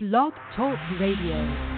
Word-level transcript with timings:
Blog 0.00 0.32
Talk 0.54 0.78
Radio. 1.00 1.77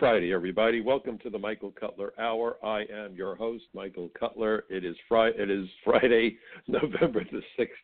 Friday, 0.00 0.32
everybody. 0.32 0.80
Welcome 0.80 1.18
to 1.18 1.28
the 1.28 1.38
Michael 1.38 1.74
Cutler 1.78 2.14
Hour. 2.18 2.56
I 2.64 2.86
am 2.90 3.14
your 3.14 3.34
host, 3.34 3.64
Michael 3.74 4.10
Cutler. 4.18 4.64
It 4.70 4.82
is 4.82 4.96
Friday, 5.06 5.36
it 5.38 5.50
is 5.50 5.68
Friday, 5.84 6.38
November 6.66 7.22
the 7.30 7.42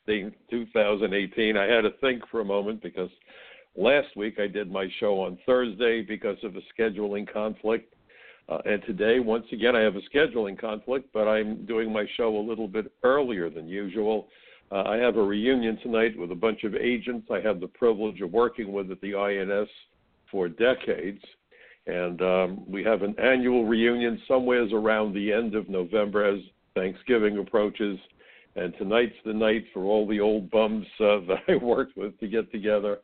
16th, 0.08 0.32
2018. 0.48 1.58
I 1.58 1.64
had 1.64 1.82
to 1.82 1.90
think 2.00 2.22
for 2.30 2.40
a 2.40 2.44
moment 2.44 2.82
because 2.82 3.10
last 3.76 4.16
week 4.16 4.40
I 4.40 4.46
did 4.46 4.72
my 4.72 4.88
show 4.98 5.20
on 5.20 5.36
Thursday 5.44 6.00
because 6.00 6.38
of 6.42 6.56
a 6.56 6.60
scheduling 6.72 7.30
conflict. 7.30 7.92
Uh, 8.48 8.60
and 8.64 8.82
today, 8.86 9.20
once 9.20 9.44
again, 9.52 9.76
I 9.76 9.80
have 9.80 9.96
a 9.96 10.16
scheduling 10.16 10.58
conflict, 10.58 11.10
but 11.12 11.28
I'm 11.28 11.66
doing 11.66 11.92
my 11.92 12.06
show 12.16 12.34
a 12.34 12.40
little 12.40 12.66
bit 12.66 12.90
earlier 13.02 13.50
than 13.50 13.68
usual. 13.68 14.28
Uh, 14.72 14.84
I 14.84 14.96
have 14.96 15.18
a 15.18 15.22
reunion 15.22 15.78
tonight 15.82 16.18
with 16.18 16.32
a 16.32 16.34
bunch 16.34 16.64
of 16.64 16.74
agents 16.76 17.28
I 17.30 17.40
have 17.40 17.60
the 17.60 17.68
privilege 17.68 18.22
of 18.22 18.32
working 18.32 18.72
with 18.72 18.90
at 18.90 19.02
the 19.02 19.14
INS 19.14 19.68
for 20.30 20.48
decades. 20.48 21.20
And 21.86 22.20
um, 22.20 22.64
we 22.70 22.82
have 22.84 23.02
an 23.02 23.14
annual 23.18 23.64
reunion 23.64 24.20
somewheres 24.26 24.72
around 24.72 25.14
the 25.14 25.32
end 25.32 25.54
of 25.54 25.68
November 25.68 26.24
as 26.24 26.40
Thanksgiving 26.74 27.38
approaches. 27.38 27.98
And 28.56 28.74
tonight's 28.78 29.14
the 29.24 29.34
night 29.34 29.66
for 29.72 29.84
all 29.84 30.06
the 30.06 30.20
old 30.20 30.50
bums 30.50 30.86
uh, 31.00 31.20
that 31.28 31.38
I 31.48 31.56
worked 31.56 31.96
with 31.96 32.18
to 32.20 32.28
get 32.28 32.50
together. 32.50 32.98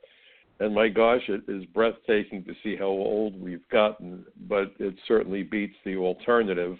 And 0.61 0.75
my 0.75 0.89
gosh, 0.89 1.23
it 1.29 1.43
is 1.49 1.65
breathtaking 1.67 2.45
to 2.45 2.55
see 2.63 2.77
how 2.77 2.87
old 2.87 3.41
we've 3.41 3.69
gotten, 3.71 4.25
but 4.49 4.73
it 4.79 4.95
certainly 5.09 5.43
beats 5.43 5.75
the 5.85 5.97
alternative. 5.97 6.77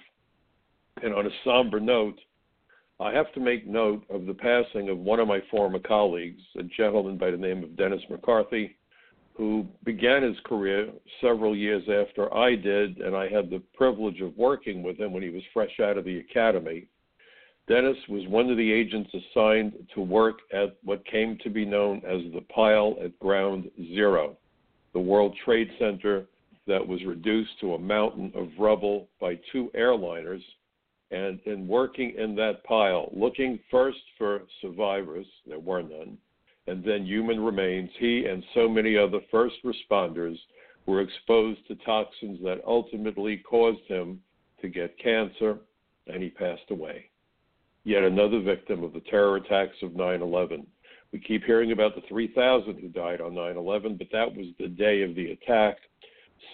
And 1.03 1.15
on 1.15 1.27
a 1.27 1.31
somber 1.45 1.81
note, 1.81 2.19
I 3.01 3.13
have 3.13 3.33
to 3.33 3.41
make 3.41 3.67
note 3.67 4.05
of 4.11 4.27
the 4.27 4.35
passing 4.35 4.89
of 4.89 4.99
one 4.99 5.19
of 5.19 5.27
my 5.27 5.41
former 5.51 5.81
colleagues, 5.81 6.43
a 6.57 6.63
gentleman 6.63 7.17
by 7.17 7.31
the 7.31 7.37
name 7.37 7.65
of 7.65 7.77
Dennis 7.77 8.03
McCarthy 8.09 8.77
who 9.35 9.67
began 9.85 10.23
his 10.23 10.37
career 10.45 10.91
several 11.21 11.57
years 11.57 11.83
after 11.89 12.33
I 12.35 12.55
did, 12.55 12.99
and 12.99 13.17
I 13.17 13.29
had 13.29 13.49
the 13.49 13.63
privilege 13.75 14.21
of 14.21 14.37
working 14.37 14.83
with 14.83 14.99
him 14.99 15.13
when 15.13 15.23
he 15.23 15.31
was 15.31 15.43
fresh 15.53 15.81
out 15.81 15.97
of 15.97 16.05
the 16.05 16.19
academy. 16.19 16.87
Dennis 17.69 17.97
was 18.09 18.27
one 18.29 18.51
of 18.51 18.57
the 18.57 18.73
agents 18.73 19.11
assigned 19.15 19.73
to 19.95 20.01
work 20.01 20.41
at 20.53 20.77
what 20.83 21.07
came 21.07 21.39
to 21.43 21.51
be 21.51 21.65
known 21.65 21.99
as 21.99 22.21
the 22.33 22.45
pile 22.55 22.97
at 23.03 23.19
Ground 23.21 23.71
Zero, 23.95 24.37
the 24.93 25.01
World 25.01 25.35
Trade 25.45 25.71
Center 25.79 26.27
that 26.67 26.87
was 26.87 27.05
reduced 27.05 27.59
to 27.61 27.75
a 27.75 27.79
mountain 27.79 28.33
of 28.35 28.49
rubble 28.59 29.09
by 29.21 29.39
two 29.51 29.71
airliners. 29.77 30.43
And 31.11 31.41
in 31.47 31.69
working 31.69 32.15
in 32.17 32.35
that 32.37 32.65
pile, 32.65 33.11
looking 33.13 33.59
first 33.71 33.99
for 34.17 34.43
survivors, 34.61 35.27
there 35.47 35.59
were 35.59 35.83
none, 35.83 36.17
and 36.67 36.85
then 36.85 37.05
human 37.05 37.41
remains, 37.41 37.91
he 37.99 38.27
and 38.27 38.45
so 38.55 38.69
many 38.69 38.97
other 38.97 39.21
first 39.31 39.57
responders 39.65 40.37
were 40.87 41.01
exposed 41.01 41.67
to 41.69 41.75
toxins 41.77 42.41
that 42.43 42.63
ultimately 42.67 43.39
caused 43.39 43.85
him 43.87 44.21
to 44.61 44.69
get 44.69 44.99
cancer, 44.99 45.59
and 46.07 46.23
he 46.23 46.31
passed 46.31 46.71
away. 46.71 47.07
Yet 47.85 48.05
another 48.05 48.41
victim 48.41 48.85
of 48.85 48.93
the 48.93 49.01
terror 49.01 49.37
attacks 49.37 49.77
of 49.83 49.97
9 49.97 50.23
11. 50.23 50.67
We 51.13 51.19
keep 51.19 51.45
hearing 51.45 51.73
about 51.73 51.95
the 51.95 52.03
3,000 52.09 52.79
who 52.81 52.89
died 52.89 53.21
on 53.21 53.35
9 53.35 53.57
11, 53.57 53.97
but 53.97 54.09
that 54.13 54.35
was 54.35 54.47
the 54.59 54.69
day 54.69 55.03
of 55.03 55.15
the 55.15 55.33
attack. 55.33 55.77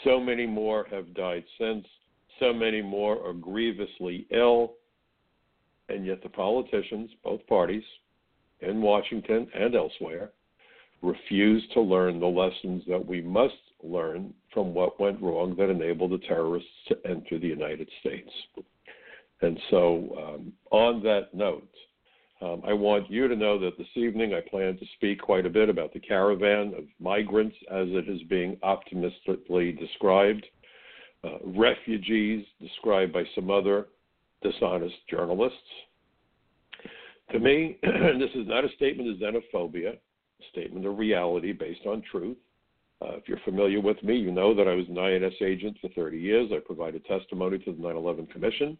So 0.04 0.18
many 0.18 0.46
more 0.46 0.86
have 0.90 1.14
died 1.14 1.44
since. 1.58 1.86
So 2.40 2.52
many 2.52 2.80
more 2.80 3.24
are 3.26 3.34
grievously 3.34 4.26
ill. 4.30 4.74
And 5.88 6.04
yet 6.04 6.22
the 6.22 6.28
politicians, 6.28 7.10
both 7.24 7.46
parties, 7.46 7.84
in 8.60 8.80
Washington 8.82 9.48
and 9.54 9.74
elsewhere 9.74 10.30
refuse 11.02 11.62
to 11.74 11.80
learn 11.80 12.18
the 12.18 12.26
lessons 12.26 12.82
that 12.88 13.04
we 13.04 13.20
must 13.20 13.54
learn 13.82 14.34
from 14.52 14.74
what 14.74 14.98
went 14.98 15.20
wrong 15.22 15.54
that 15.56 15.70
enabled 15.70 16.10
the 16.10 16.26
terrorists 16.26 16.68
to 16.88 16.96
enter 17.04 17.38
the 17.38 17.46
United 17.46 17.88
States. 18.00 18.30
And 19.40 19.58
so, 19.70 20.34
um, 20.36 20.52
on 20.72 21.02
that 21.04 21.32
note, 21.32 21.68
um, 22.40 22.62
I 22.66 22.72
want 22.72 23.10
you 23.10 23.28
to 23.28 23.36
know 23.36 23.58
that 23.58 23.78
this 23.78 23.88
evening 23.94 24.34
I 24.34 24.48
plan 24.48 24.76
to 24.78 24.86
speak 24.96 25.20
quite 25.20 25.46
a 25.46 25.50
bit 25.50 25.68
about 25.68 25.92
the 25.92 26.00
caravan 26.00 26.74
of 26.76 26.84
migrants 27.00 27.56
as 27.70 27.88
it 27.90 28.08
is 28.08 28.22
being 28.28 28.56
optimistically 28.62 29.72
described, 29.72 30.46
uh, 31.24 31.38
refugees 31.44 32.44
described 32.60 33.12
by 33.12 33.24
some 33.34 33.50
other 33.50 33.86
dishonest 34.42 34.94
journalists, 35.10 35.58
to 37.32 37.38
me, 37.38 37.78
this 37.82 38.30
is 38.34 38.46
not 38.46 38.64
a 38.64 38.68
statement 38.76 39.10
of 39.10 39.16
xenophobia, 39.16 39.94
a 39.94 40.44
statement 40.50 40.86
of 40.86 40.98
reality 40.98 41.52
based 41.52 41.86
on 41.86 42.02
truth. 42.10 42.36
Uh, 43.00 43.16
if 43.16 43.28
you're 43.28 43.38
familiar 43.44 43.80
with 43.80 44.02
me, 44.02 44.16
you 44.16 44.32
know 44.32 44.54
that 44.54 44.66
I 44.66 44.74
was 44.74 44.86
an 44.88 44.98
INS 44.98 45.34
agent 45.40 45.76
for 45.80 45.88
30 45.90 46.18
years. 46.18 46.50
I 46.52 46.58
provided 46.58 47.04
testimony 47.04 47.58
to 47.58 47.72
the 47.72 47.80
9 47.80 47.96
11 47.96 48.26
Commission. 48.26 48.76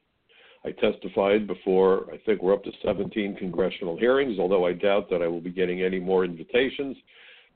I 0.65 0.73
testified 0.73 1.47
before, 1.47 2.13
I 2.13 2.19
think 2.27 2.43
we're 2.43 2.53
up 2.53 2.65
to 2.65 2.73
17 2.85 3.37
congressional 3.37 3.97
hearings, 3.97 4.41
although 4.41 4.67
I 4.67 4.73
doubt 4.73 5.09
that 5.11 5.23
I 5.23 5.29
will 5.29 5.41
be 5.41 5.51
getting 5.51 5.83
any 5.83 6.01
more 6.01 6.25
invitations. 6.25 6.97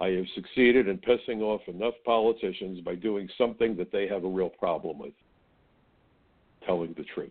I 0.01 0.09
have 0.11 0.25
succeeded 0.35 0.89
in 0.89 0.99
pissing 0.99 1.41
off 1.41 1.63
enough 1.67 1.95
politicians 2.05 2.81
by 2.81 2.95
doing 2.95 3.29
something 3.37 3.77
that 3.77 3.91
they 3.91 4.07
have 4.07 4.25
a 4.25 4.29
real 4.29 4.49
problem 4.49 5.01
with 5.01 5.13
telling 6.65 6.95
the 6.97 7.05
truth. 7.15 7.31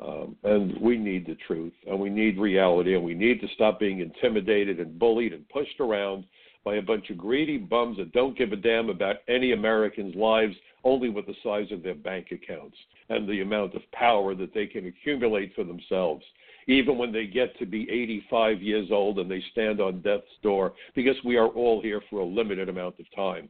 Um, 0.00 0.36
and 0.44 0.80
we 0.80 0.96
need 0.96 1.26
the 1.26 1.36
truth, 1.46 1.72
and 1.86 1.98
we 1.98 2.08
need 2.08 2.38
reality, 2.38 2.94
and 2.94 3.02
we 3.02 3.14
need 3.14 3.40
to 3.40 3.48
stop 3.54 3.80
being 3.80 3.98
intimidated 3.98 4.78
and 4.78 4.98
bullied 4.98 5.32
and 5.32 5.48
pushed 5.48 5.80
around 5.80 6.24
by 6.64 6.76
a 6.76 6.82
bunch 6.82 7.10
of 7.10 7.18
greedy 7.18 7.58
bums 7.58 7.96
that 7.96 8.12
don't 8.12 8.38
give 8.38 8.52
a 8.52 8.56
damn 8.56 8.90
about 8.90 9.16
any 9.26 9.52
Americans' 9.52 10.14
lives, 10.14 10.54
only 10.84 11.08
with 11.08 11.26
the 11.26 11.34
size 11.42 11.72
of 11.72 11.82
their 11.82 11.94
bank 11.94 12.28
accounts 12.30 12.76
and 13.08 13.28
the 13.28 13.40
amount 13.40 13.74
of 13.74 13.90
power 13.92 14.34
that 14.34 14.54
they 14.54 14.66
can 14.66 14.86
accumulate 14.86 15.52
for 15.54 15.64
themselves, 15.64 16.24
even 16.68 16.96
when 16.96 17.10
they 17.10 17.26
get 17.26 17.58
to 17.58 17.66
be 17.66 17.90
85 17.90 18.62
years 18.62 18.88
old 18.92 19.18
and 19.18 19.30
they 19.30 19.42
stand 19.50 19.80
on 19.80 20.00
death's 20.02 20.26
door, 20.42 20.74
because 20.94 21.16
we 21.24 21.36
are 21.36 21.48
all 21.48 21.80
here 21.82 22.02
for 22.08 22.20
a 22.20 22.24
limited 22.24 22.68
amount 22.68 23.00
of 23.00 23.06
time. 23.16 23.48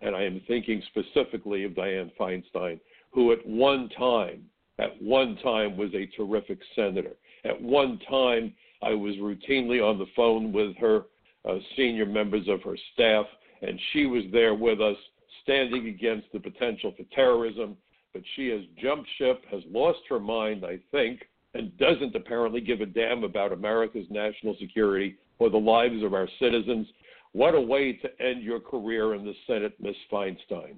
And 0.00 0.16
I 0.16 0.22
am 0.22 0.40
thinking 0.48 0.82
specifically 0.88 1.64
of 1.64 1.72
Dianne 1.72 2.12
Feinstein, 2.18 2.80
who 3.10 3.32
at 3.32 3.46
one 3.46 3.90
time 3.98 4.44
at 4.80 5.00
one 5.02 5.36
time 5.42 5.76
was 5.76 5.90
a 5.94 6.06
terrific 6.16 6.58
senator. 6.74 7.12
At 7.44 7.60
one 7.60 7.98
time, 8.08 8.54
I 8.82 8.94
was 8.94 9.14
routinely 9.16 9.84
on 9.84 9.98
the 9.98 10.06
phone 10.16 10.52
with 10.52 10.76
her 10.76 11.02
uh, 11.48 11.56
senior 11.76 12.06
members 12.06 12.48
of 12.48 12.62
her 12.62 12.76
staff, 12.94 13.26
and 13.62 13.78
she 13.92 14.06
was 14.06 14.24
there 14.32 14.54
with 14.54 14.80
us, 14.80 14.96
standing 15.42 15.88
against 15.88 16.26
the 16.32 16.40
potential 16.40 16.92
for 16.96 17.04
terrorism. 17.14 17.76
But 18.12 18.22
she 18.34 18.48
has 18.48 18.62
jumped 18.82 19.08
ship, 19.18 19.44
has 19.50 19.62
lost 19.70 20.00
her 20.08 20.18
mind, 20.18 20.64
I 20.64 20.78
think, 20.90 21.20
and 21.54 21.76
doesn't 21.78 22.14
apparently 22.14 22.60
give 22.60 22.80
a 22.80 22.86
damn 22.86 23.24
about 23.24 23.52
America's 23.52 24.06
national 24.10 24.56
security 24.58 25.16
or 25.38 25.50
the 25.50 25.56
lives 25.56 26.02
of 26.02 26.14
our 26.14 26.28
citizens. 26.38 26.88
What 27.32 27.54
a 27.54 27.60
way 27.60 27.92
to 27.92 28.22
end 28.22 28.42
your 28.42 28.60
career 28.60 29.14
in 29.14 29.24
the 29.24 29.34
Senate, 29.46 29.74
Miss 29.80 29.96
Feinstein 30.10 30.76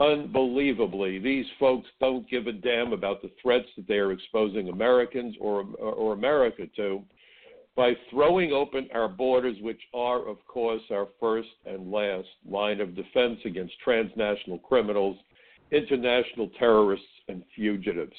unbelievably, 0.00 1.18
these 1.20 1.46
folks 1.58 1.88
don't 2.00 2.28
give 2.28 2.46
a 2.46 2.52
damn 2.52 2.92
about 2.92 3.22
the 3.22 3.30
threats 3.40 3.68
that 3.76 3.86
they 3.86 3.98
are 3.98 4.12
exposing 4.12 4.68
Americans 4.68 5.36
or, 5.40 5.64
or 5.78 6.12
America 6.12 6.66
to 6.76 7.02
by 7.76 7.92
throwing 8.10 8.52
open 8.52 8.88
our 8.94 9.08
borders, 9.08 9.56
which 9.60 9.80
are, 9.92 10.28
of 10.28 10.36
course, 10.46 10.82
our 10.90 11.08
first 11.18 11.48
and 11.66 11.90
last 11.90 12.28
line 12.48 12.80
of 12.80 12.94
defense 12.94 13.40
against 13.44 13.74
transnational 13.82 14.58
criminals, 14.58 15.16
international 15.72 16.48
terrorists, 16.58 17.06
and 17.28 17.42
fugitives. 17.54 18.16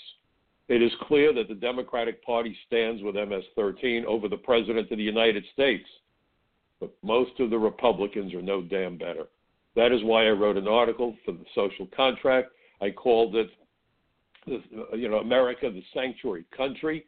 It 0.68 0.82
is 0.82 0.92
clear 1.04 1.34
that 1.34 1.48
the 1.48 1.56
Democratic 1.56 2.26
Party 2.26 2.58
stands 2.68 3.02
with 3.04 3.16
MS 3.16 3.44
13 3.56 4.06
over 4.06 4.28
the 4.28 4.38
President 4.38 4.92
of 4.92 4.98
the 4.98 5.04
United 5.04 5.46
States, 5.54 5.88
but 6.80 6.92
most 7.02 7.40
of 7.40 7.50
the 7.50 7.58
Republicans 7.58 8.34
are 8.34 8.42
no 8.42 8.62
damn 8.62 8.98
better. 8.98 9.28
That 9.76 9.92
is 9.92 10.04
why 10.04 10.28
I 10.28 10.32
wrote 10.32 10.58
an 10.58 10.68
article 10.68 11.16
for 11.26 11.34
the 11.34 11.46
social 11.54 11.88
contract. 11.96 12.50
I 12.82 12.92
called 12.92 13.36
it, 13.36 13.50
you 14.46 15.10
know, 15.10 15.18
America 15.18 15.70
the 15.70 15.84
sanctuary 15.94 16.46
country, 16.56 17.06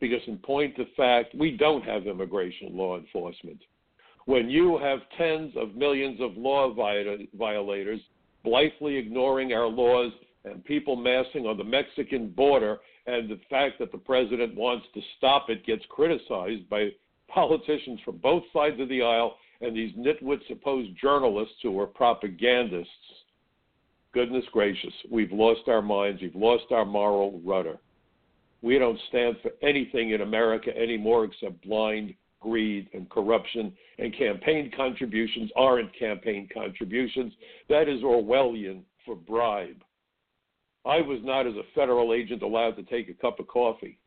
because 0.00 0.20
in 0.26 0.38
point 0.38 0.78
of 0.78 0.86
fact, 0.96 1.34
we 1.34 1.56
don't 1.56 1.84
have 1.84 2.06
immigration 2.06 2.76
law 2.76 2.98
enforcement. 2.98 3.60
When 4.26 4.50
you 4.50 4.78
have 4.78 5.00
tens 5.16 5.52
of 5.56 5.74
millions 5.74 6.20
of 6.20 6.36
law 6.36 6.72
violators 6.72 8.00
blithely 8.44 8.96
ignoring 8.96 9.52
our 9.52 9.66
laws 9.66 10.12
and 10.44 10.64
people 10.64 10.96
massing 10.96 11.46
on 11.46 11.56
the 11.56 11.64
Mexican 11.64 12.28
border, 12.28 12.78
and 13.06 13.28
the 13.28 13.40
fact 13.48 13.78
that 13.78 13.90
the 13.90 13.98
president 13.98 14.54
wants 14.54 14.86
to 14.94 15.00
stop 15.18 15.50
it 15.50 15.64
gets 15.66 15.84
criticized 15.88 16.68
by 16.68 16.88
politicians 17.28 18.00
from 18.04 18.18
both 18.18 18.42
sides 18.52 18.80
of 18.80 18.88
the 18.88 19.02
aisle 19.02 19.36
and 19.62 19.76
these 19.76 19.94
nitwit 19.94 20.46
supposed 20.48 20.90
journalists 21.00 21.54
who 21.62 21.78
are 21.80 21.86
propagandists. 21.86 22.90
Goodness 24.12 24.44
gracious, 24.52 24.92
we've 25.10 25.32
lost 25.32 25.68
our 25.68 25.80
minds, 25.80 26.20
we've 26.20 26.34
lost 26.34 26.64
our 26.70 26.84
moral 26.84 27.40
rudder. 27.44 27.78
We 28.60 28.78
don't 28.78 28.98
stand 29.08 29.36
for 29.42 29.52
anything 29.62 30.10
in 30.10 30.20
America 30.20 30.76
anymore 30.76 31.24
except 31.24 31.66
blind 31.66 32.14
greed 32.42 32.88
and 32.92 33.08
corruption, 33.08 33.72
and 33.98 34.16
campaign 34.16 34.70
contributions 34.76 35.50
aren't 35.56 35.96
campaign 35.96 36.48
contributions. 36.52 37.32
That 37.68 37.88
is 37.88 38.02
Orwellian 38.02 38.82
for 39.06 39.14
bribe. 39.14 39.82
I 40.84 41.00
was 41.00 41.20
not, 41.22 41.46
as 41.46 41.54
a 41.54 41.62
federal 41.74 42.12
agent, 42.12 42.42
allowed 42.42 42.76
to 42.76 42.82
take 42.82 43.08
a 43.08 43.14
cup 43.14 43.38
of 43.38 43.46
coffee. 43.46 43.98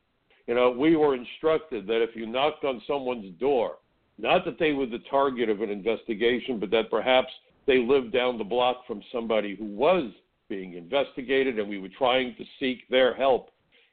You 0.47 0.55
know, 0.55 0.69
we 0.69 0.95
were 0.95 1.15
instructed 1.15 1.87
that 1.87 2.03
if 2.03 2.15
you 2.15 2.27
knocked 2.27 2.65
on 2.65 2.81
someone's 2.85 3.33
door, 3.39 3.77
not 4.17 4.45
that 4.45 4.59
they 4.59 4.71
were 4.71 4.85
the 4.85 5.03
target 5.09 5.49
of 5.49 5.61
an 5.61 5.69
investigation, 5.69 6.59
but 6.59 6.71
that 6.71 6.89
perhaps 6.89 7.31
they 7.67 7.79
lived 7.79 8.13
down 8.13 8.37
the 8.37 8.43
block 8.43 8.85
from 8.87 9.01
somebody 9.11 9.55
who 9.55 9.65
was 9.65 10.11
being 10.47 10.73
investigated 10.73 11.59
and 11.59 11.67
we 11.67 11.79
were 11.79 11.89
trying 11.97 12.35
to 12.37 12.45
seek 12.59 12.87
their 12.89 13.13
help. 13.15 13.49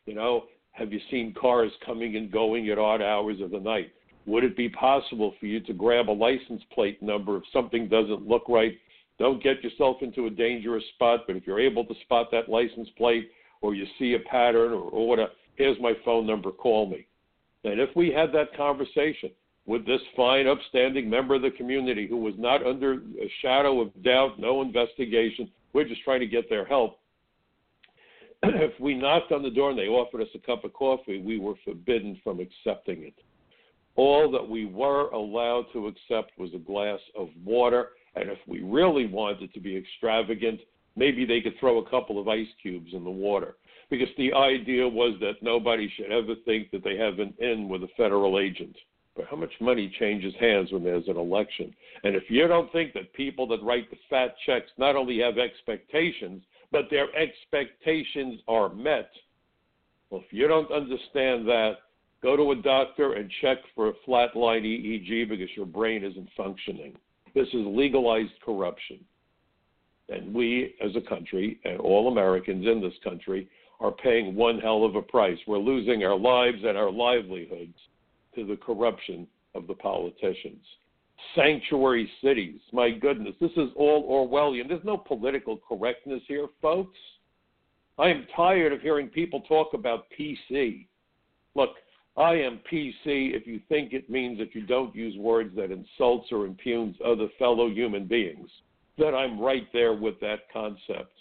You 0.07 0.15
know, 0.15 0.45
have 0.73 0.93
you 0.93 1.01
seen 1.11 1.35
cars 1.35 1.73
coming 1.85 2.17
and 2.17 2.31
going 2.31 2.69
at 2.71 2.79
odd 2.79 3.03
hours 3.03 3.41
of 3.41 3.51
the 3.51 3.61
night? 3.61 3.93
Would 4.27 4.45
it 4.45 4.57
be 4.57 4.69
possible 4.69 5.35
for 5.41 5.47
you 5.47 5.61
to 5.61 5.73
grab 5.73 6.09
a 6.09 6.13
license 6.13 6.63
plate 6.73 7.03
number 7.03 7.39
if 7.39 7.43
something 7.53 7.89
doesn't 7.89 8.29
look 8.29 8.49
right? 8.49 8.75
Don't 9.19 9.43
get 9.43 9.63
yourself 9.63 9.99
into 10.03 10.27
a 10.27 10.31
dangerous 10.31 10.85
spot, 10.95 11.21
but 11.27 11.37
if 11.37 11.47
you're 11.47 11.61
able 11.61 11.85
to 11.85 11.95
spot 12.03 12.29
that 12.31 12.49
license 12.49 12.89
plate 12.97 13.31
or 13.61 13.75
you 13.75 13.87
see 13.99 14.15
a 14.15 14.29
pattern 14.31 14.73
or, 14.73 14.83
or 14.83 15.09
whatever, 15.09 15.33
here's 15.57 15.81
my 15.81 15.93
phone 16.05 16.27
number, 16.27 16.51
call 16.51 16.87
me. 16.87 17.07
And 17.65 17.81
if 17.81 17.91
we 17.95 18.11
had 18.11 18.33
that 18.33 18.57
conversation 18.57 19.31
with 19.67 19.87
this 19.87 20.01
fine, 20.17 20.47
upstanding 20.47 21.09
member 21.09 21.35
of 21.35 21.43
the 21.43 21.51
community 21.51 22.07
who 22.07 22.17
was 22.17 22.35
not 22.37 22.67
under 22.67 22.95
a 22.95 23.33
shadow 23.41 23.81
of 23.81 24.03
doubt, 24.03 24.39
no 24.39 24.61
investigation, 24.61 25.51
we're 25.73 25.89
just 25.89 26.03
trying 26.03 26.21
to 26.21 26.27
get 26.27 26.49
their 26.49 26.65
help. 26.65 26.99
if 28.43 28.79
we 28.81 28.95
knocked 28.95 29.31
on 29.31 29.43
the 29.43 29.51
door 29.51 29.71
and 29.71 29.79
they 29.79 29.87
offered 29.87 30.21
us 30.21 30.29
a 30.35 30.39
cup 30.39 30.65
of 30.65 30.73
coffee, 30.73 31.23
we 31.23 31.39
were 31.39 31.55
forbidden 31.65 32.21
from 32.25 32.41
accepting 32.41 33.05
it. 33.05 33.15
All 33.95 34.31
that 34.33 34.49
we 34.49 34.67
were 34.67 35.09
allowed 35.11 35.67
to 35.75 35.87
accept 35.87 36.39
was 36.39 36.51
a 36.55 36.59
glass 36.59 36.99
of 37.17 37.29
water, 37.45 37.91
and 38.17 38.29
if 38.31 38.39
we 38.49 38.63
really 38.63 39.07
wanted 39.07 39.53
to 39.55 39.61
be 39.61 39.77
extravagant, 39.77 40.61
maybe 40.97 41.25
they 41.25 41.41
could 41.41 41.59
throw 41.61 41.79
a 41.79 41.91
couple 41.91 42.19
of 42.19 42.27
ice 42.27 42.49
cubes 42.61 42.95
in 42.95 43.05
the 43.05 43.11
water. 43.11 43.57
Because 43.91 44.09
the 44.17 44.33
idea 44.33 44.89
was 44.89 45.15
that 45.21 45.43
nobody 45.43 45.93
should 45.95 46.11
ever 46.11 46.35
think 46.47 46.71
that 46.71 46.83
they 46.83 46.97
have 46.97 47.19
an 47.19 47.35
in 47.39 47.69
with 47.69 47.83
a 47.85 47.89
federal 47.97 48.41
agent. 48.41 48.75
But 49.15 49.27
how 49.31 49.37
much 49.37 49.53
money 49.61 49.95
changes 49.99 50.35
hands 50.41 50.73
when 50.73 50.83
there's 50.83 51.09
an 51.09 51.19
election? 51.19 51.75
And 52.03 52.17
if 52.17 52.25
you 52.29 52.47
don't 52.49 52.73
think 52.73 52.95
that 52.95 53.13
people 53.13 53.47
that 53.49 53.63
write 53.63 53.91
the 53.91 53.99
fat 54.09 54.35
checks 54.47 54.71
not 54.79 54.97
only 54.97 55.19
have 55.21 55.37
expectations, 55.39 56.43
but 56.71 56.87
their 56.91 57.09
expectations 57.15 58.41
are 58.49 58.71
met, 58.71 59.11
well, 60.09 60.23
if 60.27 60.33
you 60.33 60.47
don't 60.47 60.71
understand 60.71 61.47
that, 61.49 61.77
go 62.23 62.37
to 62.37 62.53
a 62.53 62.57
doctor 62.57 63.15
and 63.15 63.31
check 63.41 63.59
for 63.75 63.89
a 63.89 63.93
flatline 64.07 64.63
EEG 64.63 65.29
because 65.29 65.49
your 65.57 65.67
brain 65.67 66.05
isn't 66.05 66.29
functioning. 66.37 66.95
This 67.35 67.49
is 67.49 67.67
legalized 67.67 68.33
corruption. 68.45 69.01
And 70.09 70.35
we, 70.35 70.75
as 70.85 70.95
a 70.97 71.01
country, 71.09 71.59
and 71.65 71.81
all 71.81 72.09
Americans 72.09 72.67
in 72.67 72.81
this 72.81 72.93
country, 73.03 73.49
are 73.81 73.93
paying 73.93 74.35
one 74.35 74.59
hell 74.59 74.85
of 74.85 74.95
a 74.97 75.03
price. 75.03 75.39
We're 75.47 75.59
losing 75.59 76.05
our 76.05 76.19
lives 76.19 76.59
and 76.63 76.77
our 76.77 76.91
livelihoods 76.91 77.77
to 78.35 78.47
the 78.47 78.57
corruption 78.57 79.27
of 79.55 79.67
the 79.67 79.75
politicians. 79.75 80.65
Sanctuary 81.37 82.11
cities, 82.23 82.59
my 82.73 82.91
goodness, 82.91 83.35
this 83.41 83.53
is 83.57 83.69
all 83.77 84.09
Orwellian. 84.09 84.69
There's 84.69 84.85
no 84.85 84.97
political 84.97 85.59
correctness 85.69 86.23
here, 86.27 86.49
folks. 86.61 86.99
I 87.99 88.09
am 88.09 88.27
tired 88.35 88.73
of 88.73 88.81
hearing 88.81 89.09
people 89.09 89.43
talk 89.43 89.75
about 89.75 90.07
PC. 90.19 90.87
Look, 91.55 91.71
I 92.17 92.33
am 92.35 92.61
PC 92.71 92.95
if 93.35 93.47
you 93.47 93.61
think 93.69 93.93
it 93.93 94.11
means 94.11 94.39
that 94.39 94.55
you 94.55 94.67
don't 94.67 94.95
use 94.95 95.17
words 95.17 95.55
that 95.57 95.71
insults 95.71 96.29
or 96.33 96.47
impugns 96.47 96.97
other 97.05 97.29
fellow 97.39 97.69
human 97.69 98.07
beings. 98.07 98.49
Then 98.99 99.15
I'm 99.15 99.41
right 99.41 99.67
there 99.73 99.95
with 99.95 100.19
that 100.21 100.51
concept. 100.53 101.13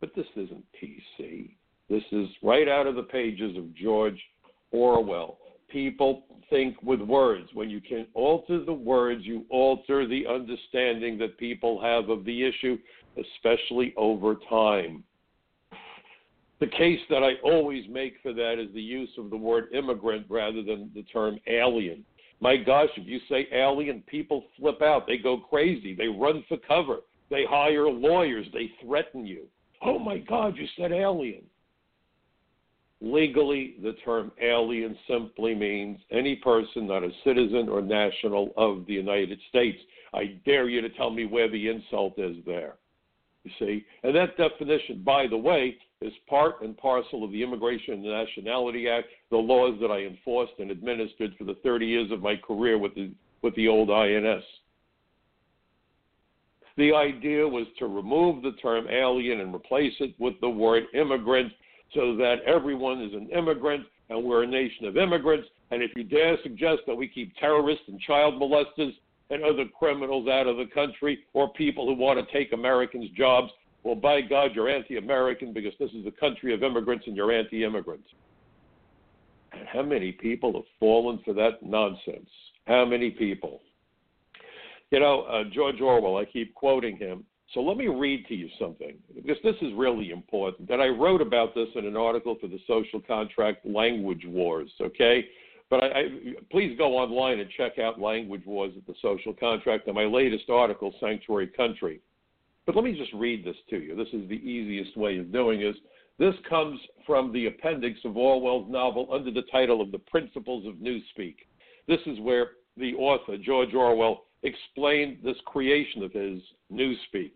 But 0.00 0.14
this 0.14 0.26
isn't 0.36 0.64
PC. 0.82 1.50
This 1.88 2.02
is 2.12 2.28
right 2.42 2.68
out 2.68 2.86
of 2.86 2.94
the 2.94 3.02
pages 3.02 3.56
of 3.56 3.74
George 3.74 4.20
Orwell. 4.70 5.38
People 5.68 6.24
think 6.50 6.76
with 6.82 7.00
words. 7.00 7.48
When 7.52 7.68
you 7.68 7.80
can 7.80 8.06
alter 8.14 8.64
the 8.64 8.72
words, 8.72 9.24
you 9.24 9.44
alter 9.50 10.06
the 10.06 10.26
understanding 10.26 11.18
that 11.18 11.38
people 11.38 11.80
have 11.82 12.08
of 12.08 12.24
the 12.24 12.42
issue, 12.42 12.78
especially 13.18 13.94
over 13.96 14.36
time. 14.48 15.04
The 16.60 16.66
case 16.66 17.00
that 17.08 17.22
I 17.22 17.34
always 17.44 17.84
make 17.88 18.14
for 18.22 18.32
that 18.32 18.58
is 18.58 18.72
the 18.74 18.82
use 18.82 19.10
of 19.16 19.30
the 19.30 19.36
word 19.36 19.68
immigrant 19.72 20.26
rather 20.28 20.62
than 20.62 20.90
the 20.94 21.02
term 21.04 21.38
alien. 21.46 22.04
My 22.40 22.56
gosh, 22.56 22.88
if 22.96 23.06
you 23.06 23.20
say 23.28 23.48
alien, 23.52 24.02
people 24.06 24.44
flip 24.58 24.82
out. 24.82 25.06
They 25.06 25.18
go 25.18 25.38
crazy. 25.38 25.94
They 25.94 26.08
run 26.08 26.44
for 26.48 26.56
cover. 26.56 26.98
They 27.30 27.44
hire 27.48 27.88
lawyers. 27.88 28.46
They 28.52 28.70
threaten 28.82 29.26
you. 29.26 29.44
Oh 29.82 29.98
my 29.98 30.18
God, 30.18 30.56
you 30.56 30.66
said 30.76 30.92
alien. 30.92 31.42
Legally, 33.00 33.76
the 33.82 33.92
term 34.04 34.32
alien 34.42 34.96
simply 35.08 35.54
means 35.54 35.98
any 36.10 36.36
person 36.36 36.88
not 36.88 37.04
a 37.04 37.10
citizen 37.24 37.68
or 37.68 37.80
national 37.80 38.52
of 38.56 38.86
the 38.86 38.94
United 38.94 39.38
States. 39.48 39.78
I 40.12 40.38
dare 40.44 40.68
you 40.68 40.80
to 40.80 40.88
tell 40.90 41.10
me 41.10 41.24
where 41.24 41.48
the 41.48 41.68
insult 41.68 42.18
is 42.18 42.36
there. 42.44 42.74
You 43.44 43.50
see? 43.58 43.86
And 44.02 44.16
that 44.16 44.36
definition, 44.36 45.02
by 45.04 45.28
the 45.28 45.36
way, 45.36 45.76
is 46.00 46.12
part 46.28 46.60
and 46.62 46.76
parcel 46.76 47.24
of 47.24 47.30
the 47.30 47.42
Immigration 47.42 47.94
and 47.94 48.02
Nationality 48.04 48.88
Act, 48.88 49.08
the 49.30 49.36
laws 49.36 49.78
that 49.80 49.90
I 49.90 50.00
enforced 50.00 50.54
and 50.58 50.70
administered 50.70 51.34
for 51.38 51.44
the 51.44 51.56
30 51.62 51.86
years 51.86 52.10
of 52.10 52.20
my 52.20 52.36
career 52.36 52.78
with 52.78 52.94
the, 52.96 53.12
with 53.42 53.54
the 53.54 53.68
old 53.68 53.90
INS. 53.90 54.42
The 56.76 56.92
idea 56.94 57.46
was 57.46 57.66
to 57.78 57.86
remove 57.86 58.42
the 58.42 58.52
term 58.62 58.86
alien 58.88 59.40
and 59.40 59.54
replace 59.54 59.94
it 60.00 60.14
with 60.18 60.34
the 60.40 60.48
word 60.48 60.84
immigrant 60.94 61.52
so 61.94 62.16
that 62.16 62.36
everyone 62.46 63.00
is 63.02 63.12
an 63.14 63.28
immigrant 63.30 63.84
and 64.10 64.24
we're 64.24 64.44
a 64.44 64.46
nation 64.46 64.86
of 64.86 64.96
immigrants. 64.96 65.48
And 65.70 65.82
if 65.82 65.90
you 65.96 66.04
dare 66.04 66.36
suggest 66.42 66.80
that 66.86 66.94
we 66.94 67.08
keep 67.08 67.34
terrorists 67.36 67.84
and 67.88 68.00
child 68.00 68.34
molesters 68.34 68.92
and 69.30 69.44
other 69.44 69.64
criminals 69.78 70.28
out 70.28 70.46
of 70.46 70.56
the 70.56 70.66
country 70.72 71.18
or 71.34 71.52
people 71.52 71.86
who 71.86 71.94
want 71.94 72.18
to 72.18 72.32
take 72.32 72.52
Americans' 72.52 73.10
jobs, 73.16 73.50
well, 73.82 73.94
by 73.94 74.20
God, 74.20 74.50
you're 74.54 74.68
anti 74.68 74.96
American 74.96 75.52
because 75.52 75.72
this 75.78 75.90
is 75.92 76.06
a 76.06 76.20
country 76.20 76.52
of 76.52 76.62
immigrants 76.62 77.06
and 77.06 77.16
you're 77.16 77.32
anti 77.32 77.64
immigrant. 77.64 78.04
And 79.52 79.66
how 79.66 79.82
many 79.82 80.12
people 80.12 80.52
have 80.54 80.64
fallen 80.80 81.20
for 81.24 81.32
that 81.34 81.62
nonsense? 81.62 82.28
How 82.66 82.84
many 82.84 83.10
people? 83.10 83.60
You 84.90 85.00
know, 85.00 85.22
uh, 85.22 85.44
George 85.52 85.80
Orwell, 85.80 86.16
I 86.16 86.24
keep 86.24 86.54
quoting 86.54 86.96
him. 86.96 87.24
So 87.54 87.60
let 87.60 87.78
me 87.78 87.88
read 87.88 88.26
to 88.26 88.34
you 88.34 88.48
something 88.58 88.96
because 89.14 89.38
this 89.42 89.56
is 89.62 89.72
really 89.74 90.10
important. 90.10 90.68
And 90.70 90.82
I 90.82 90.88
wrote 90.88 91.22
about 91.22 91.54
this 91.54 91.68
in 91.76 91.86
an 91.86 91.96
article 91.96 92.36
for 92.40 92.46
the 92.46 92.58
Social 92.66 93.00
Contract 93.00 93.64
Language 93.64 94.24
Wars, 94.26 94.70
okay? 94.80 95.24
But 95.70 95.84
I, 95.84 95.86
I, 95.86 96.02
please 96.50 96.76
go 96.76 96.96
online 96.96 97.40
and 97.40 97.48
check 97.56 97.78
out 97.78 98.00
Language 98.00 98.44
Wars 98.44 98.72
at 98.76 98.86
the 98.86 98.94
Social 99.00 99.32
Contract 99.32 99.86
and 99.86 99.94
my 99.94 100.04
latest 100.04 100.50
article, 100.50 100.94
Sanctuary 101.00 101.46
Country. 101.46 102.00
But 102.66 102.74
let 102.76 102.84
me 102.84 102.98
just 102.98 103.12
read 103.14 103.46
this 103.46 103.56
to 103.70 103.78
you. 103.78 103.96
This 103.96 104.08
is 104.12 104.28
the 104.28 104.34
easiest 104.34 104.94
way 104.96 105.18
of 105.18 105.32
doing 105.32 105.62
is 105.62 105.74
this 106.18 106.34
comes 106.48 106.78
from 107.06 107.32
the 107.32 107.46
appendix 107.46 107.98
of 108.04 108.16
Orwell's 108.16 108.70
novel 108.70 109.08
under 109.10 109.30
the 109.30 109.44
title 109.50 109.80
of 109.80 109.90
The 109.90 110.00
Principles 110.00 110.66
of 110.66 110.74
Newspeak. 110.74 111.36
This 111.86 112.00
is 112.04 112.20
where 112.20 112.50
the 112.76 112.94
author, 112.94 113.38
George 113.38 113.72
Orwell, 113.72 114.24
explained 114.42 115.18
this 115.24 115.36
creation 115.46 116.02
of 116.02 116.12
his, 116.12 116.40
Newspeak. 116.72 117.32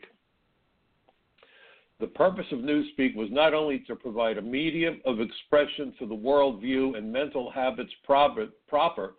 The 2.00 2.06
purpose 2.08 2.46
of 2.50 2.58
Newspeak 2.60 3.14
was 3.14 3.28
not 3.30 3.54
only 3.54 3.80
to 3.80 3.94
provide 3.94 4.38
a 4.38 4.42
medium 4.42 5.00
of 5.04 5.20
expression 5.20 5.94
for 5.98 6.06
the 6.06 6.14
worldview 6.14 6.96
and 6.96 7.12
mental 7.12 7.50
habits 7.50 7.92
proper, 8.04 8.48
proper 8.68 9.14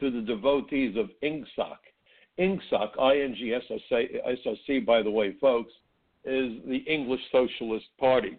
to 0.00 0.10
the 0.10 0.20
devotees 0.20 0.96
of 0.96 1.10
Ingsoc, 1.22 1.78
INGSOC, 2.38 2.90
I-N-G-S-O-C, 3.00 4.78
by 4.80 5.02
the 5.02 5.10
way, 5.10 5.34
folks, 5.40 5.72
is 6.24 6.52
the 6.66 6.84
English 6.86 7.20
Socialist 7.32 7.86
Party 7.98 8.38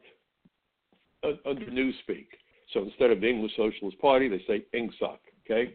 uh, 1.23 1.31
under 1.45 1.65
Newspeak. 1.65 2.27
So 2.73 2.83
instead 2.83 3.11
of 3.11 3.19
the 3.19 3.29
English 3.29 3.51
Socialist 3.57 3.99
Party, 3.99 4.29
they 4.29 4.43
say 4.47 4.63
INGSOC, 4.73 5.17
okay? 5.45 5.73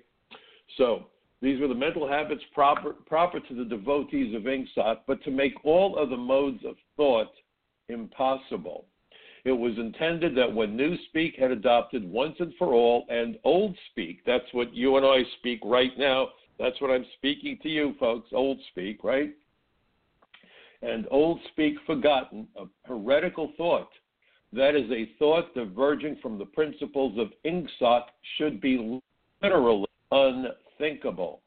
So 0.78 1.07
These 1.45 1.61
were 1.61 1.69
the 1.69 1.75
mental 1.75 2.09
habits 2.09 2.43
proper, 2.55 2.95
proper 2.95 3.39
to 3.39 3.55
the 3.55 3.67
devotees 3.67 4.35
of 4.35 4.45
Ingsoc, 4.45 5.01
but 5.07 5.23
to 5.25 5.31
make 5.31 5.53
all 5.63 5.99
other 5.99 6.17
modes 6.17 6.65
of 6.65 6.77
thought 6.97 7.31
impossible. 7.91 8.87
It 9.45 9.53
was 9.53 9.77
intended 9.77 10.35
that 10.37 10.51
when 10.51 10.75
New 10.75 10.97
Speak 11.09 11.35
had 11.39 11.51
adopted 11.51 12.11
once 12.11 12.37
and 12.39 12.55
for 12.59 12.69
all, 12.69 13.05
and 13.11 13.39
Old 13.45 13.77
Speak, 13.91 14.25
that's 14.25 14.47
what 14.53 14.73
you 14.73 14.97
and 14.97 15.05
I 15.05 15.19
speak 15.39 15.61
right 15.63 15.91
now, 15.99 16.29
that's 16.59 16.81
what 16.81 16.91
I'm 16.91 17.05
speaking 17.19 17.59
to 17.63 17.69
you 17.69 17.95
folks, 18.01 18.31
Old 18.33 18.59
Speak, 18.71 19.05
right? 19.05 19.35
And 20.81 21.07
Old 21.11 21.41
Speak 21.53 21.75
forgotten, 21.87 22.49
a 22.57 22.65
heretical 22.89 23.53
thought, 23.59 23.91
that 24.55 24.75
is 24.75 24.91
a 24.91 25.11
thought 25.19 25.55
diverging 25.55 26.17
from 26.23 26.39
the 26.39 26.47
principles 26.47 27.19
of 27.19 27.29
Ingsoc, 27.45 28.05
should 28.39 28.63
be 28.63 28.99
literally 29.43 29.85
unthinkable. 30.78 31.40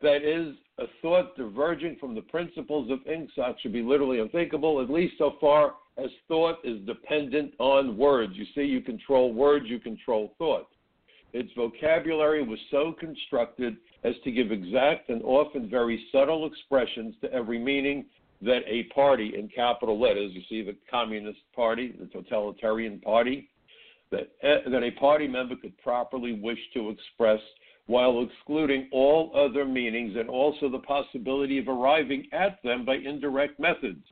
That 0.00 0.24
is, 0.24 0.56
a 0.78 0.84
thought 1.00 1.36
diverging 1.36 1.96
from 2.00 2.14
the 2.14 2.22
principles 2.22 2.90
of 2.90 2.98
Ingsoc 3.00 3.54
should 3.60 3.72
be 3.72 3.82
literally 3.82 4.20
unthinkable, 4.20 4.80
at 4.80 4.90
least 4.90 5.14
so 5.18 5.34
far 5.40 5.74
as 6.02 6.10
thought 6.26 6.56
is 6.64 6.80
dependent 6.86 7.52
on 7.58 7.96
words. 7.96 8.32
You 8.34 8.46
see, 8.54 8.62
you 8.62 8.80
control 8.80 9.32
words, 9.32 9.66
you 9.68 9.78
control 9.78 10.34
thought. 10.38 10.66
Its 11.34 11.50
vocabulary 11.56 12.42
was 12.42 12.58
so 12.70 12.94
constructed 12.98 13.76
as 14.02 14.14
to 14.24 14.32
give 14.32 14.50
exact 14.50 15.08
and 15.08 15.22
often 15.22 15.70
very 15.70 16.04
subtle 16.10 16.46
expressions 16.46 17.14
to 17.20 17.32
every 17.32 17.58
meaning 17.58 18.06
that 18.40 18.62
a 18.66 18.84
party 18.94 19.34
in 19.38 19.48
capital 19.48 20.00
letters, 20.00 20.32
you 20.32 20.42
see 20.48 20.62
the 20.62 20.76
Communist 20.90 21.38
Party, 21.54 21.94
the 21.98 22.06
totalitarian 22.06 22.98
party, 23.00 23.48
that, 24.12 24.30
eh, 24.42 24.68
that 24.70 24.82
a 24.82 24.90
party 24.92 25.26
member 25.26 25.56
could 25.56 25.76
properly 25.78 26.34
wish 26.40 26.58
to 26.74 26.90
express 26.90 27.40
while 27.86 28.22
excluding 28.22 28.88
all 28.92 29.32
other 29.34 29.64
meanings 29.64 30.16
and 30.16 30.28
also 30.28 30.68
the 30.68 30.78
possibility 30.78 31.58
of 31.58 31.68
arriving 31.68 32.28
at 32.32 32.62
them 32.62 32.84
by 32.84 32.94
indirect 32.94 33.58
methods. 33.58 34.04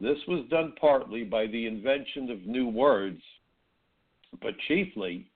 This 0.00 0.18
was 0.28 0.46
done 0.50 0.74
partly 0.80 1.24
by 1.24 1.46
the 1.46 1.66
invention 1.66 2.30
of 2.30 2.46
new 2.46 2.68
words, 2.68 3.20
but 4.40 4.54
chiefly 4.68 5.26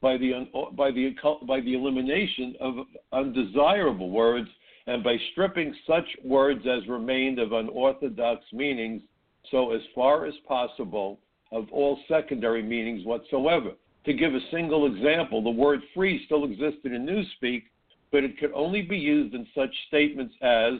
by 0.00 0.16
the, 0.16 0.46
by 0.76 0.90
the, 0.92 1.14
by 1.46 1.60
the 1.60 1.74
elimination 1.74 2.54
of 2.60 2.74
undesirable 3.12 4.10
words 4.10 4.48
and 4.86 5.02
by 5.02 5.16
stripping 5.32 5.74
such 5.86 6.06
words 6.24 6.64
as 6.66 6.88
remained 6.88 7.38
of 7.38 7.52
unorthodox 7.52 8.44
meanings 8.52 9.02
so 9.50 9.72
as 9.72 9.82
far 9.94 10.24
as 10.24 10.34
possible 10.46 11.18
of 11.52 11.66
all 11.72 11.98
secondary 12.08 12.62
meanings 12.62 13.04
whatsoever. 13.04 13.70
To 14.06 14.12
give 14.12 14.34
a 14.34 14.50
single 14.50 14.86
example, 14.86 15.42
the 15.42 15.50
word 15.50 15.80
free 15.94 16.24
still 16.26 16.44
existed 16.44 16.92
in 16.92 17.06
Newspeak, 17.06 17.64
but 18.10 18.24
it 18.24 18.38
could 18.38 18.52
only 18.54 18.82
be 18.82 18.96
used 18.96 19.34
in 19.34 19.46
such 19.54 19.74
statements 19.88 20.34
as 20.40 20.74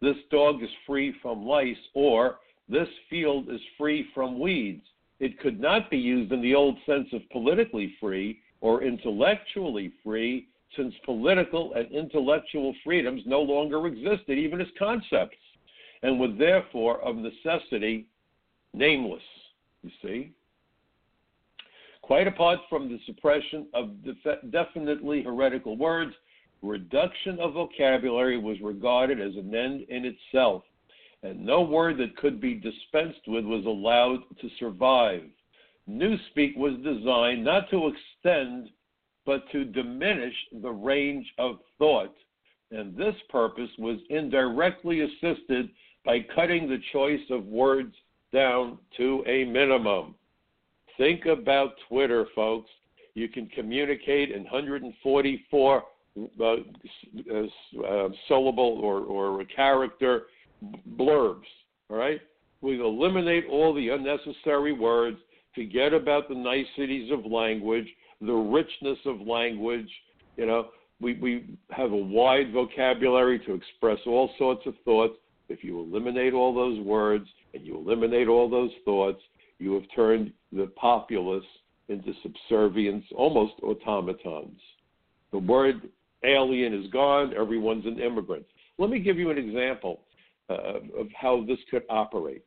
this 0.00 0.16
dog 0.30 0.62
is 0.62 0.68
free 0.86 1.14
from 1.22 1.46
lice 1.46 1.76
or 1.94 2.36
this 2.68 2.88
field 3.08 3.48
is 3.50 3.60
free 3.78 4.06
from 4.14 4.38
weeds. 4.38 4.82
It 5.20 5.38
could 5.40 5.60
not 5.60 5.90
be 5.90 5.98
used 5.98 6.32
in 6.32 6.42
the 6.42 6.54
old 6.54 6.76
sense 6.84 7.08
of 7.12 7.28
politically 7.30 7.94
free 8.00 8.40
or 8.60 8.82
intellectually 8.82 9.92
free, 10.02 10.48
since 10.76 10.94
political 11.04 11.72
and 11.74 11.90
intellectual 11.92 12.74
freedoms 12.82 13.22
no 13.26 13.40
longer 13.40 13.86
existed, 13.86 14.38
even 14.38 14.60
as 14.60 14.66
concepts, 14.78 15.36
and 16.02 16.18
were 16.18 16.32
therefore 16.32 17.00
of 17.02 17.16
necessity 17.16 18.06
nameless. 18.72 19.22
You 19.84 19.90
see? 20.02 20.32
Quite 22.00 22.26
apart 22.26 22.60
from 22.70 22.88
the 22.88 22.98
suppression 23.04 23.66
of 23.74 24.02
def- 24.02 24.50
definitely 24.50 25.22
heretical 25.22 25.76
words, 25.76 26.14
reduction 26.62 27.38
of 27.38 27.52
vocabulary 27.52 28.38
was 28.38 28.56
regarded 28.62 29.20
as 29.20 29.34
an 29.36 29.54
end 29.54 29.82
in 29.90 30.06
itself, 30.06 30.62
and 31.22 31.44
no 31.44 31.60
word 31.60 31.98
that 31.98 32.16
could 32.16 32.40
be 32.40 32.54
dispensed 32.54 33.20
with 33.26 33.44
was 33.44 33.66
allowed 33.66 34.20
to 34.40 34.48
survive. 34.58 35.22
Newspeak 35.88 36.56
was 36.56 36.74
designed 36.82 37.44
not 37.44 37.68
to 37.68 37.88
extend, 37.88 38.70
but 39.26 39.50
to 39.52 39.66
diminish 39.66 40.34
the 40.62 40.72
range 40.72 41.26
of 41.38 41.58
thought, 41.78 42.14
and 42.70 42.96
this 42.96 43.16
purpose 43.28 43.70
was 43.78 43.98
indirectly 44.08 45.02
assisted 45.02 45.68
by 46.06 46.20
cutting 46.34 46.68
the 46.68 46.80
choice 46.90 47.28
of 47.30 47.44
words 47.44 47.94
down 48.34 48.78
to 48.98 49.24
a 49.26 49.44
minimum. 49.44 50.14
Think 50.98 51.26
about 51.26 51.74
Twitter, 51.88 52.26
folks. 52.34 52.70
You 53.14 53.28
can 53.28 53.46
communicate 53.46 54.30
in 54.30 54.42
144 54.42 55.82
uh, 56.40 56.44
uh, 56.44 58.08
syllable 58.28 58.80
or, 58.82 59.00
or 59.00 59.44
character 59.44 60.24
blurbs. 60.98 61.44
All 61.88 61.96
right? 61.96 62.20
We 62.60 62.80
eliminate 62.80 63.44
all 63.50 63.74
the 63.74 63.90
unnecessary 63.90 64.72
words, 64.72 65.18
forget 65.54 65.92
about 65.92 66.28
the 66.28 66.34
niceties 66.34 67.10
of 67.12 67.30
language, 67.30 67.86
the 68.20 68.32
richness 68.32 68.98
of 69.06 69.20
language. 69.20 69.88
You 70.36 70.46
know, 70.46 70.68
we, 71.00 71.14
we 71.14 71.46
have 71.70 71.92
a 71.92 71.96
wide 71.96 72.52
vocabulary 72.52 73.38
to 73.40 73.54
express 73.54 73.98
all 74.06 74.30
sorts 74.38 74.66
of 74.66 74.74
thoughts. 74.84 75.14
If 75.48 75.62
you 75.62 75.80
eliminate 75.80 76.32
all 76.32 76.54
those 76.54 76.80
words, 76.80 77.26
and 77.54 77.64
you 77.64 77.76
eliminate 77.76 78.28
all 78.28 78.48
those 78.50 78.70
thoughts, 78.84 79.20
you 79.58 79.74
have 79.74 79.84
turned 79.94 80.32
the 80.52 80.66
populace 80.76 81.44
into 81.88 82.12
subservience, 82.22 83.04
almost 83.14 83.52
automatons. 83.62 84.60
The 85.32 85.38
word 85.38 85.88
alien 86.24 86.74
is 86.74 86.90
gone, 86.90 87.34
everyone's 87.34 87.86
an 87.86 88.00
immigrant. 88.00 88.44
Let 88.78 88.90
me 88.90 88.98
give 88.98 89.18
you 89.18 89.30
an 89.30 89.38
example 89.38 90.00
uh, 90.50 90.80
of 90.98 91.08
how 91.14 91.44
this 91.46 91.58
could 91.70 91.82
operate. 91.88 92.44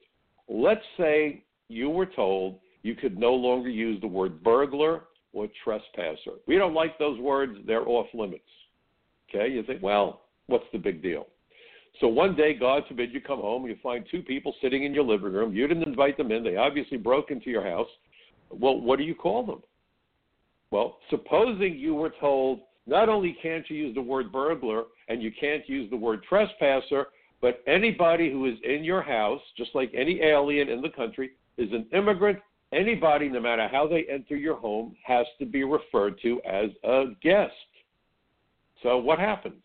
Let's 0.49 0.83
say 0.97 1.43
you 1.69 1.89
were 1.89 2.05
told 2.05 2.59
you 2.83 2.95
could 2.95 3.17
no 3.17 3.33
longer 3.33 3.69
use 3.69 3.99
the 4.01 4.07
word 4.07 4.43
burglar 4.43 5.03
or 5.33 5.47
trespasser. 5.63 6.37
We 6.47 6.57
don't 6.57 6.73
like 6.73 6.97
those 6.97 7.19
words, 7.19 7.57
they're 7.65 7.87
off 7.87 8.07
limits. 8.13 8.43
Okay, 9.29 9.51
you 9.51 9.63
think, 9.63 9.81
well, 9.83 10.21
what's 10.47 10.65
the 10.71 10.79
big 10.79 11.01
deal? 11.03 11.27
So 11.99 12.07
one 12.07 12.35
day, 12.35 12.53
God 12.53 12.83
forbid, 12.87 13.11
you 13.11 13.21
come 13.21 13.39
home, 13.39 13.65
you 13.65 13.75
find 13.81 14.05
two 14.09 14.21
people 14.21 14.53
sitting 14.61 14.83
in 14.83 14.93
your 14.93 15.03
living 15.03 15.33
room. 15.33 15.53
You 15.53 15.67
didn't 15.67 15.87
invite 15.87 16.17
them 16.17 16.31
in. 16.31 16.43
They 16.43 16.55
obviously 16.55 16.97
broke 16.97 17.31
into 17.31 17.49
your 17.49 17.63
house. 17.63 17.87
Well, 18.51 18.79
what 18.79 18.99
do 18.99 19.03
you 19.03 19.15
call 19.15 19.45
them? 19.45 19.61
Well, 20.69 20.97
supposing 21.09 21.77
you 21.77 21.95
were 21.95 22.13
told 22.19 22.59
not 22.85 23.09
only 23.09 23.37
can't 23.41 23.69
you 23.69 23.77
use 23.77 23.95
the 23.95 24.01
word 24.01 24.31
burglar 24.31 24.83
and 25.07 25.21
you 25.21 25.31
can't 25.39 25.67
use 25.67 25.89
the 25.89 25.97
word 25.97 26.23
trespasser, 26.27 27.07
but 27.41 27.61
anybody 27.67 28.31
who 28.31 28.45
is 28.45 28.55
in 28.63 28.83
your 28.83 29.01
house, 29.01 29.41
just 29.57 29.71
like 29.73 29.91
any 29.95 30.21
alien 30.21 30.69
in 30.69 30.81
the 30.81 30.89
country, 30.89 31.31
is 31.57 31.71
an 31.71 31.85
immigrant. 31.93 32.39
Anybody, 32.73 33.29
no 33.29 33.39
matter 33.39 33.67
how 33.67 33.87
they 33.87 34.05
enter 34.11 34.35
your 34.35 34.57
home, 34.57 34.95
has 35.03 35.25
to 35.39 35.45
be 35.45 35.63
referred 35.63 36.19
to 36.21 36.41
as 36.45 36.69
a 36.83 37.05
guest. 37.21 37.53
So 38.83 38.97
what 38.97 39.19
happens? 39.19 39.61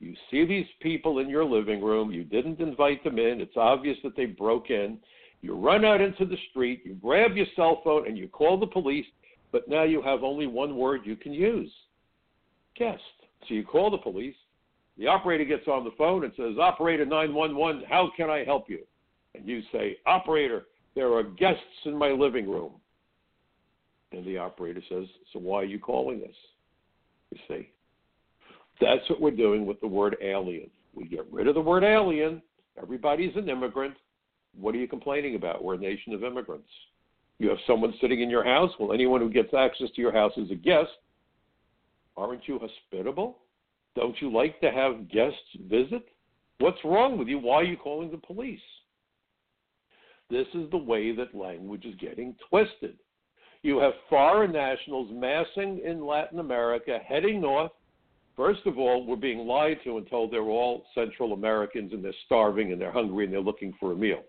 You 0.00 0.14
see 0.30 0.44
these 0.44 0.66
people 0.80 1.18
in 1.18 1.28
your 1.28 1.44
living 1.44 1.82
room. 1.82 2.10
You 2.12 2.24
didn't 2.24 2.60
invite 2.60 3.02
them 3.02 3.18
in. 3.18 3.40
It's 3.40 3.56
obvious 3.56 3.96
that 4.04 4.16
they 4.16 4.26
broke 4.26 4.70
in. 4.70 4.98
You 5.40 5.54
run 5.54 5.84
out 5.84 6.00
into 6.00 6.24
the 6.24 6.36
street. 6.50 6.82
You 6.84 6.94
grab 6.94 7.36
your 7.36 7.46
cell 7.56 7.80
phone 7.82 8.06
and 8.06 8.16
you 8.16 8.28
call 8.28 8.58
the 8.58 8.66
police. 8.66 9.06
But 9.50 9.68
now 9.68 9.82
you 9.82 10.02
have 10.02 10.22
only 10.22 10.46
one 10.46 10.76
word 10.76 11.00
you 11.04 11.16
can 11.16 11.32
use 11.32 11.70
guest. 12.78 13.02
So 13.46 13.54
you 13.54 13.64
call 13.64 13.90
the 13.90 13.98
police. 13.98 14.34
The 14.96 15.06
operator 15.06 15.44
gets 15.44 15.68
on 15.68 15.84
the 15.84 15.90
phone 15.96 16.24
and 16.24 16.32
says, 16.36 16.58
Operator 16.60 17.04
911, 17.04 17.84
how 17.88 18.10
can 18.16 18.30
I 18.30 18.44
help 18.44 18.68
you? 18.68 18.80
And 19.34 19.46
you 19.46 19.62
say, 19.72 19.98
Operator, 20.06 20.66
there 20.94 21.12
are 21.12 21.22
guests 21.22 21.62
in 21.84 21.96
my 21.96 22.08
living 22.08 22.48
room. 22.48 22.72
And 24.12 24.24
the 24.24 24.38
operator 24.38 24.82
says, 24.88 25.04
So 25.32 25.38
why 25.38 25.60
are 25.60 25.64
you 25.64 25.78
calling 25.78 26.22
us? 26.22 26.34
You 27.30 27.38
see. 27.46 27.68
That's 28.80 29.08
what 29.08 29.20
we're 29.20 29.30
doing 29.30 29.66
with 29.66 29.80
the 29.80 29.86
word 29.86 30.16
alien. 30.22 30.70
We 30.94 31.06
get 31.06 31.26
rid 31.32 31.48
of 31.48 31.54
the 31.54 31.60
word 31.60 31.84
alien. 31.84 32.42
Everybody's 32.80 33.34
an 33.36 33.48
immigrant. 33.48 33.94
What 34.58 34.74
are 34.74 34.78
you 34.78 34.88
complaining 34.88 35.34
about? 35.34 35.62
We're 35.62 35.74
a 35.74 35.78
nation 35.78 36.12
of 36.14 36.24
immigrants. 36.24 36.68
You 37.38 37.48
have 37.48 37.58
someone 37.66 37.94
sitting 38.00 38.20
in 38.20 38.30
your 38.30 38.44
house. 38.44 38.70
Well, 38.78 38.92
anyone 38.92 39.20
who 39.20 39.30
gets 39.30 39.54
access 39.54 39.88
to 39.94 40.00
your 40.00 40.12
house 40.12 40.32
is 40.36 40.50
a 40.50 40.56
guest. 40.56 40.90
Aren't 42.16 42.48
you 42.48 42.58
hospitable? 42.58 43.38
Don't 43.94 44.20
you 44.20 44.32
like 44.32 44.60
to 44.60 44.70
have 44.70 45.08
guests 45.10 45.38
visit? 45.68 46.08
What's 46.58 46.84
wrong 46.84 47.18
with 47.18 47.28
you? 47.28 47.38
Why 47.38 47.56
are 47.56 47.64
you 47.64 47.76
calling 47.76 48.10
the 48.10 48.18
police? 48.18 48.60
This 50.30 50.46
is 50.54 50.70
the 50.70 50.76
way 50.76 51.14
that 51.14 51.34
language 51.34 51.84
is 51.84 51.94
getting 51.96 52.34
twisted. 52.48 52.98
You 53.62 53.78
have 53.78 53.92
foreign 54.08 54.52
nationals 54.52 55.10
massing 55.12 55.80
in 55.84 56.04
Latin 56.04 56.38
America, 56.38 56.98
heading 57.06 57.40
north, 57.40 57.72
First 58.38 58.64
of 58.64 58.78
all, 58.78 59.04
we're 59.04 59.16
being 59.16 59.46
lied 59.46 59.78
to 59.84 59.98
and 59.98 60.08
told 60.08 60.32
they're 60.32 60.42
all 60.42 60.84
Central 60.94 61.34
Americans 61.34 61.92
and 61.92 62.02
they're 62.02 62.12
starving 62.24 62.72
and 62.72 62.80
they're 62.80 62.92
hungry 62.92 63.24
and 63.24 63.34
they're 63.34 63.40
looking 63.40 63.74
for 63.78 63.92
a 63.92 63.96
meal. 63.96 64.22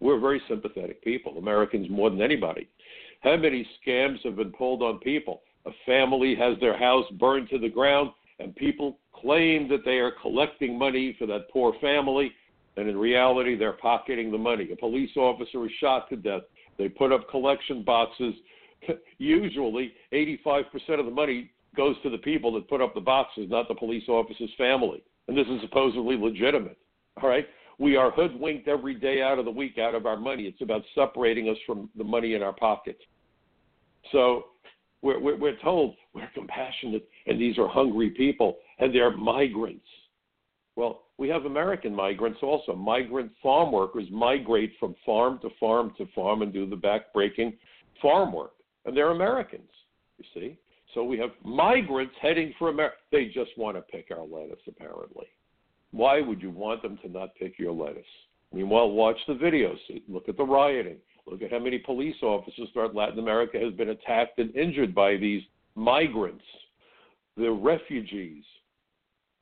We're 0.00 0.18
very 0.18 0.42
sympathetic 0.48 1.04
people, 1.04 1.38
Americans 1.38 1.88
more 1.88 2.10
than 2.10 2.20
anybody. 2.22 2.68
How 3.20 3.36
many 3.36 3.64
scams 3.86 4.24
have 4.24 4.34
been 4.34 4.50
pulled 4.50 4.82
on 4.82 4.98
people? 4.98 5.42
a 5.66 5.70
family 5.86 6.34
has 6.34 6.58
their 6.60 6.76
house 6.76 7.06
burned 7.12 7.48
to 7.50 7.58
the 7.58 7.68
ground, 7.68 8.10
and 8.38 8.54
people 8.56 8.98
claim 9.12 9.68
that 9.68 9.84
they 9.84 9.98
are 9.98 10.12
collecting 10.20 10.78
money 10.78 11.14
for 11.18 11.26
that 11.26 11.48
poor 11.52 11.74
family, 11.80 12.32
and 12.76 12.88
in 12.88 12.96
reality, 12.96 13.56
they're 13.56 13.74
pocketing 13.74 14.32
the 14.32 14.38
money. 14.38 14.68
A 14.72 14.76
police 14.76 15.10
officer 15.16 15.64
is 15.66 15.72
shot 15.78 16.08
to 16.08 16.16
death. 16.16 16.42
They 16.78 16.88
put 16.88 17.12
up 17.12 17.28
collection 17.30 17.82
boxes. 17.84 18.34
Usually, 19.18 19.92
85% 20.12 20.64
of 20.98 21.04
the 21.04 21.12
money 21.12 21.50
goes 21.76 21.96
to 22.02 22.10
the 22.10 22.18
people 22.18 22.52
that 22.54 22.68
put 22.68 22.80
up 22.80 22.94
the 22.94 23.00
boxes, 23.00 23.48
not 23.48 23.68
the 23.68 23.74
police 23.74 24.04
officer's 24.08 24.50
family. 24.58 25.02
And 25.28 25.36
this 25.36 25.46
is 25.46 25.60
supposedly 25.62 26.16
legitimate. 26.16 26.78
All 27.22 27.28
right? 27.28 27.46
We 27.78 27.96
are 27.96 28.10
hoodwinked 28.10 28.68
every 28.68 28.94
day 28.94 29.22
out 29.22 29.38
of 29.38 29.44
the 29.44 29.50
week 29.50 29.78
out 29.78 29.94
of 29.94 30.06
our 30.06 30.16
money. 30.16 30.44
It's 30.44 30.60
about 30.60 30.82
separating 30.94 31.48
us 31.48 31.56
from 31.66 31.88
the 31.96 32.04
money 32.04 32.34
in 32.34 32.42
our 32.42 32.52
pockets. 32.52 33.00
So 34.10 34.46
we're, 35.00 35.18
we're, 35.18 35.36
we're 35.36 35.58
told 35.60 35.94
we're 36.14 36.28
compassionate, 36.34 37.08
and 37.26 37.40
these 37.40 37.58
are 37.58 37.68
hungry 37.68 38.10
people, 38.10 38.58
and 38.78 38.94
they're 38.94 39.16
migrants. 39.16 39.86
Well, 40.76 41.02
we 41.18 41.28
have 41.28 41.44
American 41.44 41.94
migrants 41.94 42.40
also. 42.42 42.74
Migrant 42.74 43.32
farm 43.42 43.72
workers 43.72 44.06
migrate 44.10 44.72
from 44.78 44.94
farm 45.04 45.38
to 45.42 45.50
farm 45.60 45.92
to 45.98 46.06
farm 46.14 46.42
and 46.42 46.52
do 46.52 46.68
the 46.68 46.76
backbreaking 46.76 47.56
farm 48.00 48.32
work. 48.32 48.52
And 48.84 48.96
they're 48.96 49.10
Americans, 49.10 49.70
you 50.18 50.24
see. 50.34 50.58
So 50.94 51.04
we 51.04 51.18
have 51.18 51.30
migrants 51.44 52.14
heading 52.20 52.52
for 52.58 52.68
America. 52.68 52.96
They 53.10 53.26
just 53.26 53.50
want 53.56 53.76
to 53.76 53.82
pick 53.82 54.08
our 54.10 54.24
lettuce, 54.24 54.60
apparently. 54.68 55.26
Why 55.90 56.20
would 56.20 56.42
you 56.42 56.50
want 56.50 56.82
them 56.82 56.98
to 57.02 57.08
not 57.08 57.34
pick 57.34 57.58
your 57.58 57.72
lettuce? 57.72 58.04
Meanwhile, 58.52 58.90
watch 58.90 59.16
the 59.26 59.34
videos. 59.34 59.78
Look 60.08 60.28
at 60.28 60.36
the 60.36 60.44
rioting. 60.44 60.96
Look 61.26 61.42
at 61.42 61.52
how 61.52 61.58
many 61.58 61.78
police 61.78 62.16
officers 62.22 62.68
throughout 62.72 62.94
Latin 62.94 63.18
America 63.18 63.58
has 63.58 63.72
been 63.74 63.90
attacked 63.90 64.38
and 64.38 64.54
injured 64.56 64.94
by 64.94 65.16
these 65.16 65.42
migrants, 65.74 66.44
the 67.36 67.50
refugees. 67.50 68.44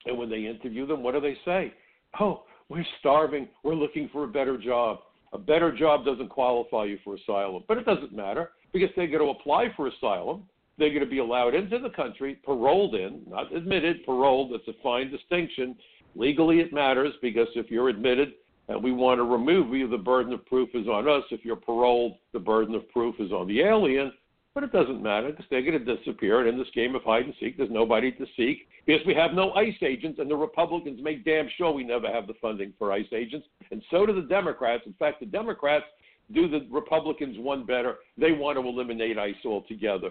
And 0.07 0.17
when 0.17 0.31
they 0.31 0.47
interview 0.47 0.87
them, 0.87 1.03
what 1.03 1.15
do 1.15 1.21
they 1.21 1.37
say? 1.45 1.73
Oh, 2.21 2.45
we're 2.69 2.87
starving. 3.01 3.49
We're 3.65 3.75
looking 3.75 4.09
for 4.13 4.25
a 4.25 4.29
better 4.29 4.57
job. 4.57 5.01
A 5.33 5.39
better 5.39 5.77
job 5.77 6.05
doesn't 6.05 6.29
qualify 6.29 6.85
you 6.85 6.99
for 7.05 7.17
asylum, 7.17 7.65
but 7.67 7.79
it 7.79 7.87
doesn't 7.87 8.13
matter 8.13 8.51
because 8.73 8.91
they're 8.97 9.07
going 9.07 9.25
to 9.25 9.39
apply 9.41 9.69
for 9.77 9.89
asylum. 9.89 10.45
They're 10.79 10.91
going 10.91 11.01
to 11.01 11.07
be 11.07 11.19
allowed 11.19 11.55
into 11.55 11.79
the 11.79 11.91
country, 11.91 12.39
paroled 12.45 12.95
in, 12.95 13.23
not 13.29 13.55
admitted, 13.55 14.05
paroled. 14.07 14.53
That's 14.53 14.69
a 14.69 14.83
fine 14.83 15.11
distinction. 15.11 15.77
Legally, 16.15 16.61
it 16.61 16.73
matters 16.73 17.13
because 17.21 17.49
if 17.55 17.71
you're 17.71 17.89
admitted 17.89 18.33
and 18.69 18.83
we 18.83 18.93
want 18.93 19.19
to 19.19 19.25
remove 19.25 19.75
you, 19.75 19.89
the 19.89 19.99
burden 19.99 20.33
of 20.33 20.47
proof 20.47 20.71
is 20.75 20.87
on 20.87 21.09
us. 21.09 21.25
If 21.31 21.45
you're 21.45 21.57
paroled, 21.57 22.15
the 22.33 22.39
burden 22.39 22.75
of 22.75 22.89
proof 22.91 23.17
is 23.19 23.33
on 23.33 23.49
the 23.49 23.61
alien. 23.61 24.13
But 24.55 24.65
it 24.65 24.73
doesn't 24.73 25.03
matter 25.03 25.31
because 25.31 25.45
they're 25.49 25.63
going 25.63 25.85
to 25.85 25.97
disappear. 25.97 26.41
And 26.41 26.49
in 26.49 26.59
this 26.59 26.71
game 26.75 26.95
of 26.97 27.03
hide 27.05 27.25
and 27.25 27.35
seek, 27.39 27.57
there's 27.57 27.71
nobody 27.71 28.11
to 28.13 28.27
seek 28.37 28.69
because 28.85 29.07
we 29.07 29.15
have 29.15 29.33
no 29.33 29.53
ICE 29.53 29.77
agents, 29.83 30.19
and 30.19 30.29
the 30.29 30.37
Republicans 30.37 30.99
make 31.03 31.25
damn 31.25 31.49
sure 31.57 31.73
we 31.73 31.85
never 31.85 32.09
have 32.09 32.27
the 32.27 32.35
funding 32.43 32.73
for 32.79 32.93
ICE 32.93 33.07
agents. 33.13 33.47
And 33.71 33.83
so 33.91 34.07
do 34.07 34.15
the 34.15 34.27
Democrats. 34.27 34.83
In 34.87 34.95
fact, 34.95 35.21
the 35.21 35.27
Democrats 35.27 35.85
do 36.33 36.49
the 36.49 36.67
Republicans 36.71 37.37
one 37.39 37.65
better. 37.65 37.99
They 38.19 38.33
want 38.33 38.59
to 38.59 38.67
eliminate 38.67 39.19
ICE 39.19 39.35
altogether. 39.45 40.11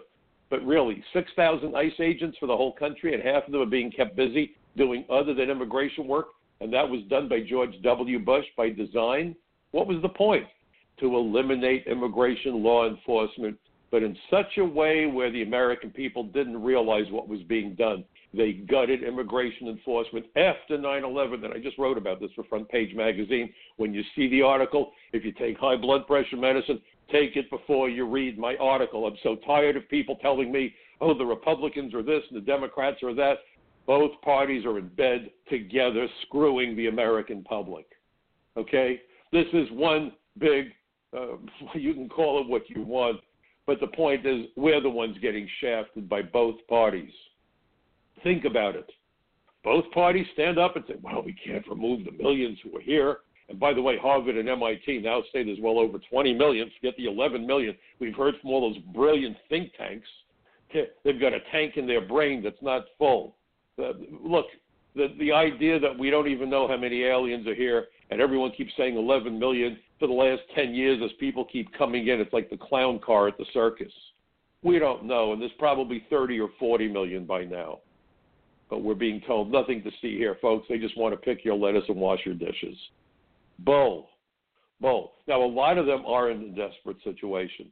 But 0.49 0.65
really, 0.65 1.03
6,000 1.13 1.75
ICE 1.75 1.91
agents 1.99 2.37
for 2.39 2.47
the 2.47 2.57
whole 2.57 2.73
country, 2.73 3.13
and 3.13 3.21
half 3.23 3.45
of 3.45 3.51
them 3.51 3.61
are 3.61 3.65
being 3.65 3.91
kept 3.91 4.15
busy 4.15 4.55
doing 4.77 5.05
other 5.09 5.33
than 5.33 5.49
immigration 5.49 6.07
work, 6.07 6.27
and 6.61 6.73
that 6.73 6.89
was 6.89 7.01
done 7.09 7.29
by 7.29 7.41
George 7.41 7.73
W. 7.83 8.19
Bush 8.19 8.45
by 8.57 8.69
design. 8.69 9.35
What 9.71 9.87
was 9.87 10.01
the 10.01 10.09
point? 10.09 10.45
To 10.99 11.15
eliminate 11.15 11.87
immigration 11.87 12.63
law 12.63 12.87
enforcement, 12.87 13.57
but 13.91 14.03
in 14.03 14.17
such 14.29 14.57
a 14.57 14.65
way 14.65 15.05
where 15.05 15.31
the 15.31 15.43
American 15.43 15.91
people 15.91 16.23
didn't 16.23 16.61
realize 16.61 17.05
what 17.11 17.27
was 17.27 17.41
being 17.43 17.75
done. 17.75 18.03
They 18.33 18.53
gutted 18.53 19.03
immigration 19.03 19.67
enforcement 19.67 20.25
after 20.35 20.77
9 20.77 21.03
11. 21.03 21.43
And 21.43 21.53
I 21.53 21.57
just 21.57 21.77
wrote 21.79 21.97
about 21.97 22.19
this 22.19 22.29
for 22.35 22.43
Front 22.43 22.69
Page 22.69 22.95
Magazine. 22.95 23.51
When 23.77 23.93
you 23.93 24.03
see 24.15 24.29
the 24.29 24.43
article, 24.43 24.91
if 25.13 25.25
you 25.25 25.31
take 25.31 25.57
high 25.57 25.77
blood 25.77 26.05
pressure 26.05 26.37
medicine, 26.37 26.79
take 27.11 27.35
it 27.35 27.49
before 27.49 27.89
you 27.89 28.05
read 28.05 28.37
my 28.37 28.55
article. 28.57 29.05
I'm 29.05 29.17
so 29.23 29.35
tired 29.45 29.77
of 29.77 29.87
people 29.89 30.17
telling 30.21 30.51
me, 30.51 30.73
oh, 31.01 31.17
the 31.17 31.25
Republicans 31.25 31.93
are 31.93 32.03
this 32.03 32.23
and 32.29 32.41
the 32.41 32.45
Democrats 32.45 33.01
are 33.03 33.13
that. 33.15 33.37
Both 33.87 34.11
parties 34.21 34.65
are 34.65 34.77
in 34.77 34.87
bed 34.89 35.31
together, 35.49 36.07
screwing 36.23 36.75
the 36.75 36.87
American 36.87 37.43
public. 37.43 37.85
Okay? 38.57 39.01
This 39.31 39.47
is 39.53 39.67
one 39.71 40.11
big, 40.37 40.67
uh, 41.15 41.37
you 41.73 41.93
can 41.93 42.09
call 42.09 42.41
it 42.41 42.47
what 42.47 42.69
you 42.69 42.83
want, 42.83 43.19
but 43.65 43.79
the 43.79 43.87
point 43.87 44.25
is, 44.25 44.47
we're 44.55 44.81
the 44.81 44.89
ones 44.89 45.17
getting 45.21 45.47
shafted 45.61 46.09
by 46.09 46.21
both 46.21 46.55
parties. 46.67 47.13
Think 48.23 48.45
about 48.45 48.75
it. 48.75 48.89
Both 49.63 49.91
parties 49.91 50.25
stand 50.33 50.57
up 50.57 50.75
and 50.75 50.85
say, 50.87 50.95
well, 51.01 51.21
we 51.21 51.33
can't 51.33 51.67
remove 51.67 52.05
the 52.05 52.11
millions 52.11 52.57
who 52.63 52.75
are 52.77 52.81
here. 52.81 53.17
And 53.49 53.59
by 53.59 53.73
the 53.73 53.81
way, 53.81 53.97
Harvard 53.97 54.37
and 54.37 54.47
MIT 54.47 54.99
now 54.99 55.21
say 55.33 55.43
there's 55.43 55.59
well 55.59 55.79
over 55.79 55.97
20 55.97 56.33
million. 56.33 56.69
Forget 56.79 56.95
the 56.97 57.05
11 57.05 57.45
million. 57.45 57.75
We've 57.99 58.15
heard 58.15 58.35
from 58.41 58.51
all 58.51 58.69
those 58.69 58.81
brilliant 58.93 59.37
think 59.49 59.73
tanks. 59.75 60.07
They've 61.03 61.19
got 61.19 61.33
a 61.33 61.39
tank 61.51 61.77
in 61.77 61.87
their 61.87 62.01
brain 62.01 62.43
that's 62.43 62.61
not 62.61 62.85
full. 62.99 63.35
Uh, 63.79 63.93
look, 64.23 64.45
the, 64.95 65.15
the 65.19 65.31
idea 65.31 65.79
that 65.79 65.97
we 65.97 66.11
don't 66.11 66.27
even 66.27 66.49
know 66.49 66.67
how 66.67 66.77
many 66.77 67.03
aliens 67.03 67.47
are 67.47 67.55
here 67.55 67.87
and 68.11 68.21
everyone 68.21 68.51
keeps 68.51 68.71
saying 68.77 68.95
11 68.95 69.37
million 69.39 69.79
for 69.99 70.07
the 70.07 70.13
last 70.13 70.41
10 70.53 70.73
years 70.73 71.01
as 71.03 71.11
people 71.19 71.45
keep 71.45 71.71
coming 71.75 72.07
in, 72.07 72.19
it's 72.19 72.33
like 72.33 72.49
the 72.49 72.57
clown 72.57 72.99
car 72.99 73.27
at 73.27 73.37
the 73.37 73.45
circus. 73.53 73.91
We 74.61 74.77
don't 74.77 75.05
know, 75.05 75.31
and 75.33 75.41
there's 75.41 75.51
probably 75.57 76.05
30 76.09 76.39
or 76.39 76.49
40 76.59 76.87
million 76.89 77.25
by 77.25 77.45
now 77.45 77.79
but 78.69 78.83
we're 78.83 78.95
being 78.95 79.21
told 79.25 79.51
nothing 79.51 79.83
to 79.83 79.89
see 80.01 80.17
here, 80.17 80.37
folks. 80.41 80.67
They 80.69 80.77
just 80.77 80.97
want 80.97 81.13
to 81.13 81.17
pick 81.17 81.43
your 81.43 81.55
lettuce 81.55 81.85
and 81.87 81.97
wash 81.97 82.19
your 82.25 82.35
dishes. 82.35 82.77
Bull. 83.65 84.09
Bull. 84.81 85.13
Now, 85.27 85.41
a 85.41 85.45
lot 85.45 85.77
of 85.77 85.85
them 85.85 86.05
are 86.05 86.31
in 86.31 86.41
a 86.41 86.47
desperate 86.49 86.97
situation. 87.03 87.67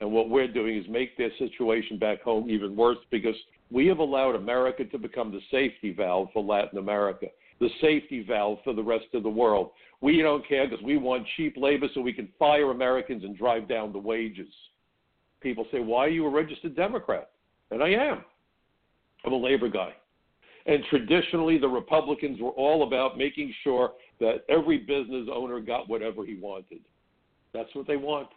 And 0.00 0.12
what 0.12 0.28
we're 0.28 0.48
doing 0.48 0.76
is 0.76 0.84
make 0.88 1.16
their 1.16 1.30
situation 1.38 1.98
back 1.98 2.22
home 2.22 2.50
even 2.50 2.76
worse 2.76 2.98
because 3.10 3.36
we 3.70 3.86
have 3.86 3.98
allowed 3.98 4.34
America 4.34 4.84
to 4.84 4.98
become 4.98 5.32
the 5.32 5.40
safety 5.50 5.92
valve 5.92 6.28
for 6.32 6.42
Latin 6.42 6.78
America, 6.78 7.26
the 7.60 7.70
safety 7.80 8.24
valve 8.26 8.58
for 8.64 8.72
the 8.72 8.82
rest 8.82 9.06
of 9.14 9.22
the 9.22 9.28
world. 9.28 9.70
We 10.00 10.20
don't 10.20 10.46
care 10.46 10.68
because 10.68 10.84
we 10.84 10.96
want 10.96 11.26
cheap 11.36 11.54
labor 11.56 11.86
so 11.94 12.00
we 12.00 12.12
can 12.12 12.28
fire 12.38 12.70
Americans 12.70 13.24
and 13.24 13.36
drive 13.36 13.68
down 13.68 13.92
the 13.92 13.98
wages. 13.98 14.52
People 15.40 15.66
say, 15.72 15.80
Why 15.80 16.06
are 16.06 16.10
you 16.10 16.26
a 16.26 16.30
registered 16.30 16.76
Democrat? 16.76 17.30
And 17.70 17.82
I 17.82 17.90
am. 17.90 18.24
I'm 19.24 19.32
a 19.32 19.36
labor 19.36 19.68
guy. 19.68 19.94
And 20.66 20.82
traditionally, 20.88 21.58
the 21.58 21.68
Republicans 21.68 22.40
were 22.40 22.50
all 22.50 22.86
about 22.86 23.18
making 23.18 23.52
sure 23.62 23.92
that 24.20 24.44
every 24.48 24.78
business 24.78 25.28
owner 25.32 25.60
got 25.60 25.88
whatever 25.88 26.24
he 26.24 26.36
wanted. 26.36 26.80
That's 27.52 27.74
what 27.74 27.86
they 27.86 27.96
want. 27.96 28.28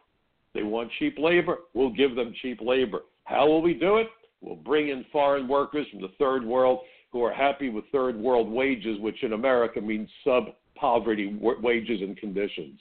They 0.53 0.63
want 0.63 0.91
cheap 0.99 1.17
labor. 1.19 1.59
We'll 1.73 1.93
give 1.93 2.15
them 2.15 2.33
cheap 2.41 2.59
labor. 2.61 3.01
How 3.25 3.47
will 3.47 3.61
we 3.61 3.73
do 3.73 3.97
it? 3.97 4.07
We'll 4.41 4.55
bring 4.55 4.89
in 4.89 5.05
foreign 5.11 5.47
workers 5.47 5.87
from 5.91 6.01
the 6.01 6.11
third 6.19 6.45
world 6.45 6.79
who 7.11 7.23
are 7.23 7.33
happy 7.33 7.69
with 7.69 7.85
third 7.91 8.15
world 8.15 8.49
wages, 8.49 8.99
which 8.99 9.23
in 9.23 9.33
America 9.33 9.81
means 9.81 10.09
sub 10.23 10.45
poverty 10.75 11.35
wages 11.41 12.01
and 12.01 12.15
conditions. 12.17 12.79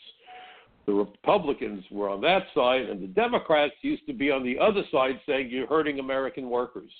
The 0.86 0.92
Republicans 0.92 1.84
were 1.90 2.08
on 2.08 2.20
that 2.20 2.44
side, 2.54 2.82
and 2.82 3.02
the 3.02 3.08
Democrats 3.08 3.74
used 3.82 4.06
to 4.06 4.12
be 4.12 4.30
on 4.30 4.44
the 4.44 4.58
other 4.58 4.82
side 4.92 5.20
saying 5.26 5.50
you're 5.50 5.66
hurting 5.66 5.98
American 5.98 6.48
workers. 6.48 6.90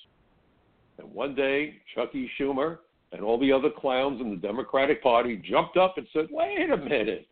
And 0.98 1.12
one 1.12 1.34
day, 1.34 1.76
Chuckie 1.94 2.30
Schumer 2.38 2.78
and 3.12 3.22
all 3.22 3.38
the 3.38 3.52
other 3.52 3.70
clowns 3.70 4.20
in 4.20 4.30
the 4.30 4.36
Democratic 4.36 5.02
Party 5.02 5.36
jumped 5.36 5.76
up 5.76 5.98
and 5.98 6.06
said, 6.12 6.26
wait 6.30 6.70
a 6.70 6.76
minute. 6.76 7.28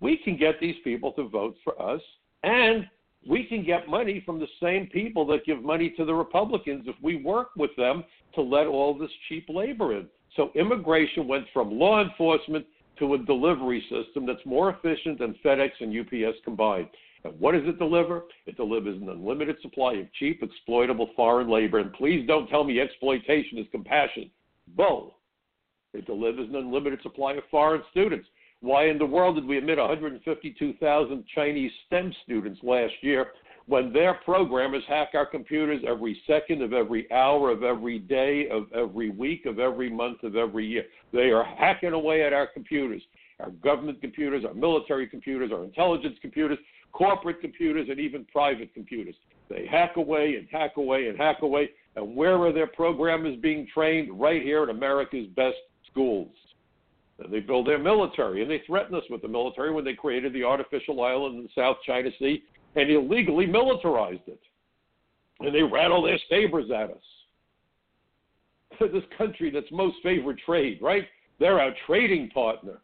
We 0.00 0.18
can 0.18 0.36
get 0.36 0.60
these 0.60 0.76
people 0.84 1.12
to 1.12 1.28
vote 1.28 1.56
for 1.64 1.80
us, 1.80 2.00
and 2.42 2.86
we 3.28 3.44
can 3.44 3.64
get 3.64 3.88
money 3.88 4.22
from 4.24 4.38
the 4.38 4.46
same 4.62 4.86
people 4.86 5.26
that 5.26 5.44
give 5.44 5.62
money 5.62 5.90
to 5.96 6.04
the 6.04 6.14
Republicans 6.14 6.84
if 6.86 6.96
we 7.02 7.16
work 7.16 7.48
with 7.56 7.74
them 7.76 8.04
to 8.34 8.42
let 8.42 8.66
all 8.66 8.96
this 8.96 9.10
cheap 9.28 9.46
labor 9.48 9.96
in. 9.96 10.06
So 10.36 10.50
immigration 10.54 11.26
went 11.26 11.46
from 11.52 11.78
law 11.78 12.02
enforcement 12.02 12.66
to 12.98 13.14
a 13.14 13.18
delivery 13.18 13.82
system 13.90 14.26
that's 14.26 14.44
more 14.44 14.70
efficient 14.70 15.18
than 15.18 15.34
FedEx 15.44 15.70
and 15.80 15.98
UPS 15.98 16.38
combined. 16.44 16.88
And 17.24 17.38
what 17.40 17.52
does 17.52 17.66
it 17.66 17.78
deliver? 17.78 18.24
It 18.46 18.56
delivers 18.56 19.00
an 19.00 19.08
unlimited 19.08 19.56
supply 19.60 19.94
of 19.94 20.12
cheap, 20.14 20.42
exploitable 20.42 21.10
foreign 21.16 21.48
labor. 21.50 21.78
And 21.78 21.92
please 21.94 22.26
don't 22.26 22.46
tell 22.48 22.64
me 22.64 22.80
exploitation 22.80 23.58
is 23.58 23.66
compassion. 23.72 24.30
Bull. 24.74 25.18
It 25.94 26.06
delivers 26.06 26.48
an 26.48 26.56
unlimited 26.56 27.00
supply 27.02 27.34
of 27.34 27.44
foreign 27.50 27.82
students. 27.90 28.28
Why 28.60 28.88
in 28.88 28.98
the 28.98 29.06
world 29.06 29.36
did 29.36 29.46
we 29.46 29.58
admit 29.58 29.78
152,000 29.78 31.24
Chinese 31.34 31.70
STEM 31.86 32.12
students 32.24 32.60
last 32.62 32.92
year 33.02 33.28
when 33.66 33.92
their 33.92 34.14
programmers 34.24 34.82
hack 34.88 35.10
our 35.14 35.26
computers 35.26 35.82
every 35.86 36.20
second 36.26 36.62
of 36.62 36.72
every 36.72 37.10
hour 37.12 37.50
of 37.50 37.62
every 37.62 37.98
day 37.98 38.48
of 38.50 38.64
every 38.74 39.10
week 39.10 39.44
of 39.44 39.58
every 39.58 39.90
month 39.90 40.22
of 40.22 40.36
every 40.36 40.66
year? 40.66 40.84
They 41.12 41.30
are 41.30 41.44
hacking 41.44 41.92
away 41.92 42.24
at 42.24 42.32
our 42.32 42.46
computers. 42.46 43.02
our 43.40 43.50
government 43.50 44.00
computers, 44.00 44.44
our 44.44 44.54
military 44.54 45.06
computers, 45.06 45.50
our 45.52 45.64
intelligence 45.64 46.16
computers, 46.22 46.58
corporate 46.92 47.40
computers, 47.40 47.88
and 47.90 48.00
even 48.00 48.24
private 48.32 48.72
computers. 48.72 49.14
They 49.50 49.66
hack 49.66 49.96
away 49.96 50.36
and 50.36 50.48
hack 50.50 50.76
away 50.76 51.08
and 51.08 51.18
hack 51.18 51.42
away. 51.42 51.70
And 51.96 52.14
where 52.14 52.38
are 52.42 52.52
their 52.52 52.66
programmers 52.66 53.36
being 53.40 53.66
trained? 53.72 54.20
Right 54.20 54.42
here 54.42 54.62
in 54.62 54.70
America's 54.70 55.26
best 55.34 55.56
schools. 55.90 56.30
And 57.18 57.32
they 57.32 57.40
build 57.40 57.66
their 57.66 57.78
military, 57.78 58.42
and 58.42 58.50
they 58.50 58.62
threatened 58.66 58.94
us 58.94 59.04
with 59.08 59.22
the 59.22 59.28
military 59.28 59.72
when 59.72 59.84
they 59.84 59.94
created 59.94 60.34
the 60.34 60.44
artificial 60.44 61.02
island 61.02 61.36
in 61.36 61.42
the 61.44 61.48
South 61.54 61.78
China 61.86 62.10
Sea 62.18 62.42
and 62.74 62.90
illegally 62.90 63.46
militarized 63.46 64.26
it. 64.26 64.40
And 65.40 65.54
they 65.54 65.62
rattle 65.62 66.02
their 66.02 66.18
sabers 66.28 66.70
at 66.70 66.90
us. 66.90 67.02
this 68.92 69.04
country 69.16 69.50
that's 69.50 69.70
most 69.72 69.96
favored 70.02 70.38
trade, 70.44 70.78
right? 70.82 71.04
They're 71.40 71.60
our 71.60 71.72
trading 71.86 72.28
partner. 72.30 72.80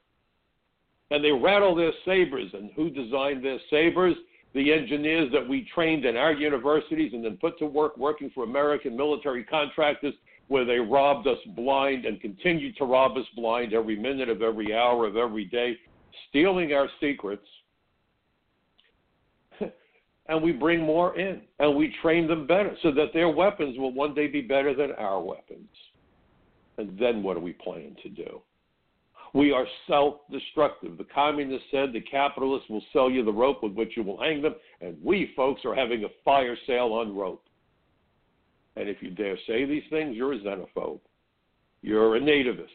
And 1.11 1.23
they 1.23 1.33
rattle 1.33 1.75
their 1.75 1.93
sabers. 2.07 2.51
And 2.55 2.71
who 2.75 2.89
designed 2.89 3.45
their 3.45 3.59
sabers? 3.69 4.17
The 4.55 4.73
engineers 4.73 5.31
that 5.33 5.49
we 5.49 5.69
trained 5.75 6.05
in 6.05 6.17
our 6.17 6.33
universities 6.33 7.13
and 7.15 7.25
then 7.25 7.39
put 7.39 7.59
to 7.59 7.67
work 7.67 7.97
working 7.97 8.31
for 8.35 8.45
American 8.45 8.97
military 8.97 9.45
contractors 9.45 10.15
where 10.49 10.65
they 10.67 10.79
robbed 10.79 11.27
us 11.27 11.39
blind 11.57 12.05
and 12.05 12.21
continue 12.21 12.73
to 12.75 12.85
rob 12.85 13.17
us 13.17 13.25
blind 13.35 13.73
every 13.73 13.97
minute 13.97 14.29
of 14.29 14.43
every 14.43 14.75
hour 14.75 15.07
of 15.07 15.17
every 15.17 15.47
day, 15.47 15.77
stealing 16.29 16.75
our 16.75 16.89
secrets. 17.01 17.47
and 20.27 20.43
we 20.43 20.53
bring 20.53 20.81
more 20.81 21.19
in 21.19 21.41
and 21.59 21.75
we 21.75 21.95
train 22.03 22.29
them 22.29 22.47
better 22.47 22.77
so 22.83 22.93
that 22.93 23.15
their 23.15 23.31
weapons 23.31 23.79
will 23.79 23.93
one 23.93 24.15
day 24.15 24.27
be 24.27 24.43
better 24.43 24.75
than 24.75 24.93
our 24.93 25.23
weapons. 25.23 25.71
And 26.77 26.99
then 26.99 27.23
what 27.23 27.35
do 27.35 27.41
we 27.41 27.55
plan 27.55 27.97
to 28.03 28.09
do? 28.11 28.43
We 29.35 29.51
are 29.51 29.67
self 29.87 30.17
destructive. 30.31 30.99
The 30.99 31.05
communists 31.05 31.69
said 31.71 31.93
the 31.93 32.03
capitalists 32.03 32.69
will 32.69 32.85
sell 32.93 33.11
you 33.11 33.25
the 33.25 33.33
rope 33.33 33.63
with 33.63 33.73
which 33.73 33.97
you 33.97 34.03
will 34.03 34.21
hang 34.21 34.43
them, 34.43 34.55
and 34.81 34.97
we 35.03 35.33
folks 35.35 35.63
are 35.65 35.75
having 35.75 36.05
a 36.05 36.09
fire 36.25 36.57
sale 36.67 36.93
on 36.93 37.17
rope. 37.17 37.45
And 38.77 38.89
if 38.89 39.03
you 39.03 39.11
dare 39.11 39.39
say 39.47 39.65
these 39.65 39.83
things, 39.91 40.17
you're 40.17 40.35
a 40.35 40.39
xenophobe. 40.39 41.01
You're 41.83 42.17
a 42.17 42.21
nativist. 42.21 42.67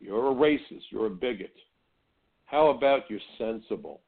You're 0.00 0.30
a 0.30 0.34
racist. 0.34 0.84
You're 0.90 1.06
a 1.06 1.10
bigot. 1.10 1.54
How 2.46 2.68
about 2.68 3.10
you're 3.10 3.20
sensible? 3.38 4.00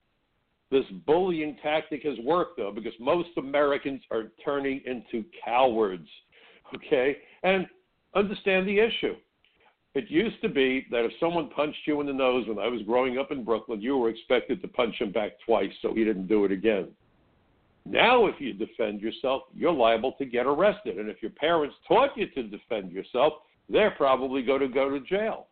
This 0.70 0.84
bullying 1.06 1.56
tactic 1.62 2.02
has 2.02 2.18
worked, 2.22 2.58
though, 2.58 2.72
because 2.72 2.92
most 2.98 3.30
Americans 3.36 4.02
are 4.10 4.32
turning 4.44 4.82
into 4.84 5.24
cowards. 5.44 6.08
Okay? 6.74 7.18
And 7.42 7.66
understand 8.14 8.66
the 8.66 8.78
issue. 8.78 9.14
It 9.96 10.10
used 10.10 10.42
to 10.42 10.50
be 10.50 10.86
that 10.90 11.06
if 11.06 11.12
someone 11.18 11.48
punched 11.48 11.78
you 11.86 12.02
in 12.02 12.06
the 12.06 12.12
nose 12.12 12.46
when 12.46 12.58
I 12.58 12.68
was 12.68 12.82
growing 12.82 13.16
up 13.16 13.32
in 13.32 13.42
Brooklyn, 13.42 13.80
you 13.80 13.96
were 13.96 14.10
expected 14.10 14.60
to 14.60 14.68
punch 14.68 14.96
him 15.00 15.10
back 15.10 15.32
twice 15.46 15.70
so 15.80 15.94
he 15.94 16.04
didn't 16.04 16.26
do 16.26 16.44
it 16.44 16.52
again. 16.52 16.88
Now, 17.86 18.26
if 18.26 18.34
you 18.38 18.52
defend 18.52 19.00
yourself, 19.00 19.44
you're 19.54 19.72
liable 19.72 20.12
to 20.18 20.26
get 20.26 20.44
arrested. 20.44 20.98
And 20.98 21.08
if 21.08 21.22
your 21.22 21.30
parents 21.30 21.74
taught 21.88 22.10
you 22.14 22.26
to 22.32 22.42
defend 22.42 22.92
yourself, 22.92 23.32
they're 23.70 23.92
probably 23.92 24.42
going 24.42 24.60
to 24.60 24.68
go 24.68 24.90
to 24.90 25.00
jail. 25.00 25.46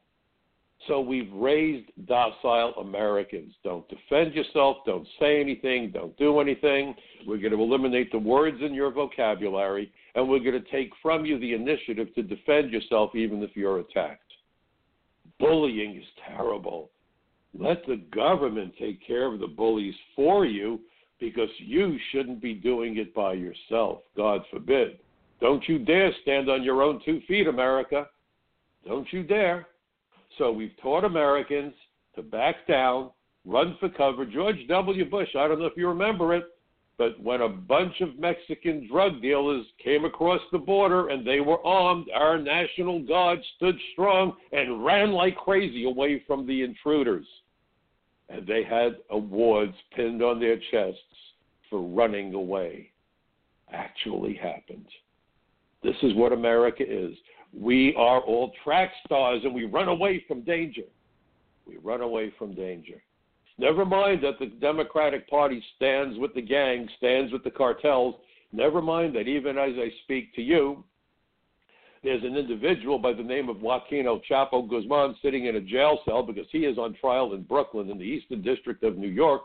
So 0.89 1.01
we've 1.01 1.33
raised 1.33 1.89
docile 2.05 2.75
Americans. 2.75 3.55
Don't 3.65 3.89
defend 3.89 4.35
yourself. 4.35 4.77
Don't 4.85 5.09
say 5.19 5.41
anything. 5.41 5.91
Don't 5.91 6.15
do 6.19 6.41
anything. 6.41 6.95
We're 7.27 7.39
going 7.39 7.53
to 7.53 7.63
eliminate 7.63 8.13
the 8.13 8.19
words 8.19 8.59
in 8.61 8.75
your 8.75 8.91
vocabulary, 8.93 9.91
and 10.15 10.29
we're 10.29 10.41
going 10.41 10.63
to 10.63 10.71
take 10.71 10.91
from 11.01 11.25
you 11.25 11.39
the 11.39 11.55
initiative 11.55 12.15
to 12.15 12.23
defend 12.23 12.73
yourself 12.73 13.15
even 13.15 13.43
if 13.43 13.57
you're 13.57 13.79
attacked. 13.79 14.21
Bullying 15.45 15.97
is 15.97 16.05
terrible. 16.27 16.91
Let 17.59 17.87
the 17.87 18.01
government 18.15 18.73
take 18.79 19.07
care 19.07 19.31
of 19.31 19.41
the 19.41 19.47
bullies 19.47 19.95
for 20.17 20.47
you 20.47 20.81
because 21.21 21.51
you 21.59 21.99
shouldn't 22.11 22.41
be 22.41 22.55
doing 22.55 22.97
it 22.97 23.15
by 23.15 23.35
yourself. 23.35 24.01
God 24.17 24.41
forbid. 24.51 24.99
Don't 25.43 25.63
you 25.69 25.79
dare 25.79 26.13
stand 26.23 26.49
on 26.49 26.63
your 26.63 26.83
own 26.83 26.99
two 27.05 27.21
feet, 27.29 27.47
America. 27.47 28.07
Don't 28.87 29.07
you 29.13 29.23
dare. 29.23 29.67
So 30.39 30.51
we've 30.51 30.75
taught 30.83 31.05
Americans 31.05 31.75
to 32.17 32.23
back 32.23 32.67
down, 32.67 33.11
run 33.45 33.77
for 33.79 33.91
cover. 33.91 34.25
George 34.25 34.67
W. 34.67 35.11
Bush, 35.11 35.29
I 35.39 35.47
don't 35.47 35.59
know 35.59 35.67
if 35.67 35.77
you 35.77 35.89
remember 35.89 36.35
it, 36.35 36.45
but 36.97 37.21
when 37.21 37.41
a 37.41 37.49
bunch 37.49 38.01
of 38.01 38.19
Mexican 38.19 38.89
drug 38.89 39.21
dealers 39.21 39.67
came 39.83 40.05
across 40.05 40.41
the 40.53 40.59
border 40.59 41.09
and 41.09 41.27
they 41.27 41.41
were 41.41 41.65
armed, 41.67 42.07
our 42.15 42.39
National 42.39 43.01
Guard 43.03 43.41
stood 43.57 43.77
strong 43.93 44.35
and 44.53 44.85
ran 44.85 45.13
like 45.13 45.37
crazy 45.37 45.85
away 45.85 46.23
from 46.27 46.47
the 46.47 46.63
intruders. 46.63 47.27
And 48.29 48.47
they 48.47 48.63
had 48.63 48.99
awards 49.11 49.75
pinned 49.95 50.23
on 50.23 50.39
their 50.39 50.57
chests 50.71 51.01
for 51.69 51.81
running 51.83 52.33
away. 52.35 52.91
Actually 53.73 54.35
happened. 54.35 54.87
This 55.83 55.97
is 56.03 56.15
what 56.15 56.33
America 56.33 56.85
is. 56.87 57.15
We 57.53 57.95
are 57.97 58.21
all 58.21 58.53
track 58.63 58.93
stars 59.05 59.41
and 59.45 59.53
we 59.53 59.65
run 59.65 59.89
away 59.89 60.25
from 60.29 60.43
danger. 60.43 60.83
We 61.67 61.77
run 61.79 62.03
away 62.03 62.33
from 62.39 62.55
danger. 62.55 63.03
Never 63.59 63.85
mind 63.85 64.23
that 64.25 64.39
the 64.39 64.47
Democratic 64.47 65.29
Party 65.29 65.63
stands 65.77 66.19
with 66.19 66.35
the 66.35 66.43
gang, 66.43 66.89
stands 66.99 67.33
with 67.33 67.45
the 67.45 67.51
cartels. 67.51 68.17
Never 68.53 68.83
mind 68.83 69.15
that 69.15 69.29
even 69.29 69.59
as 69.59 69.73
I 69.77 69.91
speak 70.03 70.35
to 70.35 70.43
you, 70.43 70.85
there's 72.03 72.23
an 72.23 72.37
individual 72.37 72.99
by 72.99 73.13
the 73.13 73.23
name 73.23 73.49
of 73.49 73.63
Joaquin 73.63 74.07
El 74.07 74.21
Chapo 74.29 74.69
Guzman 74.69 75.17
sitting 75.23 75.47
in 75.47 75.57
a 75.57 75.61
jail 75.61 76.01
cell 76.05 76.23
because 76.23 76.47
he 76.51 76.67
is 76.67 76.79
on 76.79 76.95
trial 76.95 77.33
in 77.33 77.43
Brooklyn 77.43 77.91
in 77.91 77.97
the 77.97 78.05
Eastern 78.05 78.43
District 78.43 78.83
of 78.83 78.99
New 78.99 79.09
York 79.09 79.43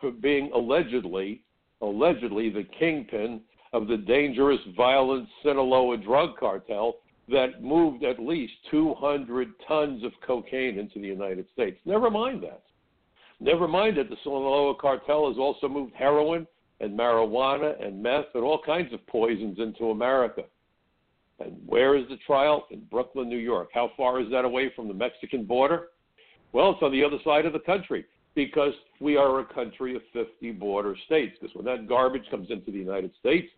for 0.00 0.10
being 0.10 0.50
allegedly, 0.54 1.42
allegedly 1.82 2.48
the 2.48 2.64
kingpin 2.78 3.42
of 3.72 3.88
the 3.88 3.96
dangerous, 3.96 4.60
violent 4.76 5.28
Sinaloa 5.42 5.98
drug 5.98 6.38
cartel 6.38 6.96
that 7.28 7.62
moved 7.62 8.04
at 8.04 8.18
least 8.18 8.54
200 8.70 9.48
tons 9.66 10.02
of 10.02 10.12
cocaine 10.26 10.78
into 10.78 10.98
the 11.00 11.06
United 11.06 11.46
States. 11.52 11.78
Never 11.84 12.10
mind 12.10 12.42
that. 12.44 12.62
Never 13.40 13.68
mind 13.68 13.96
that 13.98 14.10
the 14.10 14.16
Sinaloa 14.24 14.74
cartel 14.74 15.28
has 15.28 15.38
also 15.38 15.68
moved 15.68 15.94
heroin 15.94 16.46
and 16.80 16.98
marijuana 16.98 17.84
and 17.84 18.02
meth 18.02 18.26
and 18.34 18.42
all 18.42 18.60
kinds 18.64 18.92
of 18.92 19.06
poisons 19.06 19.58
into 19.58 19.90
America. 19.90 20.42
And 21.40 21.56
where 21.66 21.96
is 21.96 22.08
the 22.08 22.16
trial? 22.26 22.66
In 22.70 22.80
Brooklyn, 22.90 23.28
New 23.28 23.38
York. 23.38 23.68
How 23.72 23.92
far 23.96 24.20
is 24.20 24.28
that 24.32 24.44
away 24.44 24.72
from 24.74 24.88
the 24.88 24.94
Mexican 24.94 25.44
border? 25.44 25.88
Well, 26.52 26.70
it's 26.70 26.82
on 26.82 26.92
the 26.92 27.04
other 27.04 27.18
side 27.24 27.46
of 27.46 27.52
the 27.52 27.60
country 27.60 28.06
because 28.34 28.72
we 29.00 29.16
are 29.16 29.40
a 29.40 29.44
country 29.44 29.94
of 29.94 30.02
50 30.12 30.52
border 30.52 30.96
states. 31.06 31.36
Because 31.40 31.54
when 31.54 31.64
that 31.66 31.88
garbage 31.88 32.24
comes 32.30 32.50
into 32.50 32.70
the 32.70 32.78
United 32.78 33.12
States, 33.20 33.48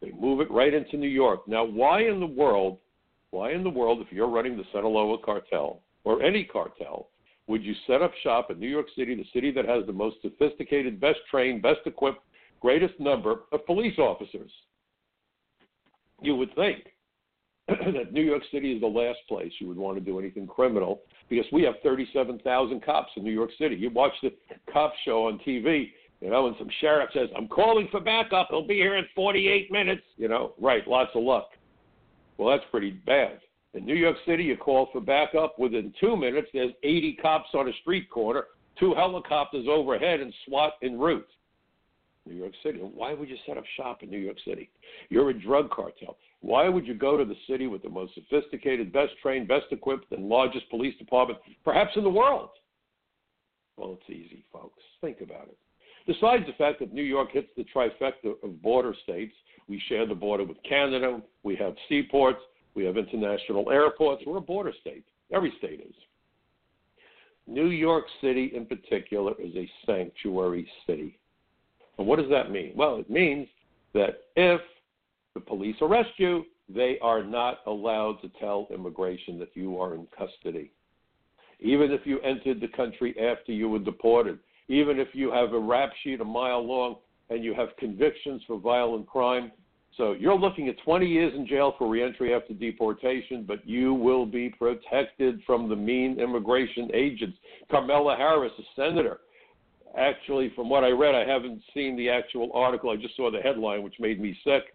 they 0.00 0.10
move 0.12 0.40
it 0.40 0.50
right 0.50 0.72
into 0.74 0.96
New 0.96 1.08
York. 1.08 1.46
Now, 1.46 1.64
why 1.64 2.02
in 2.02 2.20
the 2.20 2.26
world, 2.26 2.78
why 3.30 3.52
in 3.52 3.62
the 3.62 3.70
world, 3.70 4.00
if 4.00 4.12
you're 4.12 4.28
running 4.28 4.56
the 4.56 4.64
Sinaloa 4.72 5.18
cartel 5.18 5.80
or 6.04 6.22
any 6.22 6.44
cartel, 6.44 7.09
would 7.50 7.64
you 7.64 7.74
set 7.88 8.00
up 8.00 8.12
shop 8.22 8.52
in 8.52 8.60
New 8.60 8.68
York 8.68 8.86
City, 8.96 9.16
the 9.16 9.26
city 9.34 9.50
that 9.50 9.66
has 9.66 9.84
the 9.84 9.92
most 9.92 10.16
sophisticated, 10.22 11.00
best 11.00 11.18
trained, 11.28 11.60
best 11.60 11.80
equipped, 11.84 12.20
greatest 12.60 12.94
number 13.00 13.40
of 13.50 13.66
police 13.66 13.98
officers? 13.98 14.52
You 16.22 16.36
would 16.36 16.54
think 16.54 16.78
that 17.68 18.12
New 18.12 18.22
York 18.22 18.44
City 18.52 18.72
is 18.72 18.80
the 18.80 18.86
last 18.86 19.18
place 19.28 19.50
you 19.58 19.66
would 19.66 19.76
want 19.76 19.98
to 19.98 20.04
do 20.04 20.20
anything 20.20 20.46
criminal 20.46 21.00
because 21.28 21.46
we 21.52 21.62
have 21.64 21.74
37,000 21.82 22.84
cops 22.84 23.10
in 23.16 23.24
New 23.24 23.32
York 23.32 23.50
City. 23.58 23.74
You 23.74 23.90
watch 23.90 24.12
the 24.22 24.32
cop 24.72 24.92
show 25.04 25.26
on 25.26 25.40
TV, 25.44 25.90
you 26.20 26.30
know, 26.30 26.46
and 26.46 26.54
some 26.56 26.70
sheriff 26.80 27.10
says, 27.12 27.30
I'm 27.36 27.48
calling 27.48 27.88
for 27.90 27.98
backup. 27.98 28.46
He'll 28.50 28.66
be 28.66 28.74
here 28.74 28.96
in 28.96 29.06
48 29.16 29.72
minutes. 29.72 30.02
You 30.16 30.28
know, 30.28 30.52
right, 30.60 30.86
lots 30.86 31.10
of 31.16 31.24
luck. 31.24 31.48
Well, 32.38 32.56
that's 32.56 32.70
pretty 32.70 32.92
bad. 32.92 33.40
In 33.74 33.84
New 33.84 33.94
York 33.94 34.16
City, 34.26 34.44
you 34.44 34.56
call 34.56 34.88
for 34.92 35.00
backup. 35.00 35.58
Within 35.58 35.92
two 36.00 36.16
minutes, 36.16 36.48
there's 36.52 36.72
80 36.82 37.18
cops 37.22 37.48
on 37.54 37.68
a 37.68 37.72
street 37.82 38.10
corner, 38.10 38.44
two 38.78 38.94
helicopters 38.94 39.66
overhead, 39.68 40.20
and 40.20 40.34
SWAT 40.46 40.72
en 40.82 40.98
route. 40.98 41.28
New 42.26 42.34
York 42.34 42.52
City. 42.62 42.78
Why 42.78 43.14
would 43.14 43.28
you 43.28 43.36
set 43.46 43.56
up 43.56 43.64
shop 43.76 44.02
in 44.02 44.10
New 44.10 44.18
York 44.18 44.36
City? 44.46 44.70
You're 45.08 45.30
a 45.30 45.40
drug 45.40 45.70
cartel. 45.70 46.18
Why 46.40 46.68
would 46.68 46.86
you 46.86 46.94
go 46.94 47.16
to 47.16 47.24
the 47.24 47.36
city 47.48 47.66
with 47.66 47.82
the 47.82 47.88
most 47.88 48.14
sophisticated, 48.14 48.92
best 48.92 49.12
trained, 49.22 49.48
best 49.48 49.66
equipped, 49.70 50.12
and 50.12 50.28
largest 50.28 50.68
police 50.70 50.96
department, 50.98 51.38
perhaps 51.64 51.92
in 51.96 52.04
the 52.04 52.10
world? 52.10 52.50
Well, 53.76 53.98
it's 53.98 54.10
easy, 54.10 54.44
folks. 54.52 54.82
Think 55.00 55.20
about 55.22 55.48
it. 55.48 55.56
Besides 56.06 56.44
the 56.46 56.52
fact 56.54 56.80
that 56.80 56.92
New 56.92 57.02
York 57.02 57.30
hits 57.32 57.48
the 57.56 57.64
trifecta 57.74 58.34
of 58.42 58.62
border 58.62 58.94
states, 59.02 59.34
we 59.68 59.80
share 59.88 60.06
the 60.06 60.14
border 60.14 60.44
with 60.44 60.56
Canada, 60.68 61.20
we 61.42 61.56
have 61.56 61.74
seaports, 61.88 62.40
we 62.74 62.84
have 62.84 62.96
international 62.96 63.70
airports. 63.70 64.22
We're 64.26 64.38
a 64.38 64.40
border 64.40 64.72
state. 64.80 65.04
Every 65.32 65.52
state 65.58 65.80
is. 65.80 65.94
New 67.46 67.68
York 67.68 68.04
City, 68.20 68.52
in 68.54 68.66
particular, 68.66 69.32
is 69.38 69.54
a 69.56 69.68
sanctuary 69.84 70.68
city. 70.86 71.18
And 71.98 72.06
what 72.06 72.18
does 72.18 72.30
that 72.30 72.50
mean? 72.50 72.72
Well, 72.76 72.96
it 72.98 73.10
means 73.10 73.48
that 73.92 74.20
if 74.36 74.60
the 75.34 75.40
police 75.40 75.76
arrest 75.80 76.10
you, 76.16 76.44
they 76.72 76.98
are 77.02 77.24
not 77.24 77.58
allowed 77.66 78.20
to 78.22 78.28
tell 78.38 78.68
immigration 78.72 79.38
that 79.40 79.50
you 79.54 79.80
are 79.80 79.94
in 79.94 80.06
custody. 80.16 80.70
even 81.60 81.90
if 81.90 82.06
you 82.06 82.20
entered 82.20 82.60
the 82.60 82.68
country 82.68 83.14
after 83.20 83.52
you 83.52 83.68
were 83.68 83.78
deported, 83.78 84.38
even 84.68 84.98
if 84.98 85.08
you 85.12 85.30
have 85.30 85.52
a 85.52 85.58
rap 85.58 85.90
sheet 86.02 86.20
a 86.20 86.24
mile 86.24 86.64
long 86.64 86.96
and 87.28 87.44
you 87.44 87.54
have 87.54 87.68
convictions 87.78 88.42
for 88.46 88.58
violent 88.58 89.06
crime. 89.06 89.52
So 89.96 90.12
you're 90.12 90.38
looking 90.38 90.68
at 90.68 90.76
20 90.84 91.06
years 91.06 91.32
in 91.36 91.46
jail 91.46 91.74
for 91.76 91.88
reentry 91.88 92.34
after 92.34 92.54
deportation, 92.54 93.44
but 93.46 93.66
you 93.66 93.92
will 93.92 94.24
be 94.24 94.48
protected 94.48 95.40
from 95.46 95.68
the 95.68 95.76
mean 95.76 96.20
immigration 96.20 96.90
agents. 96.94 97.36
Kamala 97.70 98.16
Harris, 98.16 98.52
a 98.58 98.62
senator, 98.76 99.20
actually, 99.98 100.52
from 100.54 100.68
what 100.68 100.84
I 100.84 100.90
read, 100.90 101.14
I 101.14 101.26
haven't 101.26 101.60
seen 101.74 101.96
the 101.96 102.08
actual 102.08 102.50
article. 102.54 102.90
I 102.90 102.96
just 102.96 103.16
saw 103.16 103.30
the 103.30 103.40
headline, 103.40 103.82
which 103.82 103.94
made 103.98 104.20
me 104.20 104.38
sick. 104.44 104.74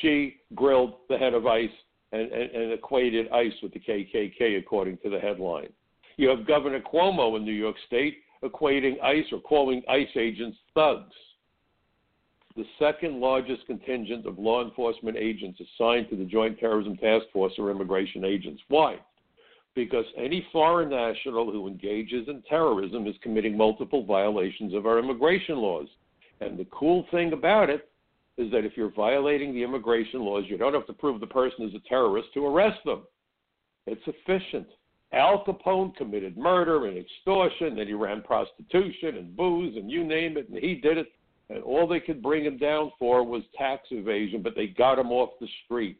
She 0.00 0.36
grilled 0.54 0.94
the 1.08 1.18
head 1.18 1.34
of 1.34 1.46
ICE 1.46 1.68
and, 2.12 2.32
and, 2.32 2.50
and 2.50 2.72
equated 2.72 3.30
ICE 3.30 3.52
with 3.62 3.72
the 3.72 3.80
KKK, 3.80 4.58
according 4.58 4.98
to 4.98 5.10
the 5.10 5.18
headline. 5.18 5.68
You 6.16 6.28
have 6.30 6.46
Governor 6.46 6.80
Cuomo 6.80 7.36
in 7.36 7.44
New 7.44 7.52
York 7.52 7.76
State 7.86 8.18
equating 8.42 9.00
ICE 9.02 9.24
or 9.32 9.40
calling 9.40 9.82
ICE 9.88 10.16
agents 10.16 10.56
thugs. 10.74 11.14
The 12.58 12.66
second 12.80 13.20
largest 13.20 13.64
contingent 13.66 14.26
of 14.26 14.36
law 14.36 14.64
enforcement 14.64 15.16
agents 15.16 15.60
assigned 15.60 16.10
to 16.10 16.16
the 16.16 16.24
Joint 16.24 16.58
Terrorism 16.58 16.96
Task 16.96 17.26
Force 17.32 17.52
are 17.56 17.70
immigration 17.70 18.24
agents. 18.24 18.60
Why? 18.66 18.96
Because 19.76 20.04
any 20.16 20.44
foreign 20.50 20.90
national 20.90 21.52
who 21.52 21.68
engages 21.68 22.26
in 22.26 22.42
terrorism 22.48 23.06
is 23.06 23.14
committing 23.22 23.56
multiple 23.56 24.04
violations 24.04 24.74
of 24.74 24.86
our 24.86 24.98
immigration 24.98 25.58
laws. 25.58 25.86
And 26.40 26.58
the 26.58 26.66
cool 26.72 27.06
thing 27.12 27.32
about 27.32 27.70
it 27.70 27.88
is 28.38 28.50
that 28.50 28.64
if 28.64 28.76
you're 28.76 28.90
violating 28.90 29.54
the 29.54 29.62
immigration 29.62 30.22
laws, 30.22 30.42
you 30.48 30.58
don't 30.58 30.74
have 30.74 30.86
to 30.88 30.92
prove 30.92 31.20
the 31.20 31.28
person 31.28 31.68
is 31.68 31.74
a 31.76 31.88
terrorist 31.88 32.34
to 32.34 32.44
arrest 32.44 32.80
them. 32.84 33.02
It's 33.86 34.02
efficient. 34.04 34.66
Al 35.12 35.44
Capone 35.44 35.94
committed 35.94 36.36
murder 36.36 36.86
and 36.86 36.98
extortion, 36.98 37.78
and 37.78 37.86
he 37.86 37.94
ran 37.94 38.20
prostitution 38.20 39.16
and 39.16 39.36
booze, 39.36 39.76
and 39.76 39.88
you 39.88 40.02
name 40.02 40.36
it, 40.36 40.48
and 40.48 40.58
he 40.58 40.74
did 40.74 40.98
it. 40.98 41.06
And 41.50 41.62
all 41.62 41.86
they 41.86 42.00
could 42.00 42.22
bring 42.22 42.44
him 42.44 42.58
down 42.58 42.92
for 42.98 43.24
was 43.24 43.42
tax 43.56 43.88
evasion, 43.90 44.42
but 44.42 44.54
they 44.54 44.66
got 44.66 44.98
him 44.98 45.10
off 45.10 45.30
the 45.40 45.48
street. 45.64 45.98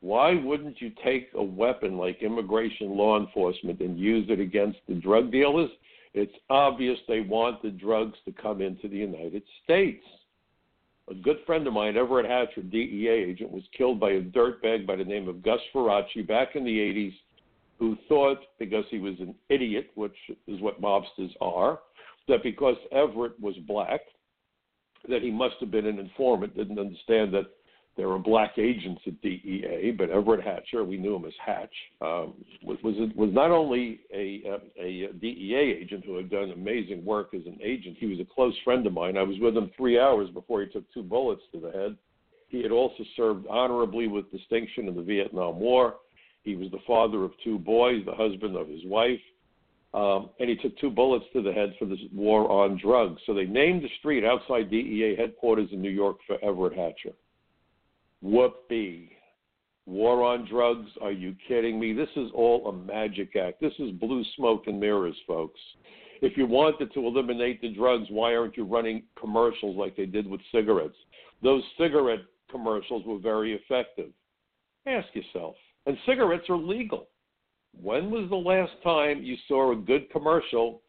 Why 0.00 0.34
wouldn't 0.34 0.80
you 0.80 0.90
take 1.04 1.28
a 1.34 1.42
weapon 1.42 1.96
like 1.96 2.22
immigration 2.22 2.96
law 2.96 3.18
enforcement 3.18 3.80
and 3.80 3.98
use 3.98 4.26
it 4.28 4.40
against 4.40 4.78
the 4.88 4.94
drug 4.94 5.30
dealers? 5.30 5.70
It's 6.14 6.34
obvious 6.50 6.98
they 7.06 7.20
want 7.20 7.62
the 7.62 7.70
drugs 7.70 8.16
to 8.24 8.32
come 8.32 8.60
into 8.60 8.88
the 8.88 8.96
United 8.96 9.42
States. 9.64 10.04
A 11.08 11.14
good 11.14 11.38
friend 11.46 11.66
of 11.66 11.72
mine, 11.72 11.96
Everett 11.96 12.28
Hatcher, 12.28 12.62
DEA 12.62 13.08
agent, 13.08 13.52
was 13.52 13.62
killed 13.76 14.00
by 14.00 14.10
a 14.10 14.22
dirtbag 14.22 14.86
by 14.86 14.96
the 14.96 15.04
name 15.04 15.28
of 15.28 15.42
Gus 15.42 15.60
Farace 15.72 16.26
back 16.26 16.56
in 16.56 16.64
the 16.64 16.78
80s 16.78 17.14
who 17.78 17.96
thought, 18.08 18.38
because 18.58 18.84
he 18.90 18.98
was 18.98 19.14
an 19.20 19.34
idiot, 19.48 19.90
which 19.94 20.16
is 20.46 20.60
what 20.60 20.80
mobsters 20.80 21.32
are, 21.40 21.80
that 22.26 22.42
because 22.42 22.76
Everett 22.90 23.38
was 23.40 23.54
black, 23.68 24.00
that 25.08 25.22
he 25.22 25.30
must 25.30 25.56
have 25.60 25.70
been 25.70 25.86
an 25.86 25.98
informant, 25.98 26.56
didn't 26.56 26.78
understand 26.78 27.32
that 27.34 27.46
there 27.96 28.08
were 28.08 28.18
black 28.18 28.58
agents 28.58 29.00
at 29.06 29.20
DEA, 29.22 29.94
but 29.96 30.10
Everett 30.10 30.44
Hatcher, 30.44 30.84
we 30.84 30.98
knew 30.98 31.16
him 31.16 31.24
as 31.24 31.32
Hatch, 31.44 31.74
um, 32.02 32.34
was, 32.62 32.76
was 32.84 32.94
was 33.16 33.30
not 33.32 33.50
only 33.50 34.00
a, 34.12 34.42
a, 34.78 35.08
a 35.08 35.12
DEA 35.14 35.78
agent 35.80 36.04
who 36.04 36.16
had 36.16 36.28
done 36.28 36.50
amazing 36.50 37.04
work 37.04 37.32
as 37.34 37.46
an 37.46 37.58
agent. 37.64 37.96
He 37.98 38.06
was 38.06 38.20
a 38.20 38.24
close 38.24 38.54
friend 38.64 38.86
of 38.86 38.92
mine. 38.92 39.16
I 39.16 39.22
was 39.22 39.38
with 39.40 39.56
him 39.56 39.70
three 39.76 39.98
hours 39.98 40.28
before 40.30 40.60
he 40.60 40.68
took 40.68 40.84
two 40.92 41.02
bullets 41.02 41.42
to 41.52 41.60
the 41.60 41.70
head. 41.70 41.96
He 42.48 42.62
had 42.62 42.70
also 42.70 43.02
served 43.16 43.46
honorably 43.48 44.08
with 44.08 44.30
distinction 44.30 44.88
in 44.88 44.94
the 44.94 45.02
Vietnam 45.02 45.58
War. 45.58 45.96
He 46.42 46.54
was 46.54 46.70
the 46.70 46.78
father 46.86 47.24
of 47.24 47.32
two 47.42 47.58
boys, 47.58 48.04
the 48.04 48.14
husband 48.14 48.56
of 48.56 48.68
his 48.68 48.84
wife, 48.84 49.20
um, 49.96 50.28
and 50.38 50.50
he 50.50 50.56
took 50.56 50.78
two 50.78 50.90
bullets 50.90 51.24
to 51.32 51.40
the 51.40 51.52
head 51.52 51.74
for 51.78 51.86
this 51.86 51.98
war 52.12 52.50
on 52.50 52.78
drugs. 52.78 53.20
So 53.24 53.32
they 53.32 53.46
named 53.46 53.82
the 53.82 53.88
street 53.98 54.24
outside 54.24 54.70
DEA 54.70 55.16
headquarters 55.18 55.70
in 55.72 55.80
New 55.80 55.90
York 55.90 56.18
for 56.26 56.36
Everett 56.44 56.78
Hatcher. 56.78 57.16
Whoopee. 58.20 59.12
War 59.86 60.22
on 60.22 60.46
drugs? 60.46 60.90
Are 61.00 61.12
you 61.12 61.34
kidding 61.48 61.80
me? 61.80 61.94
This 61.94 62.10
is 62.14 62.30
all 62.34 62.68
a 62.68 62.72
magic 62.72 63.36
act. 63.36 63.60
This 63.60 63.72
is 63.78 63.92
blue 63.92 64.22
smoke 64.36 64.64
and 64.66 64.78
mirrors, 64.78 65.16
folks. 65.26 65.60
If 66.20 66.36
you 66.36 66.46
wanted 66.46 66.92
to 66.92 67.06
eliminate 67.06 67.62
the 67.62 67.72
drugs, 67.72 68.06
why 68.10 68.34
aren't 68.34 68.56
you 68.56 68.64
running 68.64 69.04
commercials 69.18 69.76
like 69.76 69.96
they 69.96 70.06
did 70.06 70.26
with 70.26 70.40
cigarettes? 70.52 70.96
Those 71.42 71.62
cigarette 71.78 72.24
commercials 72.50 73.04
were 73.06 73.18
very 73.18 73.54
effective. 73.54 74.10
Ask 74.86 75.08
yourself, 75.14 75.54
and 75.86 75.96
cigarettes 76.04 76.50
are 76.50 76.56
legal. 76.56 77.08
When 77.82 78.10
was 78.10 78.28
the 78.30 78.36
last 78.36 78.72
time 78.82 79.22
you 79.22 79.36
saw 79.48 79.72
a 79.72 79.76
good 79.76 80.10
commercial 80.10 80.82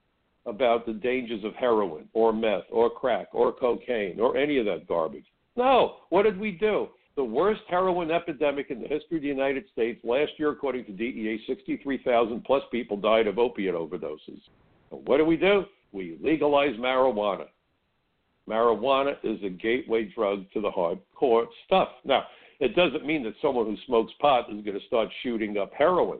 about 0.45 0.85
the 0.85 0.93
dangers 0.93 1.43
of 1.43 1.53
heroin 1.55 2.07
or 2.13 2.31
meth 2.31 2.63
or 2.71 2.89
crack 2.89 3.27
or 3.33 3.51
cocaine 3.51 4.19
or 4.19 4.37
any 4.37 4.57
of 4.57 4.65
that 4.65 4.87
garbage? 4.87 5.25
No. 5.55 5.97
What 6.09 6.23
did 6.23 6.39
we 6.39 6.51
do? 6.51 6.87
The 7.15 7.23
worst 7.23 7.61
heroin 7.67 8.11
epidemic 8.11 8.69
in 8.69 8.81
the 8.81 8.87
history 8.87 9.17
of 9.17 9.23
the 9.23 9.27
United 9.27 9.65
States. 9.73 9.99
Last 10.03 10.31
year, 10.37 10.51
according 10.51 10.85
to 10.85 10.91
DEA, 10.91 11.39
63,000 11.47 12.43
plus 12.45 12.63
people 12.71 12.95
died 12.95 13.27
of 13.27 13.39
opiate 13.39 13.73
overdoses. 13.73 14.39
What 14.89 15.17
do 15.17 15.25
we 15.25 15.35
do? 15.35 15.65
We 15.91 16.17
legalize 16.21 16.75
marijuana. 16.77 17.47
Marijuana 18.47 19.15
is 19.23 19.43
a 19.43 19.49
gateway 19.49 20.05
drug 20.05 20.45
to 20.53 20.61
the 20.61 20.71
hardcore 20.71 21.47
stuff. 21.65 21.89
Now, 22.05 22.23
it 22.59 22.75
doesn't 22.75 23.05
mean 23.05 23.23
that 23.23 23.33
someone 23.41 23.65
who 23.65 23.75
smokes 23.85 24.13
pot 24.21 24.49
is 24.49 24.63
going 24.63 24.79
to 24.79 24.85
start 24.85 25.09
shooting 25.21 25.57
up 25.57 25.71
heroin. 25.77 26.19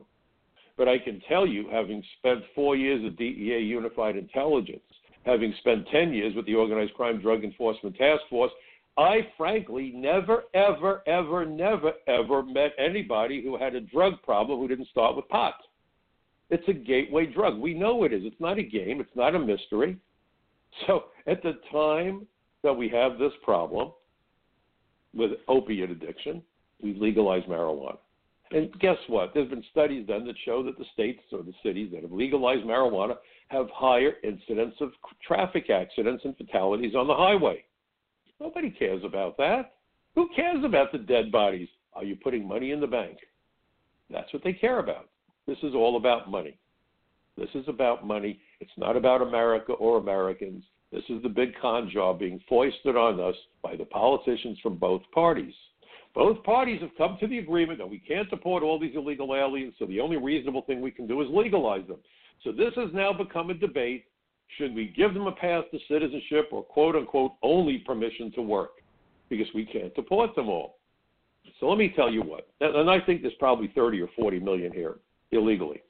But 0.78 0.88
I 0.88 0.98
can 0.98 1.20
tell 1.28 1.46
you, 1.46 1.68
having 1.70 2.02
spent 2.18 2.44
four 2.54 2.76
years 2.76 3.04
at 3.04 3.16
DEA 3.16 3.58
Unified 3.58 4.16
Intelligence, 4.16 4.80
having 5.26 5.52
spent 5.58 5.88
10 5.88 6.14
years 6.14 6.34
with 6.34 6.46
the 6.46 6.54
Organized 6.54 6.94
Crime 6.94 7.20
Drug 7.20 7.44
Enforcement 7.44 7.96
Task 7.96 8.22
Force, 8.30 8.52
I 8.96 9.28
frankly 9.36 9.92
never, 9.94 10.44
ever, 10.54 11.02
ever, 11.06 11.44
never, 11.44 11.92
ever 12.06 12.42
met 12.44 12.72
anybody 12.78 13.42
who 13.42 13.58
had 13.58 13.74
a 13.74 13.80
drug 13.80 14.22
problem 14.22 14.58
who 14.60 14.68
didn't 14.68 14.88
start 14.88 15.16
with 15.16 15.28
pot. 15.28 15.54
It's 16.50 16.66
a 16.68 16.72
gateway 16.72 17.26
drug. 17.26 17.58
We 17.58 17.74
know 17.74 18.04
it 18.04 18.12
is. 18.12 18.22
It's 18.24 18.40
not 18.40 18.58
a 18.58 18.62
game, 18.62 19.00
it's 19.00 19.16
not 19.16 19.34
a 19.34 19.38
mystery. 19.38 19.98
So 20.86 21.04
at 21.26 21.42
the 21.42 21.54
time 21.72 22.26
that 22.62 22.72
we 22.72 22.88
have 22.90 23.18
this 23.18 23.32
problem, 23.42 23.90
with 25.14 25.32
opiate 25.48 25.90
addiction, 25.90 26.42
we 26.82 26.94
legalize 26.94 27.42
marijuana. 27.44 27.98
And 28.50 28.72
guess 28.80 28.96
what? 29.08 29.32
There's 29.34 29.50
been 29.50 29.64
studies 29.70 30.06
done 30.06 30.26
that 30.26 30.36
show 30.44 30.62
that 30.62 30.78
the 30.78 30.84
states 30.94 31.20
or 31.32 31.42
the 31.42 31.52
cities 31.62 31.90
that 31.92 32.02
have 32.02 32.12
legalized 32.12 32.64
marijuana 32.64 33.16
have 33.48 33.68
higher 33.72 34.14
incidence 34.24 34.74
of 34.80 34.90
traffic 35.26 35.70
accidents 35.70 36.24
and 36.24 36.36
fatalities 36.36 36.94
on 36.94 37.06
the 37.06 37.14
highway. 37.14 37.62
Nobody 38.40 38.70
cares 38.70 39.02
about 39.04 39.36
that. 39.38 39.74
Who 40.14 40.28
cares 40.34 40.64
about 40.64 40.92
the 40.92 40.98
dead 40.98 41.30
bodies? 41.30 41.68
Are 41.92 42.04
you 42.04 42.16
putting 42.16 42.46
money 42.46 42.72
in 42.72 42.80
the 42.80 42.86
bank? 42.86 43.18
That's 44.10 44.32
what 44.32 44.44
they 44.44 44.52
care 44.52 44.78
about. 44.78 45.08
This 45.46 45.58
is 45.62 45.74
all 45.74 45.96
about 45.96 46.30
money. 46.30 46.58
This 47.36 47.50
is 47.54 47.64
about 47.68 48.06
money. 48.06 48.40
It's 48.60 48.70
not 48.76 48.96
about 48.96 49.22
America 49.22 49.72
or 49.72 49.98
Americans. 49.98 50.64
This 50.90 51.04
is 51.08 51.22
the 51.22 51.28
big 51.28 51.52
con 51.60 51.90
job 51.90 52.18
being 52.18 52.40
foisted 52.48 52.96
on 52.96 53.20
us 53.20 53.36
by 53.62 53.76
the 53.76 53.84
politicians 53.84 54.58
from 54.62 54.76
both 54.76 55.02
parties. 55.12 55.54
Both 56.14 56.42
parties 56.42 56.80
have 56.80 56.90
come 56.96 57.16
to 57.20 57.26
the 57.26 57.38
agreement 57.38 57.78
that 57.78 57.88
we 57.88 57.98
can't 57.98 58.28
deport 58.30 58.62
all 58.62 58.78
these 58.78 58.94
illegal 58.96 59.34
aliens, 59.34 59.74
so 59.78 59.86
the 59.86 60.00
only 60.00 60.16
reasonable 60.16 60.62
thing 60.62 60.80
we 60.80 60.90
can 60.90 61.06
do 61.06 61.20
is 61.20 61.28
legalize 61.30 61.86
them. 61.86 61.98
So 62.44 62.52
this 62.52 62.72
has 62.76 62.88
now 62.92 63.12
become 63.12 63.50
a 63.50 63.54
debate. 63.54 64.04
Should 64.56 64.74
we 64.74 64.92
give 64.96 65.12
them 65.14 65.26
a 65.26 65.32
path 65.32 65.64
to 65.70 65.78
citizenship 65.88 66.48
or 66.52 66.62
quote 66.62 66.96
unquote 66.96 67.32
only 67.42 67.78
permission 67.78 68.32
to 68.32 68.42
work? 68.42 68.70
Because 69.28 69.46
we 69.54 69.66
can't 69.66 69.94
deport 69.94 70.34
them 70.34 70.48
all. 70.48 70.78
So 71.60 71.68
let 71.68 71.78
me 71.78 71.92
tell 71.94 72.10
you 72.10 72.22
what, 72.22 72.48
and 72.60 72.90
I 72.90 73.00
think 73.00 73.22
there's 73.22 73.34
probably 73.38 73.72
30 73.74 74.00
or 74.02 74.08
40 74.16 74.40
million 74.40 74.72
here 74.72 74.96
illegally. 75.32 75.82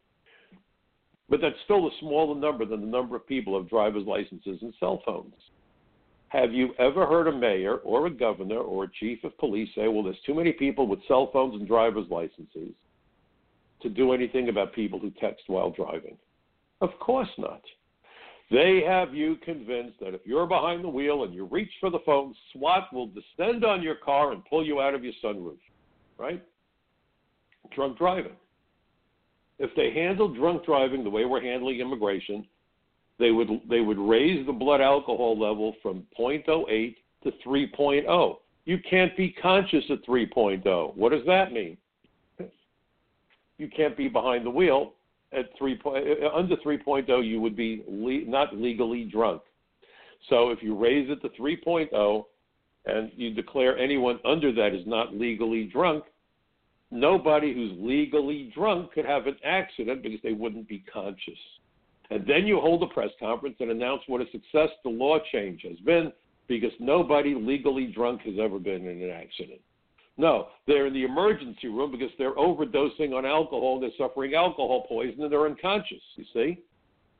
But 1.28 1.40
that's 1.40 1.56
still 1.64 1.86
a 1.86 1.90
smaller 2.00 2.38
number 2.38 2.64
than 2.64 2.80
the 2.80 2.86
number 2.86 3.16
of 3.16 3.26
people 3.26 3.52
who 3.52 3.60
have 3.60 3.68
driver's 3.68 4.06
licenses 4.06 4.58
and 4.62 4.72
cell 4.80 5.02
phones. 5.04 5.34
Have 6.30 6.52
you 6.52 6.74
ever 6.78 7.06
heard 7.06 7.26
a 7.26 7.32
mayor 7.32 7.76
or 7.76 8.06
a 8.06 8.10
governor 8.10 8.58
or 8.58 8.84
a 8.84 8.92
chief 9.00 9.24
of 9.24 9.36
police 9.38 9.68
say, 9.74 9.88
well, 9.88 10.02
there's 10.02 10.20
too 10.26 10.34
many 10.34 10.52
people 10.52 10.86
with 10.86 11.00
cell 11.08 11.30
phones 11.32 11.54
and 11.54 11.66
driver's 11.66 12.08
licenses 12.10 12.74
to 13.80 13.88
do 13.88 14.12
anything 14.12 14.48
about 14.48 14.74
people 14.74 14.98
who 14.98 15.10
text 15.20 15.44
while 15.46 15.70
driving? 15.70 16.16
Of 16.80 16.90
course 17.00 17.28
not. 17.38 17.62
They 18.50 18.82
have 18.86 19.14
you 19.14 19.36
convinced 19.36 20.00
that 20.00 20.14
if 20.14 20.20
you're 20.24 20.46
behind 20.46 20.84
the 20.84 20.88
wheel 20.88 21.24
and 21.24 21.34
you 21.34 21.44
reach 21.46 21.70
for 21.80 21.90
the 21.90 21.98
phone, 22.04 22.34
SWAT 22.52 22.92
will 22.92 23.08
descend 23.08 23.64
on 23.64 23.82
your 23.82 23.96
car 23.96 24.32
and 24.32 24.44
pull 24.46 24.64
you 24.64 24.80
out 24.80 24.94
of 24.94 25.04
your 25.04 25.12
sunroof, 25.22 25.58
right? 26.18 26.42
Drunk 27.74 27.98
driving 27.98 28.36
if 29.58 29.70
they 29.74 29.90
handle 29.92 30.32
drunk 30.32 30.64
driving 30.64 31.04
the 31.04 31.10
way 31.10 31.24
we're 31.24 31.42
handling 31.42 31.80
immigration, 31.80 32.46
they 33.18 33.30
would 33.30 33.48
they 33.68 33.80
would 33.80 33.98
raise 33.98 34.46
the 34.46 34.52
blood 34.52 34.80
alcohol 34.80 35.38
level 35.38 35.74
from 35.82 36.06
0.08 36.18 36.94
to 37.24 37.32
3.0. 37.46 38.36
You 38.64 38.78
can't 38.88 39.16
be 39.16 39.32
conscious 39.32 39.84
at 39.90 40.04
3.0. 40.06 40.96
What 40.96 41.12
does 41.12 41.24
that 41.26 41.52
mean? 41.52 41.76
You 43.58 43.68
can't 43.68 43.96
be 43.96 44.08
behind 44.08 44.46
the 44.46 44.50
wheel 44.50 44.92
at 45.32 45.50
three 45.58 45.76
point 45.76 46.06
uh, 46.22 46.34
under 46.34 46.56
3.0, 46.56 47.26
you 47.26 47.40
would 47.40 47.56
be 47.56 47.84
le- 47.88 48.30
not 48.30 48.56
legally 48.56 49.04
drunk. 49.04 49.42
So 50.28 50.50
if 50.50 50.62
you 50.62 50.76
raise 50.76 51.08
it 51.10 51.20
to 51.22 51.28
3.0 51.40 52.24
and 52.86 53.10
you 53.14 53.34
declare 53.34 53.76
anyone 53.78 54.18
under 54.24 54.52
that 54.52 54.74
is 54.74 54.86
not 54.86 55.14
legally 55.14 55.64
drunk, 55.64 56.04
nobody 56.90 57.52
who's 57.52 57.72
legally 57.78 58.50
drunk 58.54 58.92
could 58.92 59.04
have 59.04 59.26
an 59.26 59.36
accident 59.44 60.02
because 60.02 60.20
they 60.22 60.32
wouldn't 60.32 60.68
be 60.68 60.82
conscious. 60.92 61.38
And 62.10 62.26
then 62.26 62.46
you 62.46 62.60
hold 62.60 62.82
a 62.82 62.86
press 62.86 63.10
conference 63.20 63.56
and 63.60 63.70
announce 63.70 64.02
what 64.06 64.20
a 64.20 64.30
success 64.30 64.70
the 64.82 64.90
law 64.90 65.18
change 65.30 65.62
has 65.62 65.78
been 65.80 66.12
because 66.46 66.72
nobody 66.80 67.34
legally 67.34 67.86
drunk 67.86 68.22
has 68.22 68.34
ever 68.40 68.58
been 68.58 68.86
in 68.86 69.02
an 69.02 69.10
accident. 69.10 69.60
No, 70.16 70.48
they're 70.66 70.86
in 70.86 70.94
the 70.94 71.04
emergency 71.04 71.68
room 71.68 71.92
because 71.92 72.10
they're 72.18 72.34
overdosing 72.34 73.16
on 73.16 73.24
alcohol, 73.24 73.74
and 73.74 73.82
they're 73.82 73.90
suffering 73.96 74.34
alcohol 74.34 74.84
poisoning, 74.88 75.22
and 75.22 75.32
they're 75.32 75.46
unconscious, 75.46 76.02
you 76.16 76.24
see? 76.32 76.58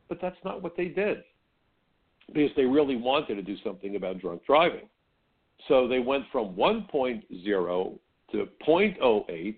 But 0.09 0.21
that's 0.21 0.39
not 0.45 0.63
what 0.63 0.77
they 0.77 0.87
did 0.87 1.23
because 2.33 2.51
they 2.57 2.65
really 2.65 2.97
wanted 2.97 3.37
to 3.37 3.43
do 3.43 3.57
something 3.65 3.97
about 3.97 4.19
drunk 4.19 4.45
driving. 4.47 4.89
So 5.67 5.89
they 5.89 5.99
went 5.99 6.25
from 6.31 6.55
1.0 6.55 7.99
to 8.33 8.49
0.08. 8.67 9.57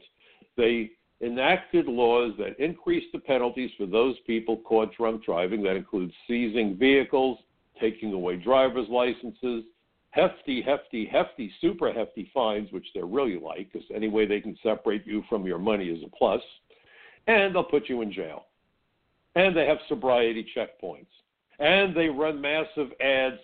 They 0.57 0.91
enacted 1.23 1.87
laws 1.87 2.33
that 2.39 2.59
increased 2.59 3.09
the 3.13 3.19
penalties 3.19 3.71
for 3.77 3.87
those 3.87 4.17
people 4.27 4.57
caught 4.59 4.95
drunk 4.97 5.25
driving. 5.25 5.63
That 5.63 5.77
includes 5.77 6.15
seizing 6.27 6.77
vehicles, 6.77 7.39
taking 7.81 8.13
away 8.13 8.37
driver's 8.37 8.89
licenses, 8.89 9.65
hefty, 10.11 10.63
hefty, 10.63 11.07
hefty, 11.07 11.53
super 11.61 11.93
hefty 11.93 12.31
fines, 12.33 12.73
which 12.73 12.87
they're 12.95 13.07
really 13.07 13.39
like, 13.39 13.73
because 13.73 13.87
any 13.95 14.09
way 14.09 14.27
they 14.27 14.41
can 14.41 14.57
separate 14.63 15.07
you 15.07 15.23
from 15.29 15.47
your 15.47 15.59
money 15.59 15.89
is 15.89 16.03
a 16.05 16.17
plus, 16.17 16.43
and 17.27 17.55
they'll 17.55 17.65
put 17.65 17.89
you 17.89 18.03
in 18.03 18.13
jail. 18.13 18.47
And 19.37 19.57
they 19.57 19.67
have 19.67 19.79
sobriety 19.89 20.47
checkpoints. 20.57 21.07
And 21.61 21.95
they 21.95 22.09
run 22.09 22.41
massive 22.41 22.89
ads. 23.01 23.37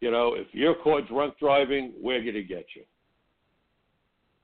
You 0.00 0.10
know, 0.10 0.34
if 0.34 0.48
you're 0.52 0.74
caught 0.74 1.08
drunk 1.08 1.38
driving, 1.38 1.92
we're 2.00 2.20
going 2.20 2.34
to 2.34 2.42
get 2.42 2.66
you. 2.74 2.82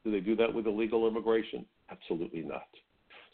Do 0.04 0.12
they 0.12 0.20
do 0.20 0.36
that 0.36 0.52
with 0.52 0.66
illegal 0.66 1.08
immigration? 1.08 1.66
Absolutely 1.90 2.42
not. 2.42 2.68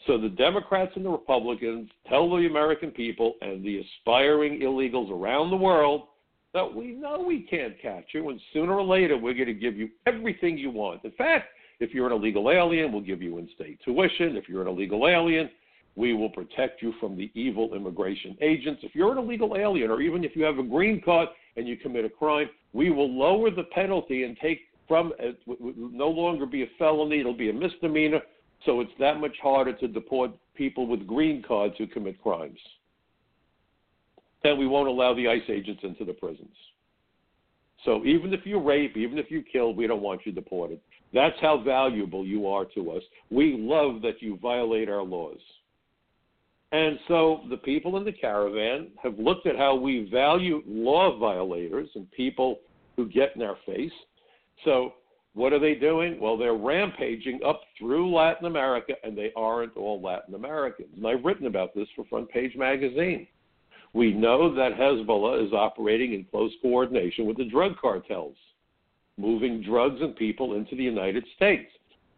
So 0.07 0.17
the 0.17 0.29
Democrats 0.29 0.91
and 0.95 1.05
the 1.05 1.09
Republicans 1.09 1.89
tell 2.09 2.29
the 2.29 2.45
American 2.45 2.91
people 2.91 3.35
and 3.41 3.63
the 3.63 3.79
aspiring 3.79 4.59
illegals 4.59 5.09
around 5.09 5.49
the 5.49 5.57
world 5.57 6.07
that 6.53 6.73
we 6.73 6.91
know 6.91 7.23
we 7.25 7.41
can't 7.41 7.81
catch 7.81 8.05
you, 8.13 8.29
and 8.29 8.39
sooner 8.51 8.73
or 8.73 8.83
later 8.83 9.17
we're 9.17 9.33
going 9.33 9.47
to 9.47 9.53
give 9.53 9.75
you 9.75 9.89
everything 10.05 10.57
you 10.57 10.69
want. 10.69 11.03
In 11.03 11.11
fact, 11.11 11.47
if 11.79 11.93
you're 11.93 12.05
an 12.07 12.13
illegal 12.13 12.51
alien, 12.51 12.91
we'll 12.91 13.01
give 13.01 13.21
you 13.21 13.37
in-state 13.39 13.79
tuition. 13.83 14.37
If 14.37 14.47
you're 14.47 14.61
an 14.61 14.67
illegal 14.67 15.07
alien, 15.07 15.49
we 15.95 16.13
will 16.13 16.29
protect 16.29 16.81
you 16.81 16.93
from 16.99 17.17
the 17.17 17.31
evil 17.33 17.73
immigration 17.73 18.37
agents. 18.41 18.81
If 18.83 18.93
you're 18.93 19.11
an 19.11 19.17
illegal 19.17 19.55
alien, 19.57 19.89
or 19.89 20.01
even 20.01 20.23
if 20.23 20.35
you 20.35 20.43
have 20.43 20.59
a 20.59 20.63
green 20.63 21.01
card 21.01 21.29
and 21.55 21.67
you 21.67 21.77
commit 21.77 22.05
a 22.05 22.09
crime, 22.09 22.49
we 22.73 22.89
will 22.89 23.11
lower 23.11 23.49
the 23.49 23.63
penalty 23.63 24.23
and 24.23 24.37
take 24.39 24.59
from 24.87 25.13
it 25.17 25.39
will 25.47 25.73
no 25.75 26.09
longer 26.09 26.45
be 26.45 26.63
a 26.63 26.67
felony; 26.77 27.21
it'll 27.21 27.33
be 27.33 27.49
a 27.49 27.53
misdemeanor. 27.53 28.21
So 28.65 28.79
it's 28.81 28.91
that 28.99 29.19
much 29.19 29.35
harder 29.41 29.73
to 29.73 29.87
deport 29.87 30.31
people 30.55 30.87
with 30.87 31.05
green 31.05 31.43
cards 31.43 31.75
who 31.77 31.87
commit 31.87 32.21
crimes. 32.21 32.59
And 34.43 34.57
we 34.57 34.67
won't 34.67 34.87
allow 34.87 35.13
the 35.13 35.27
ICE 35.27 35.49
agents 35.49 35.81
into 35.83 36.05
the 36.05 36.13
prisons. 36.13 36.55
So 37.85 38.05
even 38.05 38.33
if 38.33 38.45
you 38.45 38.59
rape, 38.59 38.95
even 38.95 39.17
if 39.17 39.29
you 39.29 39.43
kill, 39.43 39.73
we 39.73 39.87
don't 39.87 40.01
want 40.01 40.21
you 40.25 40.31
deported. 40.31 40.79
That's 41.13 41.35
how 41.41 41.61
valuable 41.61 42.25
you 42.25 42.47
are 42.47 42.65
to 42.75 42.91
us. 42.91 43.03
We 43.29 43.57
love 43.57 44.01
that 44.01 44.21
you 44.21 44.37
violate 44.41 44.89
our 44.89 45.03
laws. 45.03 45.39
And 46.71 46.97
so 47.07 47.41
the 47.49 47.57
people 47.57 47.97
in 47.97 48.03
the 48.03 48.11
caravan 48.11 48.87
have 49.03 49.19
looked 49.19 49.45
at 49.45 49.57
how 49.57 49.75
we 49.75 50.09
value 50.11 50.63
law 50.65 51.17
violators 51.19 51.89
and 51.93 52.09
people 52.11 52.59
who 52.95 53.07
get 53.07 53.35
in 53.35 53.43
our 53.43 53.57
face. 53.65 53.91
So 54.65 54.93
what 55.35 55.51
are 55.51 55.59
they 55.59 55.73
doing? 55.73 56.19
Well, 56.19 56.37
they're 56.37 56.53
rampaging 56.53 57.39
up 57.45 57.61
through 57.77 58.13
Latin 58.13 58.45
America, 58.45 58.93
and 59.03 59.17
they 59.17 59.31
aren't 59.35 59.75
all 59.75 60.01
Latin 60.01 60.35
Americans. 60.35 60.89
And 60.95 61.07
I've 61.07 61.25
written 61.25 61.47
about 61.47 61.73
this 61.73 61.87
for 61.95 62.05
Front 62.05 62.29
Page 62.29 62.55
Magazine. 62.55 63.27
We 63.93 64.13
know 64.13 64.53
that 64.53 64.77
Hezbollah 64.77 65.45
is 65.45 65.53
operating 65.53 66.13
in 66.13 66.25
close 66.25 66.51
coordination 66.61 67.25
with 67.25 67.37
the 67.37 67.45
drug 67.45 67.73
cartels, 67.79 68.35
moving 69.17 69.61
drugs 69.61 70.01
and 70.01 70.15
people 70.15 70.55
into 70.55 70.75
the 70.75 70.83
United 70.83 71.25
States. 71.35 71.71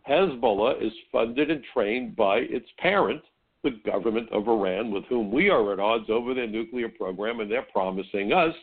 Hezbollah 0.10 0.86
is 0.86 0.93
funded 1.12 1.49
and 1.51 1.63
trained 1.73 2.15
by 2.15 2.38
its 2.38 2.67
parent, 2.80 3.21
the 3.63 3.80
government 3.86 4.30
of 4.32 4.47
Iran, 4.47 4.91
with 4.91 5.06
whom 5.06 5.32
we 5.32 5.49
are 5.49 5.73
at 5.73 5.80
odds 5.80 6.10
over 6.10 6.34
their 6.34 6.47
nuclear 6.47 6.89
program, 6.89 7.39
and 7.39 7.49
they're 7.49 7.67
promising 7.73 8.32
us 8.32 8.54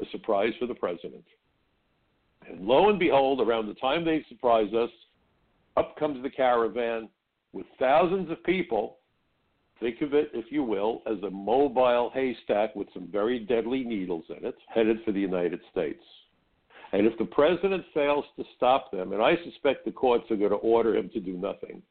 a 0.00 0.04
surprise 0.10 0.52
for 0.58 0.66
the 0.66 0.74
president. 0.74 1.24
And 2.48 2.66
lo 2.66 2.88
and 2.90 2.98
behold, 2.98 3.40
around 3.40 3.66
the 3.66 3.74
time 3.74 4.04
they 4.04 4.24
surprise 4.28 4.72
us, 4.74 4.90
up 5.76 5.96
comes 5.96 6.22
the 6.22 6.30
caravan 6.30 7.08
with 7.52 7.66
thousands 7.78 8.30
of 8.30 8.42
people. 8.44 8.98
Think 9.80 10.02
of 10.02 10.14
it, 10.14 10.30
if 10.32 10.46
you 10.50 10.62
will, 10.62 11.02
as 11.06 11.22
a 11.22 11.30
mobile 11.30 12.10
haystack 12.14 12.76
with 12.76 12.88
some 12.94 13.08
very 13.10 13.40
deadly 13.40 13.84
needles 13.84 14.24
in 14.28 14.46
it, 14.46 14.54
headed 14.72 14.98
for 15.04 15.12
the 15.12 15.20
United 15.20 15.60
States. 15.70 16.02
And 16.92 17.06
if 17.06 17.18
the 17.18 17.24
president 17.24 17.84
fails 17.92 18.24
to 18.36 18.44
stop 18.56 18.92
them, 18.92 19.12
and 19.12 19.20
I 19.20 19.34
suspect 19.44 19.84
the 19.84 19.90
courts 19.90 20.30
are 20.30 20.36
going 20.36 20.50
to 20.50 20.56
order 20.56 20.96
him 20.96 21.10
to 21.12 21.20
do 21.20 21.32
nothing, 21.32 21.82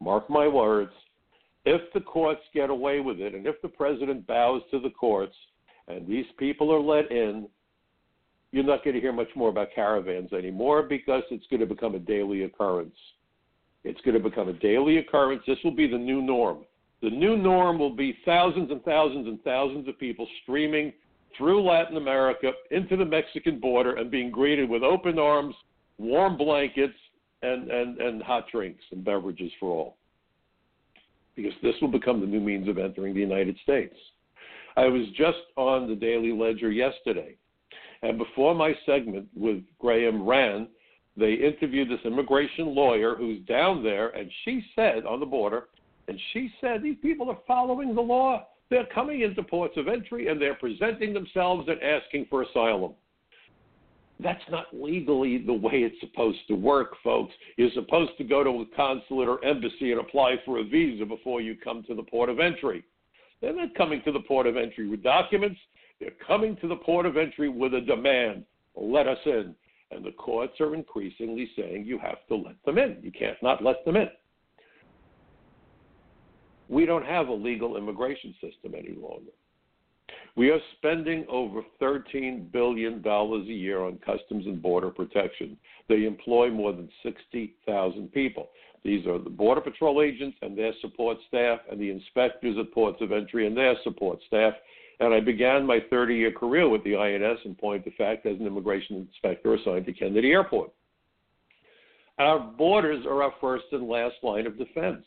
mark 0.00 0.28
my 0.28 0.46
words, 0.46 0.92
if 1.64 1.80
the 1.94 2.00
courts 2.00 2.42
get 2.52 2.68
away 2.68 3.00
with 3.00 3.20
it, 3.20 3.34
and 3.34 3.46
if 3.46 3.60
the 3.62 3.68
president 3.68 4.26
bows 4.26 4.62
to 4.70 4.80
the 4.80 4.90
courts, 4.90 5.34
and 5.88 6.06
these 6.06 6.26
people 6.38 6.70
are 6.70 6.80
let 6.80 7.10
in, 7.10 7.48
you're 8.52 8.64
not 8.64 8.82
going 8.82 8.94
to 8.94 9.00
hear 9.00 9.12
much 9.12 9.28
more 9.36 9.50
about 9.50 9.68
caravans 9.74 10.32
anymore 10.32 10.82
because 10.82 11.22
it's 11.30 11.46
going 11.50 11.60
to 11.60 11.66
become 11.66 11.94
a 11.94 11.98
daily 11.98 12.44
occurrence. 12.44 12.96
It's 13.84 14.00
going 14.00 14.20
to 14.20 14.22
become 14.22 14.48
a 14.48 14.54
daily 14.54 14.98
occurrence. 14.98 15.42
This 15.46 15.58
will 15.62 15.74
be 15.74 15.86
the 15.86 15.98
new 15.98 16.22
norm. 16.22 16.64
The 17.02 17.10
new 17.10 17.36
norm 17.36 17.78
will 17.78 17.94
be 17.94 18.16
thousands 18.24 18.70
and 18.70 18.82
thousands 18.84 19.26
and 19.26 19.42
thousands 19.44 19.86
of 19.88 19.98
people 19.98 20.26
streaming 20.42 20.92
through 21.36 21.62
Latin 21.62 21.96
America 21.96 22.50
into 22.70 22.96
the 22.96 23.04
Mexican 23.04 23.60
border 23.60 23.96
and 23.96 24.10
being 24.10 24.30
greeted 24.30 24.68
with 24.68 24.82
open 24.82 25.18
arms, 25.18 25.54
warm 25.98 26.36
blankets, 26.36 26.94
and, 27.42 27.70
and, 27.70 28.00
and 28.00 28.22
hot 28.22 28.46
drinks 28.50 28.82
and 28.90 29.04
beverages 29.04 29.52
for 29.60 29.70
all. 29.70 29.96
Because 31.36 31.52
this 31.62 31.74
will 31.80 31.88
become 31.88 32.20
the 32.20 32.26
new 32.26 32.40
means 32.40 32.68
of 32.68 32.78
entering 32.78 33.14
the 33.14 33.20
United 33.20 33.56
States. 33.62 33.94
I 34.76 34.86
was 34.86 35.06
just 35.16 35.38
on 35.56 35.88
the 35.88 35.94
Daily 35.94 36.32
Ledger 36.32 36.72
yesterday 36.72 37.36
and 38.02 38.18
before 38.18 38.54
my 38.54 38.74
segment 38.86 39.28
with 39.34 39.62
Graham 39.78 40.26
ran, 40.26 40.68
they 41.16 41.32
interviewed 41.32 41.88
this 41.88 42.04
immigration 42.04 42.74
lawyer 42.74 43.16
who's 43.16 43.40
down 43.46 43.82
there, 43.82 44.10
and 44.10 44.30
she 44.44 44.64
said 44.76 45.04
on 45.04 45.20
the 45.20 45.26
border, 45.26 45.64
and 46.06 46.18
she 46.32 46.50
said 46.60 46.82
these 46.82 46.96
people 47.02 47.28
are 47.30 47.38
following 47.46 47.94
the 47.94 48.00
law. 48.00 48.46
They're 48.70 48.86
coming 48.94 49.22
into 49.22 49.42
ports 49.42 49.76
of 49.76 49.88
entry 49.88 50.28
and 50.28 50.40
they're 50.40 50.54
presenting 50.54 51.14
themselves 51.14 51.68
and 51.68 51.82
asking 51.82 52.26
for 52.28 52.42
asylum. 52.42 52.92
That's 54.20 54.42
not 54.50 54.66
legally 54.72 55.38
the 55.38 55.52
way 55.52 55.84
it's 55.84 56.00
supposed 56.00 56.38
to 56.48 56.54
work, 56.54 56.94
folks. 57.04 57.32
You're 57.56 57.70
supposed 57.74 58.12
to 58.18 58.24
go 58.24 58.42
to 58.42 58.50
a 58.50 58.76
consulate 58.76 59.28
or 59.28 59.44
embassy 59.44 59.92
and 59.92 60.00
apply 60.00 60.36
for 60.44 60.58
a 60.58 60.64
visa 60.64 61.04
before 61.04 61.40
you 61.40 61.56
come 61.56 61.84
to 61.84 61.94
the 61.94 62.02
port 62.02 62.28
of 62.28 62.40
entry. 62.40 62.84
They're 63.40 63.54
not 63.54 63.74
coming 63.76 64.02
to 64.04 64.12
the 64.12 64.20
port 64.20 64.46
of 64.46 64.56
entry 64.56 64.88
with 64.88 65.02
documents. 65.02 65.60
They're 66.00 66.10
coming 66.26 66.56
to 66.56 66.68
the 66.68 66.76
port 66.76 67.06
of 67.06 67.16
entry 67.16 67.48
with 67.48 67.74
a 67.74 67.80
demand 67.80 68.44
let 68.80 69.08
us 69.08 69.18
in. 69.26 69.54
And 69.90 70.04
the 70.04 70.12
courts 70.12 70.60
are 70.60 70.74
increasingly 70.74 71.50
saying 71.56 71.86
you 71.86 71.98
have 71.98 72.26
to 72.28 72.36
let 72.36 72.62
them 72.64 72.78
in. 72.78 72.98
You 73.02 73.10
can't 73.10 73.42
not 73.42 73.64
let 73.64 73.84
them 73.84 73.96
in. 73.96 74.08
We 76.68 76.84
don't 76.84 77.06
have 77.06 77.28
a 77.28 77.32
legal 77.32 77.78
immigration 77.78 78.34
system 78.34 78.74
any 78.74 78.94
longer. 78.94 79.32
We 80.36 80.50
are 80.50 80.60
spending 80.76 81.26
over 81.28 81.62
$13 81.80 82.52
billion 82.52 83.02
a 83.04 83.38
year 83.44 83.82
on 83.82 83.98
customs 84.04 84.46
and 84.46 84.62
border 84.62 84.90
protection. 84.90 85.56
They 85.88 86.04
employ 86.04 86.50
more 86.50 86.72
than 86.72 86.88
60,000 87.02 88.12
people. 88.12 88.50
These 88.84 89.06
are 89.06 89.18
the 89.18 89.30
Border 89.30 89.62
Patrol 89.62 90.02
agents 90.02 90.36
and 90.42 90.56
their 90.56 90.72
support 90.80 91.16
staff, 91.26 91.60
and 91.70 91.80
the 91.80 91.90
inspectors 91.90 92.56
at 92.60 92.72
ports 92.72 93.00
of 93.00 93.10
entry 93.10 93.46
and 93.46 93.56
their 93.56 93.74
support 93.82 94.20
staff, 94.28 94.54
and 95.00 95.14
I 95.14 95.20
began 95.20 95.66
my 95.66 95.78
30 95.90 96.14
year 96.14 96.32
career 96.32 96.68
with 96.68 96.82
the 96.84 96.96
INS 96.96 97.38
in 97.44 97.54
point 97.54 97.86
of 97.86 97.94
fact 97.94 98.26
as 98.26 98.38
an 98.38 98.46
immigration 98.46 98.96
inspector 98.96 99.54
assigned 99.54 99.86
to 99.86 99.92
Kennedy 99.92 100.30
Airport. 100.32 100.70
Our 102.18 102.40
borders 102.40 103.06
are 103.06 103.22
our 103.22 103.32
first 103.40 103.66
and 103.70 103.88
last 103.88 104.16
line 104.22 104.46
of 104.46 104.58
defense. 104.58 105.04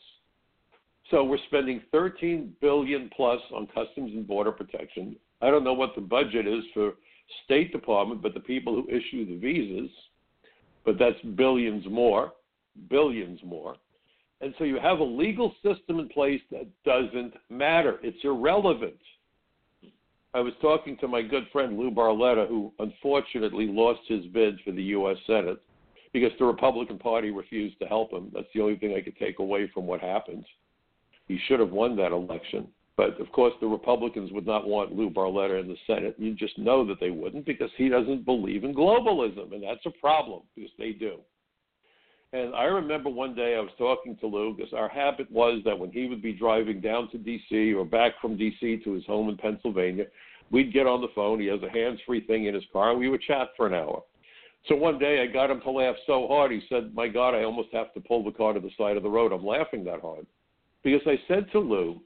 So 1.10 1.24
we're 1.24 1.38
spending 1.48 1.82
13 1.92 2.54
billion 2.60 3.10
plus 3.14 3.40
on 3.54 3.66
customs 3.66 4.12
and 4.14 4.26
border 4.26 4.52
protection. 4.52 5.16
I 5.42 5.50
don't 5.50 5.64
know 5.64 5.74
what 5.74 5.94
the 5.94 6.00
budget 6.00 6.46
is 6.46 6.64
for 6.72 6.92
State 7.44 7.70
Department, 7.70 8.22
but 8.22 8.32
the 8.32 8.40
people 8.40 8.74
who 8.74 8.88
issue 8.88 9.26
the 9.26 9.36
visas, 9.36 9.90
but 10.86 10.98
that's 10.98 11.20
billions 11.36 11.84
more, 11.90 12.32
billions 12.88 13.40
more. 13.44 13.76
And 14.40 14.54
so 14.58 14.64
you 14.64 14.78
have 14.80 15.00
a 15.00 15.04
legal 15.04 15.54
system 15.62 16.00
in 16.00 16.08
place 16.08 16.40
that 16.50 16.66
doesn't 16.84 17.34
matter. 17.50 17.98
It's 18.02 18.24
irrelevant. 18.24 18.98
I 20.34 20.40
was 20.40 20.54
talking 20.62 20.96
to 20.98 21.08
my 21.08 21.20
good 21.20 21.46
friend 21.52 21.78
Lou 21.78 21.90
Barletta, 21.90 22.48
who 22.48 22.72
unfortunately 22.78 23.66
lost 23.66 24.00
his 24.08 24.24
bid 24.26 24.58
for 24.64 24.72
the 24.72 24.82
U.S. 24.84 25.18
Senate 25.26 25.60
because 26.12 26.32
the 26.38 26.44
Republican 26.44 26.98
Party 26.98 27.30
refused 27.30 27.78
to 27.80 27.86
help 27.86 28.12
him. 28.12 28.30
That's 28.34 28.46
the 28.54 28.62
only 28.62 28.76
thing 28.76 28.94
I 28.94 29.02
could 29.02 29.16
take 29.18 29.38
away 29.38 29.70
from 29.72 29.86
what 29.86 30.00
happened. 30.00 30.44
He 31.28 31.38
should 31.46 31.60
have 31.60 31.70
won 31.70 31.96
that 31.96 32.12
election. 32.12 32.68
But 32.96 33.20
of 33.20 33.30
course, 33.32 33.54
the 33.60 33.66
Republicans 33.66 34.32
would 34.32 34.46
not 34.46 34.66
want 34.66 34.94
Lou 34.94 35.10
Barletta 35.10 35.60
in 35.60 35.68
the 35.68 35.76
Senate. 35.86 36.14
You 36.18 36.34
just 36.34 36.58
know 36.58 36.86
that 36.86 37.00
they 37.00 37.10
wouldn't 37.10 37.46
because 37.46 37.70
he 37.76 37.88
doesn't 37.88 38.24
believe 38.24 38.64
in 38.64 38.74
globalism, 38.74 39.52
and 39.52 39.62
that's 39.62 39.86
a 39.86 39.90
problem 40.00 40.42
because 40.54 40.70
they 40.78 40.92
do. 40.92 41.18
And 42.32 42.54
I 42.54 42.64
remember 42.64 43.10
one 43.10 43.34
day 43.34 43.56
I 43.56 43.60
was 43.60 43.72
talking 43.76 44.16
to 44.16 44.26
Lou 44.26 44.54
because 44.56 44.72
our 44.72 44.88
habit 44.88 45.30
was 45.30 45.60
that 45.64 45.78
when 45.78 45.92
he 45.92 46.06
would 46.06 46.22
be 46.22 46.32
driving 46.32 46.80
down 46.80 47.10
to 47.10 47.18
D.C. 47.18 47.74
or 47.74 47.84
back 47.84 48.12
from 48.22 48.38
D.C. 48.38 48.80
to 48.84 48.92
his 48.92 49.04
home 49.04 49.28
in 49.28 49.36
Pennsylvania, 49.36 50.06
we'd 50.50 50.72
get 50.72 50.86
on 50.86 51.02
the 51.02 51.08
phone. 51.14 51.40
He 51.40 51.46
has 51.46 51.60
a 51.62 51.70
hands-free 51.70 52.26
thing 52.26 52.46
in 52.46 52.54
his 52.54 52.64
car, 52.72 52.92
and 52.92 52.98
we 52.98 53.10
would 53.10 53.20
chat 53.20 53.48
for 53.54 53.66
an 53.66 53.74
hour. 53.74 54.02
So 54.68 54.76
one 54.76 54.98
day 54.98 55.22
I 55.22 55.26
got 55.30 55.50
him 55.50 55.60
to 55.60 55.70
laugh 55.70 55.96
so 56.06 56.26
hard, 56.26 56.52
he 56.52 56.62
said, 56.68 56.94
My 56.94 57.08
God, 57.08 57.34
I 57.34 57.42
almost 57.42 57.68
have 57.72 57.92
to 57.94 58.00
pull 58.00 58.24
the 58.24 58.30
car 58.30 58.54
to 58.54 58.60
the 58.60 58.70
side 58.78 58.96
of 58.96 59.02
the 59.02 59.10
road. 59.10 59.32
I'm 59.32 59.44
laughing 59.44 59.84
that 59.84 60.00
hard. 60.00 60.26
Because 60.82 61.02
I 61.06 61.20
said 61.28 61.50
to 61.52 61.58
Lou, 61.58 62.00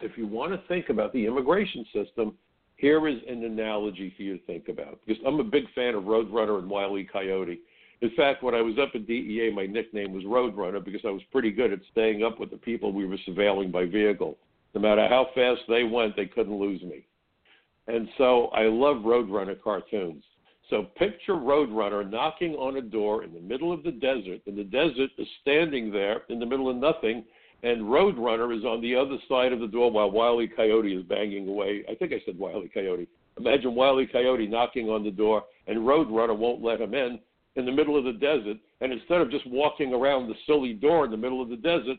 if 0.00 0.16
you 0.16 0.26
want 0.26 0.52
to 0.52 0.66
think 0.66 0.88
about 0.88 1.12
the 1.12 1.26
immigration 1.26 1.84
system, 1.92 2.34
here 2.76 3.06
is 3.08 3.18
an 3.28 3.44
analogy 3.44 4.12
for 4.16 4.22
you 4.22 4.38
to 4.38 4.44
think 4.46 4.68
about. 4.68 4.98
Because 5.06 5.22
I'm 5.26 5.40
a 5.40 5.44
big 5.44 5.64
fan 5.74 5.94
of 5.94 6.04
Roadrunner 6.04 6.58
and 6.58 6.70
Wile 6.70 6.96
E. 6.96 7.08
Coyote. 7.10 7.60
In 8.00 8.10
fact, 8.16 8.44
when 8.44 8.54
I 8.54 8.62
was 8.62 8.78
up 8.78 8.90
at 8.94 9.06
DEA, 9.06 9.50
my 9.54 9.66
nickname 9.66 10.12
was 10.12 10.22
Roadrunner 10.22 10.84
because 10.84 11.00
I 11.04 11.10
was 11.10 11.22
pretty 11.32 11.50
good 11.50 11.72
at 11.72 11.80
staying 11.90 12.22
up 12.22 12.38
with 12.38 12.50
the 12.50 12.56
people 12.56 12.92
we 12.92 13.06
were 13.06 13.18
surveilling 13.28 13.72
by 13.72 13.86
vehicle. 13.86 14.38
No 14.74 14.80
matter 14.80 15.08
how 15.08 15.28
fast 15.34 15.62
they 15.68 15.82
went, 15.82 16.14
they 16.14 16.26
couldn't 16.26 16.60
lose 16.60 16.82
me. 16.82 17.06
And 17.88 18.08
so 18.16 18.46
I 18.48 18.64
love 18.64 18.98
Roadrunner 18.98 19.60
cartoons. 19.60 20.22
So 20.70 20.84
picture 20.96 21.34
Roadrunner 21.34 22.08
knocking 22.08 22.52
on 22.54 22.76
a 22.76 22.82
door 22.82 23.24
in 23.24 23.32
the 23.32 23.40
middle 23.40 23.72
of 23.72 23.82
the 23.82 23.90
desert, 23.90 24.42
and 24.46 24.56
the 24.56 24.64
desert 24.64 25.10
is 25.16 25.26
standing 25.40 25.90
there 25.90 26.22
in 26.28 26.38
the 26.38 26.46
middle 26.46 26.70
of 26.70 26.76
nothing, 26.76 27.24
and 27.64 27.82
Roadrunner 27.82 28.56
is 28.56 28.64
on 28.64 28.80
the 28.80 28.94
other 28.94 29.16
side 29.28 29.52
of 29.52 29.58
the 29.58 29.66
door 29.66 29.90
while 29.90 30.10
Wiley 30.10 30.46
Coyote 30.46 30.94
is 30.94 31.02
banging 31.04 31.48
away. 31.48 31.84
I 31.90 31.94
think 31.94 32.12
I 32.12 32.22
said 32.24 32.38
Wiley 32.38 32.70
Coyote. 32.72 33.08
Imagine 33.38 33.74
Wiley 33.74 34.06
Coyote 34.06 34.46
knocking 34.46 34.88
on 34.88 35.02
the 35.02 35.10
door, 35.10 35.44
and 35.66 35.78
Roadrunner 35.78 36.36
won't 36.36 36.62
let 36.62 36.80
him 36.80 36.94
in 36.94 37.18
in 37.58 37.66
the 37.66 37.72
middle 37.72 37.98
of 37.98 38.04
the 38.04 38.12
desert. 38.12 38.56
And 38.80 38.92
instead 38.92 39.20
of 39.20 39.30
just 39.30 39.46
walking 39.46 39.92
around 39.92 40.28
the 40.28 40.34
silly 40.46 40.72
door 40.72 41.04
in 41.04 41.10
the 41.10 41.16
middle 41.16 41.42
of 41.42 41.48
the 41.48 41.56
desert, 41.56 41.98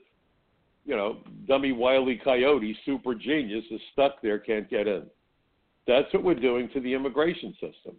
you 0.86 0.96
know, 0.96 1.18
dummy 1.48 1.72
Wiley 1.74 2.20
Coyote, 2.24 2.76
super 2.86 3.14
genius, 3.14 3.66
is 3.70 3.82
stuck 3.94 4.22
there, 4.22 4.40
can't 4.40 4.70
get 4.70 4.88
in. 4.88 5.04
That's 5.86 6.12
what 6.14 6.24
we're 6.24 6.36
doing 6.36 6.70
to 6.74 6.80
the 6.80 6.94
immigration 6.94 7.52
system. 7.54 7.96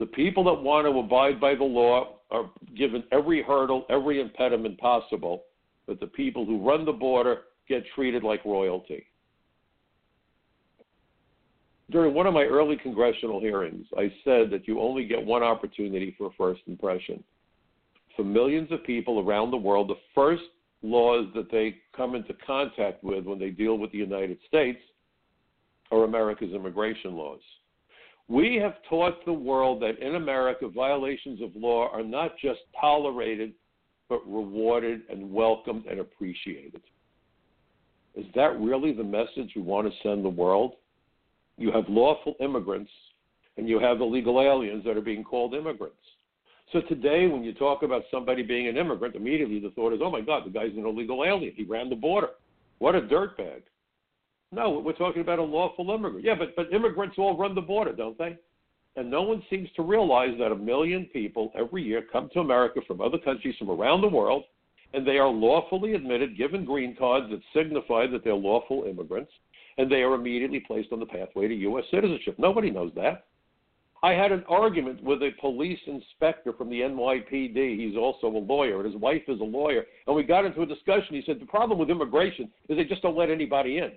The 0.00 0.06
people 0.06 0.44
that 0.44 0.54
want 0.54 0.86
to 0.86 0.98
abide 0.98 1.40
by 1.40 1.54
the 1.54 1.64
law 1.64 2.16
are 2.30 2.50
given 2.76 3.04
every 3.12 3.42
hurdle, 3.42 3.86
every 3.88 4.20
impediment 4.20 4.78
possible, 4.78 5.44
but 5.86 6.00
the 6.00 6.08
people 6.08 6.44
who 6.44 6.66
run 6.66 6.84
the 6.84 6.92
border 6.92 7.42
get 7.68 7.84
treated 7.94 8.24
like 8.24 8.44
royalty. 8.44 9.06
During 11.90 12.14
one 12.14 12.26
of 12.26 12.34
my 12.34 12.44
early 12.44 12.76
congressional 12.76 13.40
hearings, 13.40 13.86
I 13.96 14.12
said 14.24 14.50
that 14.50 14.66
you 14.66 14.80
only 14.80 15.04
get 15.04 15.24
one 15.24 15.42
opportunity 15.42 16.14
for 16.16 16.28
a 16.28 16.32
first 16.38 16.62
impression. 16.66 17.22
For 18.16 18.24
millions 18.24 18.70
of 18.72 18.84
people 18.84 19.20
around 19.20 19.50
the 19.50 19.56
world, 19.56 19.88
the 19.88 20.00
first 20.14 20.44
laws 20.82 21.26
that 21.34 21.50
they 21.50 21.76
come 21.96 22.14
into 22.14 22.34
contact 22.46 23.02
with 23.02 23.24
when 23.24 23.38
they 23.38 23.50
deal 23.50 23.76
with 23.76 23.92
the 23.92 23.98
United 23.98 24.38
States 24.46 24.78
are 25.90 26.04
America's 26.04 26.52
immigration 26.52 27.14
laws. 27.14 27.40
We 28.28 28.56
have 28.56 28.76
taught 28.88 29.24
the 29.26 29.32
world 29.32 29.82
that 29.82 29.98
in 29.98 30.14
America, 30.14 30.68
violations 30.68 31.42
of 31.42 31.54
law 31.54 31.90
are 31.92 32.02
not 32.02 32.38
just 32.38 32.60
tolerated, 32.80 33.52
but 34.08 34.24
rewarded 34.26 35.02
and 35.10 35.30
welcomed 35.32 35.84
and 35.86 36.00
appreciated. 36.00 36.82
Is 38.14 38.26
that 38.34 38.58
really 38.60 38.92
the 38.92 39.04
message 39.04 39.52
we 39.54 39.62
want 39.62 39.86
to 39.86 39.98
send 40.02 40.24
the 40.24 40.30
world? 40.30 40.74
You 41.56 41.70
have 41.72 41.84
lawful 41.88 42.34
immigrants 42.40 42.90
and 43.56 43.68
you 43.68 43.78
have 43.78 44.00
illegal 44.00 44.40
aliens 44.40 44.84
that 44.84 44.96
are 44.96 45.02
being 45.02 45.22
called 45.22 45.54
immigrants. 45.54 45.96
So 46.72 46.80
today, 46.82 47.28
when 47.28 47.44
you 47.44 47.54
talk 47.54 47.82
about 47.82 48.02
somebody 48.10 48.42
being 48.42 48.66
an 48.66 48.76
immigrant, 48.76 49.14
immediately 49.14 49.60
the 49.60 49.70
thought 49.70 49.92
is, 49.92 50.00
oh 50.02 50.10
my 50.10 50.20
God, 50.20 50.44
the 50.44 50.50
guy's 50.50 50.72
an 50.76 50.86
illegal 50.86 51.24
alien. 51.24 51.52
He 51.54 51.62
ran 51.62 51.88
the 51.88 51.94
border. 51.94 52.30
What 52.78 52.96
a 52.96 53.00
dirtbag. 53.00 53.62
No, 54.50 54.78
we're 54.78 54.92
talking 54.92 55.22
about 55.22 55.38
a 55.38 55.42
lawful 55.42 55.90
immigrant. 55.90 56.24
Yeah, 56.24 56.34
but, 56.36 56.56
but 56.56 56.72
immigrants 56.72 57.16
all 57.18 57.36
run 57.36 57.54
the 57.54 57.60
border, 57.60 57.92
don't 57.92 58.18
they? 58.18 58.36
And 58.96 59.10
no 59.10 59.22
one 59.22 59.42
seems 59.50 59.68
to 59.76 59.82
realize 59.82 60.34
that 60.38 60.52
a 60.52 60.56
million 60.56 61.06
people 61.12 61.52
every 61.56 61.82
year 61.82 62.02
come 62.12 62.28
to 62.32 62.40
America 62.40 62.80
from 62.86 63.00
other 63.00 63.18
countries 63.18 63.56
from 63.58 63.70
around 63.70 64.00
the 64.00 64.08
world, 64.08 64.44
and 64.92 65.06
they 65.06 65.18
are 65.18 65.28
lawfully 65.28 65.94
admitted, 65.94 66.38
given 66.38 66.64
green 66.64 66.94
cards 66.96 67.26
that 67.30 67.40
signify 67.52 68.06
that 68.06 68.22
they're 68.22 68.34
lawful 68.34 68.84
immigrants, 68.84 69.32
and 69.78 69.90
they 69.90 70.02
are 70.02 70.14
immediately 70.14 70.60
placed 70.60 70.92
on 70.92 71.00
the 71.00 71.06
pathway 71.06 71.48
to 71.48 71.54
U.S. 71.54 71.84
citizenship. 71.90 72.36
Nobody 72.38 72.70
knows 72.70 72.92
that. 72.96 73.26
I 74.04 74.12
had 74.12 74.32
an 74.32 74.44
argument 74.50 75.02
with 75.02 75.22
a 75.22 75.30
police 75.40 75.78
inspector 75.86 76.52
from 76.52 76.68
the 76.68 76.80
NYPD. 76.80 77.78
He's 77.78 77.96
also 77.96 78.26
a 78.26 78.36
lawyer, 78.36 78.76
and 78.76 78.92
his 78.92 79.00
wife 79.00 79.22
is 79.28 79.40
a 79.40 79.44
lawyer. 79.44 79.84
And 80.06 80.14
we 80.14 80.22
got 80.24 80.44
into 80.44 80.60
a 80.60 80.66
discussion. 80.66 81.14
He 81.14 81.22
said, 81.24 81.40
The 81.40 81.46
problem 81.46 81.78
with 81.78 81.88
immigration 81.88 82.50
is 82.68 82.76
they 82.76 82.84
just 82.84 83.00
don't 83.00 83.16
let 83.16 83.30
anybody 83.30 83.78
in. 83.78 83.92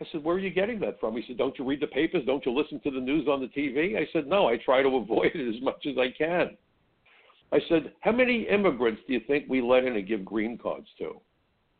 I 0.00 0.04
said, 0.12 0.22
Where 0.22 0.36
are 0.36 0.38
you 0.38 0.50
getting 0.50 0.78
that 0.80 1.00
from? 1.00 1.16
He 1.16 1.24
said, 1.26 1.36
Don't 1.36 1.58
you 1.58 1.64
read 1.64 1.80
the 1.80 1.88
papers? 1.88 2.22
Don't 2.26 2.46
you 2.46 2.52
listen 2.52 2.78
to 2.80 2.92
the 2.92 3.00
news 3.00 3.26
on 3.26 3.40
the 3.40 3.48
TV? 3.48 3.96
I 3.96 4.06
said, 4.12 4.28
No, 4.28 4.48
I 4.48 4.56
try 4.58 4.82
to 4.82 4.88
avoid 4.96 5.32
it 5.34 5.56
as 5.56 5.60
much 5.62 5.84
as 5.84 5.98
I 5.98 6.14
can. 6.16 6.56
I 7.50 7.58
said, 7.68 7.92
How 8.02 8.12
many 8.12 8.42
immigrants 8.42 9.00
do 9.08 9.14
you 9.14 9.20
think 9.26 9.46
we 9.48 9.60
let 9.60 9.84
in 9.84 9.96
and 9.96 10.06
give 10.06 10.24
green 10.24 10.56
cards 10.56 10.86
to? 10.98 11.20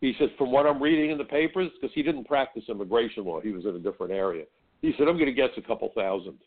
He 0.00 0.14
said, 0.18 0.30
From 0.36 0.52
what 0.52 0.66
I'm 0.66 0.82
reading 0.82 1.10
in 1.10 1.18
the 1.18 1.24
papers, 1.24 1.70
because 1.80 1.94
he 1.94 2.02
didn't 2.02 2.24
practice 2.24 2.64
immigration 2.68 3.24
law, 3.24 3.40
he 3.40 3.52
was 3.52 3.64
in 3.64 3.74
a 3.74 3.78
different 3.78 4.12
area. 4.12 4.44
He 4.82 4.92
said, 4.98 5.08
I'm 5.08 5.16
going 5.16 5.26
to 5.26 5.32
guess 5.32 5.50
a 5.56 5.62
couple 5.62 5.90
thousand. 5.94 6.38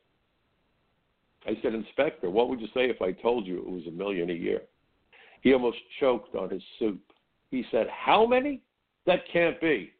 I 1.45 1.57
said, 1.61 1.73
Inspector, 1.73 2.29
what 2.29 2.49
would 2.49 2.59
you 2.59 2.67
say 2.67 2.89
if 2.89 3.01
I 3.01 3.11
told 3.11 3.47
you 3.47 3.59
it 3.59 3.69
was 3.69 3.87
a 3.87 3.91
million 3.91 4.29
a 4.29 4.33
year? 4.33 4.61
He 5.41 5.53
almost 5.53 5.77
choked 5.99 6.35
on 6.35 6.49
his 6.49 6.61
soup. 6.77 6.99
He 7.49 7.63
said, 7.71 7.87
How 7.89 8.25
many? 8.25 8.61
That 9.05 9.21
can't 9.31 9.59
be. 9.59 9.93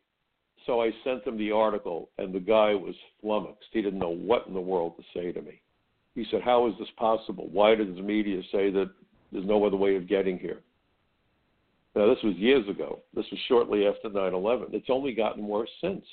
So 0.65 0.81
I 0.81 0.91
sent 1.03 1.25
him 1.25 1.37
the 1.37 1.51
article, 1.51 2.09
and 2.17 2.33
the 2.33 2.39
guy 2.39 2.75
was 2.75 2.93
flummoxed. 3.21 3.69
He 3.71 3.81
didn't 3.81 3.99
know 3.99 4.09
what 4.09 4.45
in 4.47 4.53
the 4.53 4.61
world 4.61 4.95
to 4.97 5.03
say 5.13 5.31
to 5.31 5.41
me. 5.41 5.61
He 6.15 6.25
said, 6.29 6.41
How 6.41 6.67
is 6.67 6.73
this 6.77 6.89
possible? 6.97 7.49
Why 7.51 7.75
does 7.75 7.95
the 7.95 8.01
media 8.01 8.41
say 8.51 8.69
that 8.71 8.91
there's 9.31 9.45
no 9.45 9.65
other 9.65 9.77
way 9.77 9.95
of 9.95 10.07
getting 10.07 10.37
here? 10.37 10.59
Now, 11.95 12.07
this 12.07 12.23
was 12.23 12.35
years 12.35 12.67
ago. 12.69 12.99
This 13.13 13.25
was 13.31 13.39
shortly 13.47 13.87
after 13.87 14.09
9 14.09 14.33
11. 14.33 14.67
It's 14.73 14.89
only 14.89 15.13
gotten 15.13 15.47
worse 15.47 15.69
since. 15.81 16.05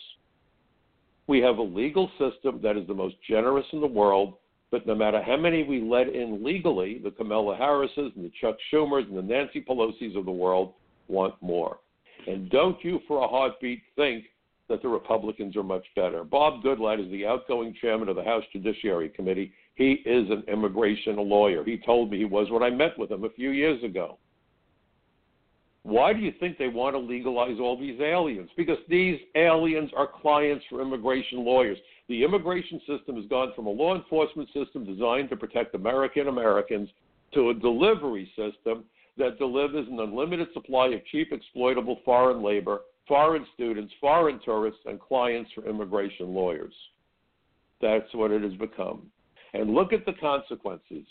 We 1.26 1.40
have 1.40 1.58
a 1.58 1.62
legal 1.62 2.10
system 2.18 2.60
that 2.62 2.76
is 2.76 2.86
the 2.86 2.94
most 2.94 3.16
generous 3.28 3.66
in 3.72 3.80
the 3.80 3.86
world, 3.86 4.34
but 4.70 4.86
no 4.86 4.94
matter 4.94 5.22
how 5.22 5.36
many 5.36 5.64
we 5.64 5.80
let 5.80 6.08
in 6.08 6.44
legally, 6.44 6.98
the 7.02 7.10
Kamala 7.10 7.56
Harrises 7.56 8.12
and 8.14 8.24
the 8.24 8.32
Chuck 8.40 8.56
Schumers 8.72 9.08
and 9.08 9.16
the 9.16 9.22
Nancy 9.22 9.60
Pelosi's 9.60 10.16
of 10.16 10.24
the 10.24 10.30
world 10.30 10.74
want 11.08 11.34
more. 11.42 11.78
And 12.26 12.50
don't 12.50 12.82
you 12.82 13.00
for 13.06 13.24
a 13.24 13.28
heartbeat 13.28 13.82
think 13.96 14.24
that 14.68 14.82
the 14.82 14.88
Republicans 14.88 15.56
are 15.56 15.62
much 15.62 15.84
better. 15.94 16.24
Bob 16.24 16.62
Goodlatte 16.62 17.04
is 17.04 17.10
the 17.10 17.26
outgoing 17.26 17.74
chairman 17.80 18.08
of 18.08 18.16
the 18.16 18.24
House 18.24 18.42
Judiciary 18.52 19.08
Committee. 19.10 19.52
He 19.74 20.02
is 20.04 20.28
an 20.30 20.42
immigration 20.48 21.16
lawyer. 21.16 21.62
He 21.64 21.78
told 21.78 22.10
me 22.10 22.18
he 22.18 22.24
was 22.24 22.50
when 22.50 22.62
I 22.62 22.70
met 22.70 22.98
with 22.98 23.12
him 23.12 23.24
a 23.24 23.30
few 23.30 23.50
years 23.50 23.82
ago. 23.84 24.18
Why 25.86 26.12
do 26.12 26.18
you 26.18 26.32
think 26.40 26.58
they 26.58 26.66
want 26.66 26.96
to 26.96 26.98
legalize 26.98 27.60
all 27.60 27.78
these 27.78 28.00
aliens? 28.00 28.50
Because 28.56 28.78
these 28.88 29.20
aliens 29.36 29.92
are 29.96 30.08
clients 30.20 30.64
for 30.68 30.82
immigration 30.82 31.44
lawyers. 31.44 31.78
The 32.08 32.24
immigration 32.24 32.80
system 32.80 33.14
has 33.14 33.26
gone 33.26 33.52
from 33.54 33.66
a 33.66 33.70
law 33.70 33.94
enforcement 33.94 34.48
system 34.52 34.84
designed 34.84 35.30
to 35.30 35.36
protect 35.36 35.76
American 35.76 36.26
Americans 36.26 36.88
to 37.34 37.50
a 37.50 37.54
delivery 37.54 38.28
system 38.34 38.82
that 39.16 39.38
delivers 39.38 39.86
an 39.88 40.00
unlimited 40.00 40.48
supply 40.54 40.88
of 40.88 41.06
cheap, 41.06 41.30
exploitable 41.30 42.00
foreign 42.04 42.42
labor 42.42 42.80
foreign 43.06 43.46
students, 43.54 43.92
foreign 44.00 44.40
tourists, 44.44 44.80
and 44.86 45.00
clients 45.00 45.52
for 45.54 45.68
immigration 45.68 46.34
lawyers. 46.34 46.74
That's 47.80 48.12
what 48.12 48.32
it 48.32 48.42
has 48.42 48.54
become. 48.54 49.02
And 49.54 49.70
look 49.70 49.92
at 49.92 50.04
the 50.04 50.14
consequences. 50.14 51.06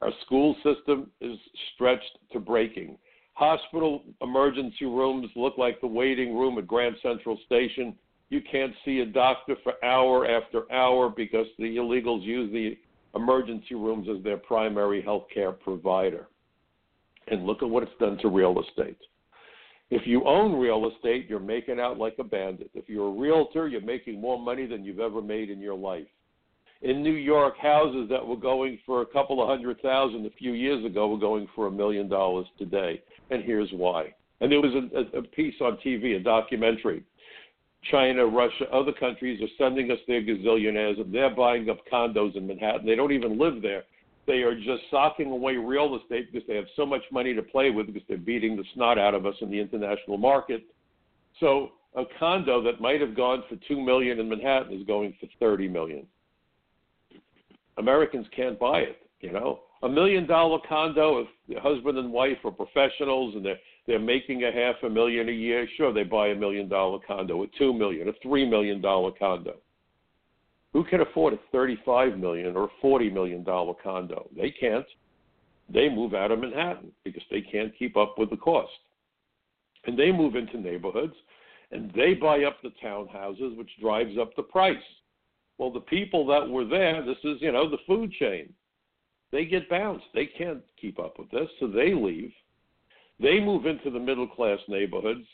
Our 0.00 0.12
school 0.24 0.54
system 0.62 1.10
is 1.20 1.36
stretched 1.74 2.18
to 2.32 2.38
breaking. 2.38 2.96
Hospital 3.38 4.02
emergency 4.20 4.84
rooms 4.84 5.30
look 5.36 5.56
like 5.58 5.80
the 5.80 5.86
waiting 5.86 6.36
room 6.36 6.58
at 6.58 6.66
Grand 6.66 6.96
Central 7.00 7.38
Station. 7.46 7.94
You 8.30 8.40
can't 8.50 8.72
see 8.84 8.98
a 8.98 9.06
doctor 9.06 9.54
for 9.62 9.74
hour 9.84 10.26
after 10.28 10.70
hour 10.72 11.08
because 11.08 11.46
the 11.56 11.76
illegals 11.76 12.24
use 12.24 12.52
the 12.52 12.76
emergency 13.14 13.76
rooms 13.76 14.08
as 14.08 14.20
their 14.24 14.38
primary 14.38 15.00
health 15.00 15.26
care 15.32 15.52
provider. 15.52 16.26
And 17.28 17.46
look 17.46 17.62
at 17.62 17.70
what 17.70 17.84
it's 17.84 17.92
done 18.00 18.18
to 18.22 18.28
real 18.28 18.60
estate. 18.60 18.98
If 19.90 20.04
you 20.04 20.24
own 20.26 20.58
real 20.58 20.90
estate, 20.92 21.26
you're 21.28 21.38
making 21.38 21.78
out 21.78 21.96
like 21.96 22.16
a 22.18 22.24
bandit. 22.24 22.72
If 22.74 22.88
you're 22.88 23.06
a 23.06 23.20
realtor, 23.20 23.68
you're 23.68 23.80
making 23.80 24.20
more 24.20 24.40
money 24.40 24.66
than 24.66 24.82
you've 24.82 24.98
ever 24.98 25.22
made 25.22 25.48
in 25.48 25.60
your 25.60 25.76
life. 25.76 26.08
In 26.82 27.02
New 27.02 27.12
York, 27.12 27.58
houses 27.58 28.08
that 28.08 28.24
were 28.24 28.36
going 28.36 28.78
for 28.86 29.02
a 29.02 29.06
couple 29.06 29.42
of 29.42 29.48
hundred 29.48 29.80
thousand 29.82 30.24
a 30.26 30.30
few 30.30 30.52
years 30.52 30.84
ago 30.84 31.08
were 31.08 31.18
going 31.18 31.48
for 31.54 31.66
a 31.66 31.70
million 31.70 32.08
dollars 32.08 32.46
today. 32.56 33.02
And 33.30 33.42
here's 33.42 33.70
why. 33.72 34.14
And 34.40 34.52
there 34.52 34.60
was 34.60 34.72
a, 34.74 35.18
a 35.18 35.22
piece 35.22 35.56
on 35.60 35.78
TV, 35.84 36.16
a 36.16 36.20
documentary. 36.20 37.02
China, 37.90 38.26
Russia, 38.26 38.64
other 38.72 38.92
countries 38.92 39.40
are 39.42 39.48
sending 39.56 39.90
us 39.90 39.98
their 40.06 40.22
gazillionaires, 40.22 41.00
and 41.00 41.12
they're 41.12 41.34
buying 41.34 41.68
up 41.68 41.78
condos 41.92 42.36
in 42.36 42.46
Manhattan. 42.46 42.86
They 42.86 42.94
don't 42.94 43.12
even 43.12 43.38
live 43.38 43.60
there. 43.60 43.84
They 44.26 44.42
are 44.42 44.54
just 44.54 44.82
socking 44.90 45.30
away 45.30 45.56
real 45.56 45.98
estate 46.00 46.32
because 46.32 46.46
they 46.46 46.56
have 46.56 46.66
so 46.76 46.84
much 46.84 47.02
money 47.10 47.34
to 47.34 47.42
play 47.42 47.70
with 47.70 47.86
because 47.86 48.02
they're 48.08 48.18
beating 48.18 48.56
the 48.56 48.64
snot 48.74 48.98
out 48.98 49.14
of 49.14 49.26
us 49.26 49.34
in 49.40 49.50
the 49.50 49.58
international 49.58 50.18
market. 50.18 50.62
So 51.40 51.70
a 51.96 52.04
condo 52.18 52.62
that 52.62 52.80
might 52.80 53.00
have 53.00 53.16
gone 53.16 53.42
for 53.48 53.56
two 53.66 53.80
million 53.80 54.20
in 54.20 54.28
Manhattan 54.28 54.78
is 54.78 54.86
going 54.86 55.16
for 55.18 55.28
thirty 55.40 55.66
million. 55.66 56.06
Americans 57.78 58.26
can't 58.34 58.58
buy 58.58 58.80
it. 58.80 58.98
You 59.20 59.32
know, 59.32 59.60
a 59.82 59.88
million 59.88 60.26
dollar 60.26 60.58
condo 60.68 61.18
if 61.18 61.28
the 61.48 61.60
husband 61.60 61.98
and 61.98 62.12
wife 62.12 62.38
are 62.44 62.50
professionals 62.50 63.34
and 63.34 63.44
they're 63.44 63.58
they're 63.86 63.98
making 63.98 64.44
a 64.44 64.52
half 64.52 64.76
a 64.82 64.90
million 64.90 65.28
a 65.28 65.32
year. 65.32 65.66
Sure, 65.76 65.92
they 65.92 66.02
buy 66.04 66.28
a 66.28 66.34
million 66.34 66.68
dollar 66.68 66.98
condo, 67.06 67.42
a 67.42 67.46
two 67.58 67.72
million, 67.72 68.08
a 68.08 68.12
three 68.22 68.48
million 68.48 68.80
dollar 68.80 69.10
condo. 69.12 69.56
Who 70.72 70.84
can 70.84 71.00
afford 71.00 71.32
a 71.32 71.38
thirty-five 71.50 72.18
million 72.18 72.54
or 72.54 72.64
a 72.64 72.80
forty 72.82 73.10
million 73.10 73.42
dollar 73.42 73.74
condo? 73.82 74.28
They 74.36 74.50
can't. 74.50 74.86
They 75.72 75.88
move 75.88 76.14
out 76.14 76.30
of 76.30 76.38
Manhattan 76.38 76.92
because 77.04 77.22
they 77.30 77.40
can't 77.40 77.76
keep 77.78 77.96
up 77.96 78.16
with 78.18 78.30
the 78.30 78.36
cost, 78.36 78.70
and 79.86 79.98
they 79.98 80.12
move 80.12 80.36
into 80.36 80.60
neighborhoods, 80.60 81.14
and 81.72 81.90
they 81.94 82.14
buy 82.14 82.44
up 82.44 82.58
the 82.62 82.72
townhouses, 82.82 83.56
which 83.56 83.70
drives 83.80 84.18
up 84.18 84.36
the 84.36 84.42
price. 84.42 84.76
Well, 85.58 85.72
the 85.72 85.80
people 85.80 86.26
that 86.28 86.48
were 86.48 86.64
there, 86.64 87.04
this 87.04 87.18
is 87.24 87.38
you 87.40 87.52
know 87.52 87.68
the 87.68 87.78
food 87.86 88.12
chain. 88.12 88.52
They 89.30 89.44
get 89.44 89.68
bounced. 89.68 90.06
They 90.14 90.26
can't 90.26 90.62
keep 90.80 90.98
up 90.98 91.18
with 91.18 91.30
this, 91.30 91.48
so 91.60 91.66
they 91.66 91.92
leave. 91.92 92.32
They 93.20 93.40
move 93.40 93.66
into 93.66 93.90
the 93.90 93.98
middle 93.98 94.28
class 94.28 94.58
neighborhoods, 94.68 95.26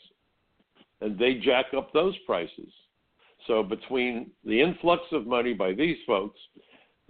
and 1.01 1.17
they 1.17 1.35
jack 1.35 1.67
up 1.77 1.93
those 1.93 2.17
prices. 2.25 2.73
So 3.47 3.61
between 3.61 4.31
the 4.43 4.59
influx 4.59 5.03
of 5.11 5.27
money 5.27 5.53
by 5.53 5.73
these 5.73 5.97
folks, 6.07 6.39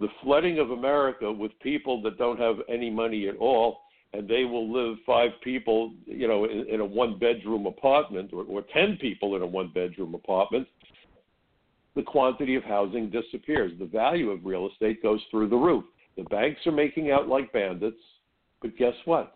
the 0.00 0.08
flooding 0.22 0.58
of 0.58 0.70
America 0.70 1.32
with 1.32 1.58
people 1.60 2.02
that 2.02 2.18
don't 2.18 2.38
have 2.38 2.56
any 2.68 2.90
money 2.90 3.28
at 3.28 3.36
all, 3.38 3.80
and 4.12 4.28
they 4.28 4.44
will 4.44 4.70
live 4.70 4.98
five 5.06 5.30
people, 5.42 5.92
you 6.04 6.28
know, 6.28 6.44
in, 6.44 6.66
in 6.68 6.80
a 6.80 6.84
one-bedroom 6.84 7.66
apartment, 7.66 8.32
or, 8.32 8.44
or 8.44 8.62
ten 8.72 8.98
people 9.00 9.36
in 9.36 9.42
a 9.42 9.46
one-bedroom 9.46 10.14
apartment, 10.14 10.68
the 11.96 12.02
quantity 12.02 12.54
of 12.54 12.62
housing 12.62 13.10
disappears. 13.10 13.72
The 13.78 13.86
value 13.86 14.30
of 14.30 14.44
real 14.44 14.68
estate 14.70 15.02
goes 15.02 15.20
through 15.30 15.48
the 15.48 15.56
roof. 15.56 15.84
The 16.16 16.24
banks 16.24 16.60
are 16.66 16.72
making 16.72 17.10
out 17.10 17.26
like 17.26 17.52
bandits, 17.52 17.96
but 18.62 18.76
guess 18.76 18.94
what? 19.06 19.34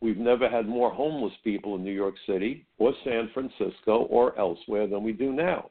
We've 0.00 0.16
never 0.16 0.48
had 0.48 0.66
more 0.66 0.90
homeless 0.90 1.34
people 1.44 1.76
in 1.76 1.84
New 1.84 1.92
York 1.92 2.14
City 2.26 2.66
or 2.78 2.94
San 3.04 3.30
Francisco 3.34 4.06
or 4.10 4.36
elsewhere 4.38 4.86
than 4.86 5.04
we 5.04 5.12
do 5.12 5.32
now. 5.32 5.70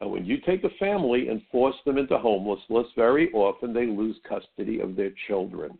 And 0.00 0.10
when 0.10 0.24
you 0.24 0.38
take 0.44 0.64
a 0.64 0.78
family 0.80 1.28
and 1.28 1.40
force 1.52 1.76
them 1.86 1.96
into 1.96 2.18
homelessness, 2.18 2.88
very 2.96 3.32
often 3.32 3.72
they 3.72 3.86
lose 3.86 4.16
custody 4.28 4.80
of 4.80 4.96
their 4.96 5.12
children. 5.28 5.78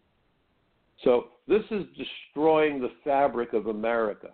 So 1.03 1.27
this 1.49 1.65
is 1.73 1.85
destroying 1.97 2.81
the 2.81 2.93
fabric 3.03 3.53
of 3.53 3.67
America. 3.67 4.29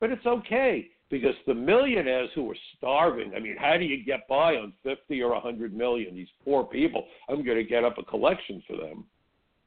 But 0.00 0.10
it's 0.10 0.26
okay 0.26 0.88
because 1.10 1.34
the 1.46 1.54
millionaires 1.54 2.30
who 2.34 2.50
are 2.50 2.56
starving, 2.78 3.32
I 3.36 3.40
mean, 3.40 3.56
how 3.58 3.76
do 3.76 3.84
you 3.84 4.04
get 4.04 4.28
by 4.28 4.54
on 4.54 4.72
50 4.84 5.20
or 5.22 5.32
100 5.32 5.74
million? 5.74 6.14
These 6.14 6.28
poor 6.44 6.64
people, 6.64 7.04
I'm 7.28 7.44
going 7.44 7.58
to 7.58 7.64
get 7.64 7.84
up 7.84 7.98
a 7.98 8.04
collection 8.04 8.62
for 8.66 8.76
them, 8.76 9.04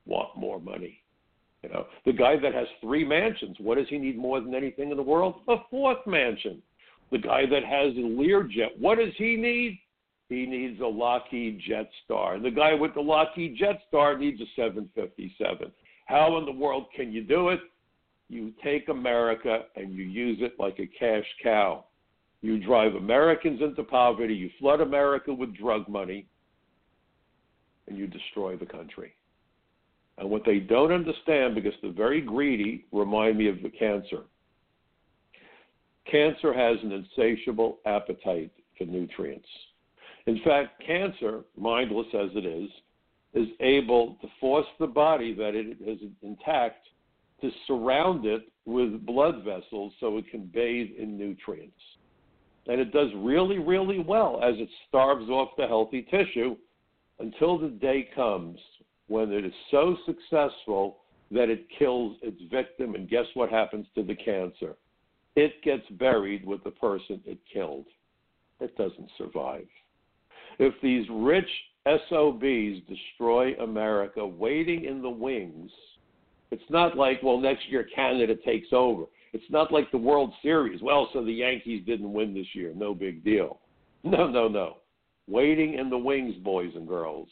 want 0.05 0.37
more 0.37 0.59
money. 0.59 1.01
You 1.61 1.69
know, 1.69 1.85
the 2.05 2.13
guy 2.13 2.37
that 2.41 2.53
has 2.53 2.67
three 2.81 3.05
mansions, 3.05 3.57
what 3.59 3.77
does 3.77 3.87
he 3.89 3.97
need 3.97 4.17
more 4.17 4.39
than 4.41 4.55
anything 4.55 4.91
in 4.91 4.97
the 4.97 5.03
world? 5.03 5.35
A 5.47 5.57
fourth 5.69 6.05
mansion. 6.07 6.61
The 7.11 7.17
guy 7.19 7.45
that 7.45 7.63
has 7.63 7.93
a 7.95 7.99
Learjet, 7.99 8.79
what 8.79 8.97
does 8.97 9.13
he 9.17 9.35
need? 9.35 9.79
He 10.29 10.45
needs 10.45 10.79
a 10.81 10.85
Lockheed 10.85 11.61
Jetstar. 11.69 12.35
And 12.35 12.43
the 12.43 12.51
guy 12.51 12.73
with 12.73 12.93
the 12.95 13.01
Lockheed 13.01 13.57
Jetstar 13.57 14.17
needs 14.17 14.41
a 14.41 14.45
757. 14.55 15.71
How 16.07 16.37
in 16.37 16.45
the 16.45 16.51
world 16.51 16.85
can 16.95 17.11
you 17.11 17.23
do 17.23 17.49
it? 17.49 17.59
You 18.33 18.51
take 18.63 18.89
America 18.89 19.65
and 19.75 19.93
you 19.93 20.05
use 20.05 20.39
it 20.41 20.53
like 20.57 20.79
a 20.79 20.87
cash 20.87 21.25
cow. 21.43 21.85
You 22.41 22.57
drive 22.57 22.95
Americans 22.95 23.61
into 23.61 23.83
poverty, 23.83 24.33
you 24.33 24.49
flood 24.59 24.81
America 24.81 25.31
with 25.31 25.55
drug 25.55 25.87
money, 25.87 26.25
and 27.87 27.95
you 27.95 28.07
destroy 28.07 28.57
the 28.57 28.65
country. 28.65 29.13
And 30.17 30.31
what 30.31 30.45
they 30.45 30.57
don't 30.57 30.91
understand, 30.91 31.53
because 31.53 31.75
the 31.83 31.91
very 31.91 32.21
greedy 32.21 32.85
remind 32.91 33.37
me 33.37 33.49
of 33.49 33.61
the 33.61 33.69
cancer. 33.69 34.23
Cancer 36.09 36.53
has 36.53 36.77
an 36.81 36.91
insatiable 36.91 37.77
appetite 37.85 38.51
for 38.79 38.85
nutrients. 38.85 39.47
In 40.25 40.41
fact, 40.43 40.81
cancer, 40.83 41.41
mindless 41.55 42.07
as 42.15 42.31
it 42.33 42.47
is, 42.47 42.69
is 43.35 43.47
able 43.59 44.17
to 44.21 44.27
force 44.39 44.65
the 44.79 44.87
body 44.87 45.35
that 45.35 45.53
it 45.53 45.77
is 45.85 45.99
intact 46.23 46.87
to 47.43 47.51
surround 47.67 48.25
it 48.25 48.43
with 48.65 49.05
blood 49.05 49.43
vessels 49.43 49.91
so 49.99 50.17
it 50.17 50.31
can 50.31 50.45
bathe 50.45 50.91
in 50.97 51.17
nutrients. 51.17 51.75
And 52.67 52.79
it 52.79 52.93
does 52.93 53.09
really, 53.17 53.59
really 53.59 53.99
well 53.99 54.39
as 54.41 54.55
it 54.57 54.69
starves 54.87 55.29
off 55.29 55.49
the 55.57 55.67
healthy 55.67 56.03
tissue 56.03 56.55
until 57.19 57.57
the 57.57 57.67
day 57.67 58.07
comes 58.15 58.57
when 59.07 59.33
it 59.33 59.43
is 59.43 59.53
so 59.71 59.97
successful 60.05 60.99
that 61.31 61.49
it 61.49 61.67
kills 61.77 62.15
its 62.21 62.41
victim. 62.49 62.95
And 62.95 63.09
guess 63.09 63.25
what 63.33 63.49
happens 63.49 63.87
to 63.95 64.03
the 64.03 64.15
cancer? 64.15 64.75
It 65.35 65.61
gets 65.61 65.83
buried 65.99 66.45
with 66.45 66.63
the 66.63 66.71
person 66.71 67.19
it 67.25 67.39
killed. 67.51 67.87
It 68.61 68.77
doesn't 68.77 69.09
survive. 69.17 69.67
If 70.59 70.75
these 70.81 71.05
rich 71.11 71.49
SOBs 71.85 72.79
destroy 72.87 73.55
America 73.55 74.25
waiting 74.25 74.85
in 74.85 75.01
the 75.01 75.09
wings, 75.09 75.71
it's 76.53 76.69
not 76.69 76.95
like, 76.95 77.23
well, 77.23 77.39
next 77.39 77.67
year 77.67 77.87
Canada 77.95 78.35
takes 78.35 78.67
over. 78.71 79.05
It's 79.33 79.43
not 79.49 79.73
like 79.73 79.89
the 79.89 79.97
World 79.97 80.31
Series. 80.43 80.83
Well, 80.83 81.09
so 81.11 81.25
the 81.25 81.33
Yankees 81.33 81.83
didn't 81.87 82.13
win 82.13 82.31
this 82.35 82.45
year. 82.53 82.71
No 82.75 82.93
big 82.93 83.23
deal. 83.23 83.59
No, 84.05 84.27
no, 84.27 84.49
no. 84.49 84.79
Waiting 85.29 85.75
in 85.75 85.89
the 85.89 85.97
wings, 85.97 86.35
boys 86.43 86.73
and 86.75 86.85
girls. 86.85 87.29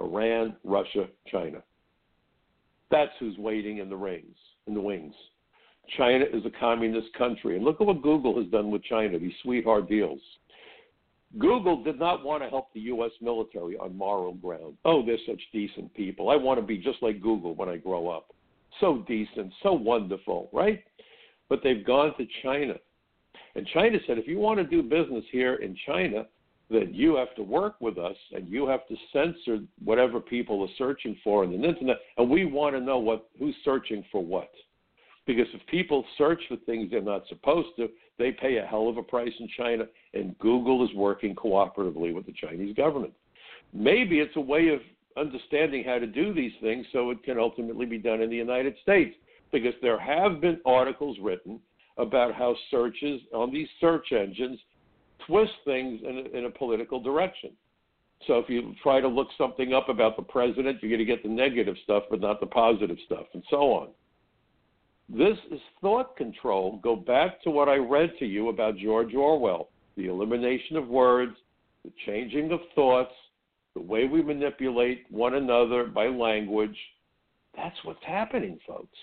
Iran, 0.00 0.56
Russia, 0.64 1.08
China. 1.30 1.58
That's 2.90 3.12
who's 3.20 3.36
waiting 3.36 3.78
in 3.78 3.90
the 3.90 3.96
rings, 3.96 4.34
in 4.66 4.72
the 4.72 4.80
wings. 4.80 5.12
China 5.98 6.24
is 6.24 6.42
a 6.46 6.58
communist 6.58 7.08
country. 7.18 7.56
And 7.56 7.66
look 7.66 7.82
at 7.82 7.86
what 7.86 8.00
Google 8.00 8.34
has 8.40 8.50
done 8.50 8.70
with 8.70 8.82
China, 8.84 9.18
these 9.18 9.34
sweetheart 9.42 9.90
deals. 9.90 10.20
Google 11.38 11.84
did 11.84 11.98
not 11.98 12.24
want 12.24 12.42
to 12.42 12.48
help 12.48 12.72
the 12.72 12.80
U.S. 12.80 13.10
military 13.20 13.76
on 13.76 13.94
moral 13.94 14.32
ground. 14.32 14.78
Oh, 14.86 15.04
they're 15.04 15.18
such 15.26 15.42
decent 15.52 15.92
people. 15.92 16.30
I 16.30 16.36
want 16.36 16.58
to 16.58 16.66
be 16.66 16.78
just 16.78 17.02
like 17.02 17.20
Google 17.20 17.54
when 17.54 17.68
I 17.68 17.76
grow 17.76 18.08
up. 18.08 18.32
So 18.80 19.04
decent, 19.06 19.52
so 19.62 19.72
wonderful, 19.72 20.48
right? 20.52 20.82
But 21.48 21.60
they've 21.62 21.84
gone 21.84 22.14
to 22.18 22.26
China. 22.42 22.74
And 23.54 23.66
China 23.68 23.98
said, 24.06 24.18
if 24.18 24.26
you 24.26 24.38
want 24.38 24.58
to 24.58 24.64
do 24.64 24.82
business 24.82 25.24
here 25.30 25.56
in 25.56 25.76
China, 25.86 26.26
then 26.70 26.92
you 26.92 27.14
have 27.16 27.34
to 27.36 27.42
work 27.42 27.76
with 27.80 27.98
us 27.98 28.16
and 28.34 28.48
you 28.48 28.66
have 28.66 28.86
to 28.88 28.96
censor 29.12 29.58
whatever 29.84 30.20
people 30.20 30.62
are 30.62 30.74
searching 30.76 31.16
for 31.22 31.44
on 31.44 31.50
the 31.50 31.68
internet 31.68 31.98
and 32.16 32.28
we 32.28 32.44
want 32.44 32.74
to 32.74 32.80
know 32.80 32.98
what 32.98 33.28
who's 33.38 33.54
searching 33.64 34.04
for 34.10 34.24
what 34.24 34.50
because 35.26 35.46
if 35.54 35.64
people 35.68 36.04
search 36.18 36.40
for 36.48 36.56
things 36.66 36.90
they're 36.90 37.00
not 37.00 37.22
supposed 37.28 37.68
to 37.76 37.88
they 38.18 38.32
pay 38.32 38.56
a 38.56 38.66
hell 38.66 38.88
of 38.88 38.96
a 38.96 39.02
price 39.02 39.32
in 39.38 39.48
china 39.56 39.84
and 40.14 40.36
google 40.38 40.84
is 40.84 40.94
working 40.94 41.34
cooperatively 41.34 42.12
with 42.12 42.26
the 42.26 42.34
chinese 42.40 42.74
government 42.74 43.12
maybe 43.72 44.18
it's 44.18 44.36
a 44.36 44.40
way 44.40 44.68
of 44.68 44.80
understanding 45.16 45.84
how 45.84 45.98
to 45.98 46.06
do 46.06 46.34
these 46.34 46.52
things 46.60 46.86
so 46.92 47.10
it 47.10 47.22
can 47.24 47.38
ultimately 47.38 47.86
be 47.86 47.98
done 47.98 48.20
in 48.20 48.30
the 48.30 48.36
united 48.36 48.74
states 48.82 49.16
because 49.52 49.74
there 49.80 49.98
have 49.98 50.40
been 50.40 50.60
articles 50.66 51.16
written 51.22 51.60
about 51.98 52.34
how 52.34 52.54
searches 52.70 53.20
on 53.32 53.52
these 53.52 53.68
search 53.80 54.12
engines 54.12 54.58
twist 55.26 55.52
things 55.64 56.00
in 56.06 56.18
a, 56.18 56.38
in 56.38 56.44
a 56.44 56.50
political 56.50 57.00
direction. 57.00 57.50
So 58.26 58.38
if 58.38 58.48
you 58.48 58.74
try 58.82 59.00
to 59.00 59.08
look 59.08 59.28
something 59.36 59.72
up 59.72 59.88
about 59.88 60.16
the 60.16 60.22
president, 60.22 60.78
you're 60.80 60.90
going 60.90 60.98
to 60.98 61.04
get 61.04 61.22
the 61.22 61.28
negative 61.28 61.76
stuff, 61.84 62.04
but 62.10 62.20
not 62.20 62.40
the 62.40 62.46
positive 62.46 62.96
stuff, 63.04 63.26
and 63.34 63.42
so 63.50 63.72
on. 63.72 63.88
This 65.08 65.36
is 65.52 65.60
thought 65.80 66.16
control. 66.16 66.80
Go 66.82 66.96
back 66.96 67.42
to 67.42 67.50
what 67.50 67.68
I 67.68 67.76
read 67.76 68.12
to 68.18 68.26
you 68.26 68.48
about 68.48 68.76
George 68.76 69.14
Orwell 69.14 69.68
the 69.96 70.08
elimination 70.08 70.76
of 70.76 70.88
words, 70.88 71.34
the 71.82 71.90
changing 72.04 72.52
of 72.52 72.60
thoughts, 72.74 73.14
the 73.76 73.82
way 73.82 74.06
we 74.06 74.22
manipulate 74.22 75.04
one 75.10 75.34
another 75.34 75.84
by 75.84 76.06
language. 76.06 76.76
That's 77.54 77.76
what's 77.84 78.02
happening, 78.06 78.58
folks. 78.66 78.98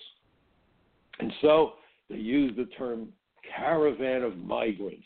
And 1.19 1.31
so 1.41 1.73
they 2.09 2.15
use 2.15 2.53
the 2.57 2.65
term 2.75 3.09
caravan 3.55 4.23
of 4.23 4.35
migrants. 4.37 5.05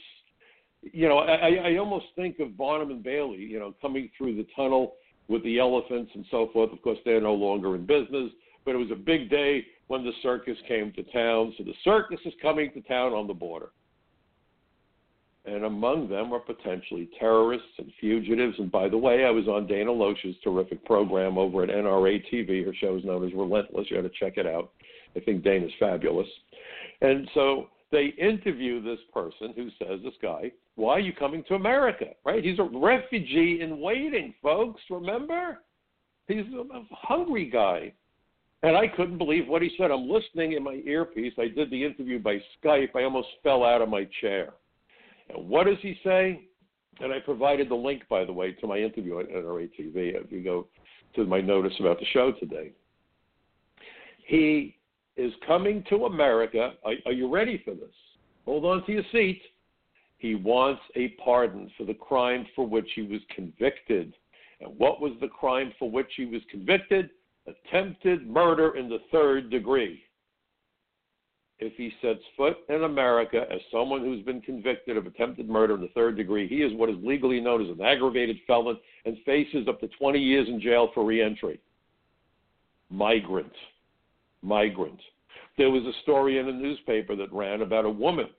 You 0.82 1.10
know, 1.10 1.18
I, 1.18 1.74
I 1.74 1.78
almost 1.78 2.06
think 2.16 2.40
of 2.40 2.58
Barnum 2.58 2.92
and 2.92 3.04
Bailey, 3.04 3.40
you 3.40 3.60
know, 3.60 3.76
coming 3.82 4.10
through 4.18 4.38
the 4.38 4.48
tunnel 4.56 4.94
with 5.28 5.44
the 5.44 5.60
elephants 5.60 6.12
and 6.16 6.26
so 6.32 6.50
forth. 6.54 6.72
Of 6.72 6.82
course, 6.82 7.00
they're 7.04 7.20
no 7.20 7.34
longer 7.34 7.76
in 7.76 7.86
business, 7.86 8.32
but 8.64 8.74
it 8.74 8.78
was 8.78 8.92
a 8.92 8.96
big 8.96 9.30
day 9.30 9.66
when 9.88 10.06
the 10.06 10.14
circus 10.24 10.58
came 10.70 10.94
to 10.94 11.04
town. 11.12 11.54
So 11.58 11.66
the 11.66 11.74
circus 11.84 12.20
is 12.24 12.34
coming 12.42 12.72
to 12.72 12.82
town 12.82 13.12
on 13.12 13.28
the 13.28 13.34
border. 13.34 13.72
And 15.48 15.64
among 15.64 16.10
them 16.10 16.34
are 16.34 16.40
potentially 16.40 17.10
terrorists 17.18 17.70
and 17.78 17.90
fugitives. 18.02 18.60
And 18.60 18.70
by 18.70 18.90
the 18.90 18.98
way, 18.98 19.24
I 19.24 19.30
was 19.30 19.48
on 19.48 19.66
Dana 19.66 19.92
Loesch's 19.92 20.36
terrific 20.44 20.84
program 20.84 21.38
over 21.38 21.64
at 21.64 21.70
NRA 21.70 22.22
TV. 22.32 22.66
Her 22.66 22.74
show 22.74 22.98
is 22.98 23.06
known 23.06 23.26
as 23.26 23.34
Relentless. 23.34 23.88
You 23.90 23.96
got 23.96 24.04
to 24.04 24.20
check 24.20 24.38
it 24.38 24.46
out. 24.46 24.72
I 25.16 25.22
think 25.22 25.46
Dana's 25.46 25.72
fabulous. 25.80 26.28
And 27.02 27.30
so 27.34 27.68
they 27.94 28.08
interview 28.20 28.82
this 28.82 29.00
person 29.14 29.54
who 29.56 29.70
says, 29.80 30.02
This 30.04 30.16
guy, 30.22 30.52
why 30.76 30.94
are 30.94 31.00
you 31.00 31.14
coming 31.14 31.46
to 31.48 31.56
America? 31.56 32.08
Right? 32.26 32.44
He's 32.44 32.60
a 32.60 32.64
refugee 32.64 33.62
in 33.62 33.80
waiting, 33.80 34.34
folks. 34.44 34.82
Remember? 34.90 35.60
He's 36.28 36.46
a 36.54 36.82
hungry 36.92 37.50
guy. 37.50 37.94
And 38.64 38.76
I 38.76 38.88
couldn't 38.88 39.18
believe 39.18 39.48
what 39.48 39.62
he 39.62 39.72
said. 39.78 39.92
I'm 39.92 40.10
listening 40.10 40.54
in 40.54 40.64
my 40.64 40.82
earpiece. 40.86 41.34
I 41.38 41.48
did 41.48 41.70
the 41.70 41.86
interview 41.86 42.20
by 42.20 42.42
Skype. 42.62 42.96
I 42.96 43.04
almost 43.04 43.30
fell 43.44 43.64
out 43.64 43.82
of 43.82 43.88
my 43.88 44.06
chair. 44.20 44.54
What 45.36 45.66
does 45.66 45.78
he 45.82 45.98
say? 46.04 46.48
And 47.00 47.14
I 47.14 47.20
provided 47.20 47.70
the 47.70 47.76
link, 47.76 48.04
by 48.10 48.26
the 48.26 48.34
way, 48.34 48.54
to 48.54 48.68
my 48.68 48.78
interview 48.78 49.20
at 49.20 49.30
NRA 49.30 49.70
TV 49.80 50.16
if 50.16 50.32
you 50.32 50.44
go 50.44 50.68
to 51.16 51.26
my 51.26 51.42
notice 51.42 51.74
about 51.80 52.00
the 52.00 52.06
show 52.12 52.32
today. 52.32 52.72
He 54.26 54.78
is 55.16 55.32
coming 55.46 55.84
to 55.90 56.06
America. 56.06 56.74
Are, 56.84 56.94
are 57.06 57.12
you 57.12 57.32
ready 57.32 57.62
for 57.64 57.74
this? 57.74 57.94
Hold 58.46 58.66
on 58.66 58.86
to 58.86 58.92
your 58.92 59.04
seat. 59.12 59.42
He 60.18 60.36
wants 60.36 60.82
a 60.96 61.10
pardon 61.24 61.70
for 61.78 61.86
the 61.86 61.94
crime 61.94 62.46
for 62.56 62.68
which 62.68 62.90
he 62.96 63.04
was 63.04 63.22
convicted. 63.36 64.14
And 64.62 64.78
what 64.78 65.00
was 65.02 65.14
the 65.22 65.28
crime 65.28 65.72
for 65.78 65.90
which 65.90 66.12
he 66.16 66.26
was 66.26 66.42
convicted? 66.50 67.10
Attempted 67.46 68.28
murder 68.28 68.76
in 68.76 68.90
the 68.90 69.00
third 69.12 69.50
degree. 69.50 70.04
If 71.60 71.74
he 71.76 71.92
sets 72.02 72.20
foot 72.36 72.58
in 72.70 72.84
America 72.84 73.46
as 73.52 73.60
someone 73.72 74.02
who's 74.02 74.24
been 74.24 74.42
convicted 74.42 74.96
of 74.96 75.08
attempted 75.08 75.50
murder 75.50 75.76
in 75.76 75.82
the 75.82 75.88
third 75.90 76.16
degree, 76.16 76.48
he 76.48 76.58
is 76.58 76.72
what 76.74 76.90
is 76.90 76.98
legally 77.02 77.40
known 77.40 77.64
as 77.64 77.70
an 77.70 77.84
aggravated 77.84 78.38
felon 78.46 78.78
and 79.06 79.18
faces 79.26 79.68
up 79.68 79.80
to 79.80 79.88
20 80.00 80.20
years 80.20 80.48
in 80.48 80.62
jail 80.62 80.92
for 80.94 81.04
reentry. 81.04 81.60
Migrant 82.92 83.54
migrant. 84.42 85.00
There 85.58 85.70
was 85.70 85.84
a 85.84 86.02
story 86.04 86.40
in 86.40 86.48
a 86.48 86.54
newspaper 86.54 87.16
that 87.16 87.32
ran 87.34 87.62
about 87.62 87.86
a 87.86 87.90
woman 87.90 88.30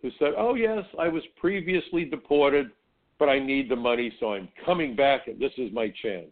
who 0.00 0.10
said, 0.18 0.32
Oh, 0.36 0.54
yes, 0.54 0.84
I 0.98 1.08
was 1.08 1.22
previously 1.40 2.04
deported, 2.04 2.70
but 3.18 3.28
I 3.28 3.38
need 3.38 3.70
the 3.70 3.76
money, 3.76 4.12
so 4.20 4.34
I'm 4.34 4.48
coming 4.64 4.96
back, 4.96 5.28
and 5.28 5.40
this 5.40 5.52
is 5.56 5.72
my 5.72 5.92
chance. 6.02 6.30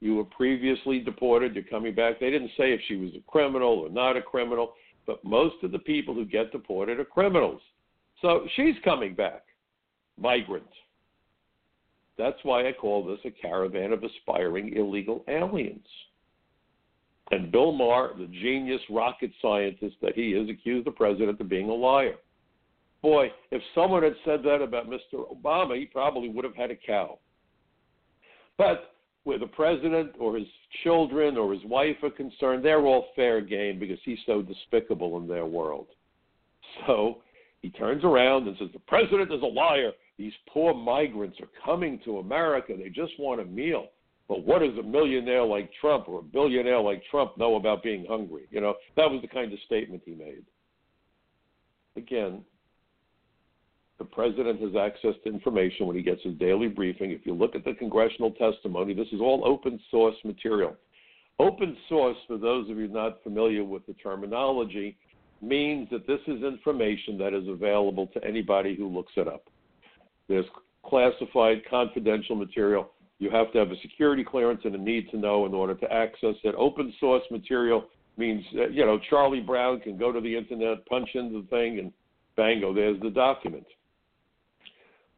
You 0.00 0.16
were 0.16 0.24
previously 0.24 0.98
deported, 0.98 1.54
you're 1.54 1.64
coming 1.64 1.94
back. 1.94 2.18
They 2.18 2.30
didn't 2.30 2.50
say 2.58 2.72
if 2.72 2.80
she 2.88 2.96
was 2.96 3.10
a 3.16 3.30
criminal 3.30 3.78
or 3.78 3.88
not 3.88 4.16
a 4.16 4.22
criminal, 4.22 4.72
but 5.06 5.24
most 5.24 5.56
of 5.62 5.72
the 5.72 5.78
people 5.78 6.14
who 6.14 6.24
get 6.24 6.52
deported 6.52 7.00
are 7.00 7.04
criminals. 7.04 7.60
So 8.20 8.46
she's 8.56 8.74
coming 8.84 9.14
back, 9.14 9.44
migrant. 10.18 10.66
That's 12.18 12.38
why 12.42 12.68
I 12.68 12.72
call 12.72 13.04
this 13.04 13.18
a 13.24 13.30
caravan 13.30 13.92
of 13.92 14.04
aspiring 14.04 14.76
illegal 14.76 15.24
aliens. 15.28 15.86
And 17.30 17.50
Bill 17.50 17.72
Maher, 17.72 18.12
the 18.18 18.26
genius 18.26 18.82
rocket 18.90 19.30
scientist 19.40 19.96
that 20.02 20.14
he 20.14 20.34
is, 20.34 20.50
accused 20.50 20.86
the 20.86 20.92
president 20.92 21.40
of 21.40 21.48
being 21.48 21.70
a 21.70 21.74
liar. 21.74 22.16
Boy, 23.00 23.32
if 23.50 23.62
someone 23.74 24.02
had 24.02 24.14
said 24.24 24.42
that 24.44 24.62
about 24.62 24.88
Mr. 24.88 25.24
Obama, 25.34 25.76
he 25.76 25.86
probably 25.86 26.28
would 26.28 26.44
have 26.44 26.54
had 26.54 26.70
a 26.70 26.76
cow. 26.76 27.18
But 28.58 28.91
where 29.24 29.38
the 29.38 29.46
president 29.46 30.12
or 30.18 30.36
his 30.36 30.48
children 30.82 31.36
or 31.36 31.52
his 31.52 31.64
wife 31.64 31.96
are 32.02 32.10
concerned, 32.10 32.64
they're 32.64 32.84
all 32.84 33.06
fair 33.14 33.40
game 33.40 33.78
because 33.78 33.98
he's 34.04 34.18
so 34.26 34.42
despicable 34.42 35.16
in 35.18 35.28
their 35.28 35.46
world. 35.46 35.86
So 36.86 37.18
he 37.60 37.70
turns 37.70 38.04
around 38.04 38.48
and 38.48 38.56
says, 38.58 38.68
The 38.72 38.80
president 38.80 39.32
is 39.32 39.42
a 39.42 39.46
liar. 39.46 39.92
These 40.18 40.32
poor 40.48 40.74
migrants 40.74 41.38
are 41.40 41.48
coming 41.64 42.00
to 42.04 42.18
America. 42.18 42.74
They 42.76 42.88
just 42.88 43.12
want 43.18 43.40
a 43.40 43.44
meal. 43.44 43.88
But 44.28 44.44
what 44.44 44.60
does 44.60 44.76
a 44.78 44.82
millionaire 44.82 45.44
like 45.44 45.70
Trump 45.80 46.08
or 46.08 46.20
a 46.20 46.22
billionaire 46.22 46.80
like 46.80 47.02
Trump 47.10 47.36
know 47.36 47.56
about 47.56 47.82
being 47.82 48.06
hungry? 48.08 48.44
You 48.50 48.60
know, 48.60 48.74
that 48.96 49.10
was 49.10 49.20
the 49.20 49.28
kind 49.28 49.52
of 49.52 49.58
statement 49.66 50.02
he 50.04 50.14
made. 50.14 50.44
Again, 51.96 52.42
the 54.02 54.08
president 54.08 54.60
has 54.60 54.74
access 54.74 55.14
to 55.22 55.32
information 55.32 55.86
when 55.86 55.94
he 55.94 56.02
gets 56.02 56.22
his 56.24 56.34
daily 56.34 56.66
briefing. 56.66 57.12
If 57.12 57.24
you 57.24 57.34
look 57.34 57.54
at 57.54 57.64
the 57.64 57.74
congressional 57.74 58.32
testimony, 58.32 58.94
this 58.94 59.06
is 59.12 59.20
all 59.20 59.42
open 59.44 59.78
source 59.92 60.16
material. 60.24 60.74
Open 61.38 61.76
source, 61.88 62.16
for 62.26 62.36
those 62.36 62.68
of 62.68 62.76
you 62.78 62.88
not 62.88 63.22
familiar 63.22 63.64
with 63.64 63.86
the 63.86 63.94
terminology, 63.94 64.96
means 65.40 65.88
that 65.90 66.08
this 66.08 66.18
is 66.26 66.42
information 66.42 67.16
that 67.18 67.32
is 67.32 67.46
available 67.48 68.08
to 68.08 68.24
anybody 68.24 68.74
who 68.74 68.88
looks 68.88 69.12
it 69.16 69.28
up. 69.28 69.44
There's 70.28 70.46
classified, 70.84 71.62
confidential 71.70 72.34
material 72.34 72.90
you 73.20 73.30
have 73.30 73.52
to 73.52 73.58
have 73.60 73.70
a 73.70 73.80
security 73.82 74.24
clearance 74.24 74.62
and 74.64 74.74
a 74.74 74.78
need 74.78 75.08
to 75.12 75.16
know 75.16 75.46
in 75.46 75.54
order 75.54 75.76
to 75.76 75.92
access 75.92 76.34
it. 76.42 76.56
Open 76.58 76.92
source 76.98 77.22
material 77.30 77.84
means, 78.16 78.44
uh, 78.56 78.66
you 78.66 78.84
know, 78.84 78.98
Charlie 79.08 79.38
Brown 79.38 79.78
can 79.78 79.96
go 79.96 80.10
to 80.10 80.20
the 80.20 80.36
internet, 80.36 80.84
punch 80.86 81.08
in 81.14 81.32
the 81.32 81.46
thing, 81.48 81.78
and 81.78 81.92
bango, 82.36 82.74
there's 82.74 83.00
the 83.00 83.10
document. 83.10 83.64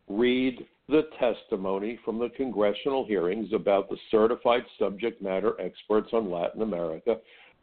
Read 0.09 0.67
the 0.89 1.09
testimony 1.19 1.99
from 2.05 2.19
the 2.19 2.29
congressional 2.37 3.07
hearings 3.07 3.53
about 3.55 3.89
the 3.89 3.97
certified 4.11 4.63
subject 4.79 5.23
matter 5.23 5.55
experts 5.61 6.09
on 6.13 6.31
Latin 6.31 6.63
America 6.63 7.17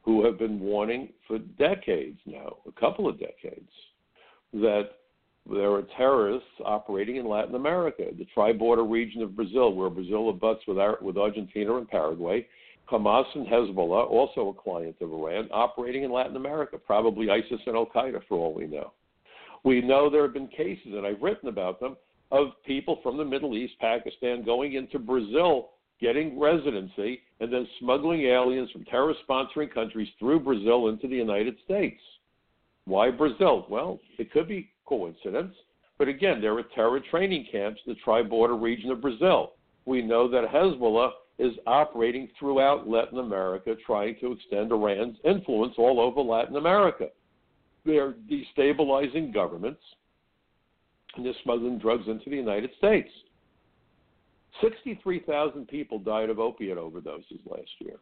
who 0.04 0.26
have 0.26 0.40
been 0.40 0.60
warning 0.60 1.10
for 1.28 1.38
decades 1.38 2.20
now, 2.26 2.58
a 2.68 2.72
couple 2.80 3.08
of 3.08 3.20
decades, 3.20 3.70
that 4.54 4.90
there 5.50 5.72
are 5.72 5.84
terrorists 5.98 6.50
operating 6.66 7.18
in 7.18 7.28
Latin 7.28 7.56
America, 7.56 8.06
the 8.18 8.26
tri-border 8.34 8.84
region 8.84 9.22
of 9.22 9.36
Brazil, 9.36 9.74
where 9.74 9.90
Brazil 9.90 10.30
abuts 10.30 10.62
with, 10.68 10.78
with 11.02 11.18
Argentina 11.18 11.78
and 11.78 11.88
Paraguay. 11.88 12.46
Hamas 12.90 13.26
and 13.36 13.48
Hezbollah, 13.48 14.10
also 14.10 14.50
a 14.50 14.54
client 14.54 14.96
of 15.02 15.14
Iran, 15.14 15.48
operating 15.52 16.04
in 16.04 16.12
Latin 16.12 16.36
America, 16.36 16.78
probably 16.78 17.30
ISIS 17.30 17.62
and 17.66 17.76
Al 17.76 17.86
Qaeda 17.86 18.22
for 18.28 18.38
all 18.38 18.54
we 18.54 18.68
know. 18.68 18.92
We 19.64 19.82
know 19.82 20.10
there 20.10 20.24
have 20.24 20.34
been 20.34 20.48
cases, 20.48 20.88
and 20.88 21.06
I've 21.06 21.22
written 21.22 21.48
about 21.48 21.80
them, 21.80 21.96
of 22.32 22.48
people 22.66 23.00
from 23.04 23.18
the 23.18 23.26
Middle 23.26 23.56
East, 23.58 23.74
Pakistan, 23.80 24.44
going 24.44 24.74
into 24.74 25.00
Brazil, 25.00 25.72
getting 26.00 26.40
residency, 26.40 27.22
and 27.40 27.52
then 27.52 27.68
smuggling 27.80 28.22
aliens 28.22 28.72
from 28.72 28.86
terror 28.86 29.14
sponsoring 29.28 29.72
countries 29.72 30.08
through 30.18 30.40
Brazil 30.40 30.88
into 30.88 31.08
the 31.08 31.16
United 31.16 31.56
States. 31.66 32.02
Why 32.86 33.12
Brazil? 33.12 33.66
Well, 33.70 34.00
it 34.18 34.32
could 34.32 34.48
be 34.48 34.72
coincidence. 34.86 35.54
But 35.98 36.08
again, 36.08 36.42
there 36.42 36.58
are 36.58 36.64
terror 36.76 37.00
training 37.12 37.48
camps 37.52 37.80
in 37.86 37.94
the 37.94 38.00
tri 38.04 38.24
border 38.24 38.56
region 38.56 38.90
of 38.92 39.02
Brazil. 39.02 39.54
We 39.86 40.02
know 40.02 40.28
that 40.30 40.50
Hezbollah 40.50 41.12
is 41.38 41.54
operating 41.68 42.30
throughout 42.40 42.88
Latin 42.88 43.20
America, 43.20 43.76
trying 43.86 44.16
to 44.22 44.32
extend 44.32 44.72
Iran's 44.72 45.18
influence 45.24 45.74
all 45.78 46.00
over 46.00 46.22
Latin 46.22 46.56
America. 46.56 47.08
They're 47.86 48.14
destabilizing 48.30 49.34
governments 49.34 49.82
and 51.16 51.26
they're 51.26 51.34
smuggling 51.44 51.78
drugs 51.78 52.08
into 52.08 52.30
the 52.30 52.36
United 52.36 52.72
States. 52.78 53.10
63,000 54.62 55.68
people 55.68 56.00
died 56.00 56.30
of 56.30 56.40
opiate 56.40 56.78
overdoses 56.78 57.40
last 57.46 57.72
year. 57.80 57.96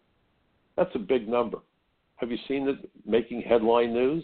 That's 0.76 0.94
a 0.96 1.00
big 1.00 1.28
number. 1.28 1.60
Have 2.18 2.32
you 2.32 2.38
seen 2.48 2.68
it 2.68 2.90
making 3.06 3.42
headline 3.42 3.94
news? 3.94 4.24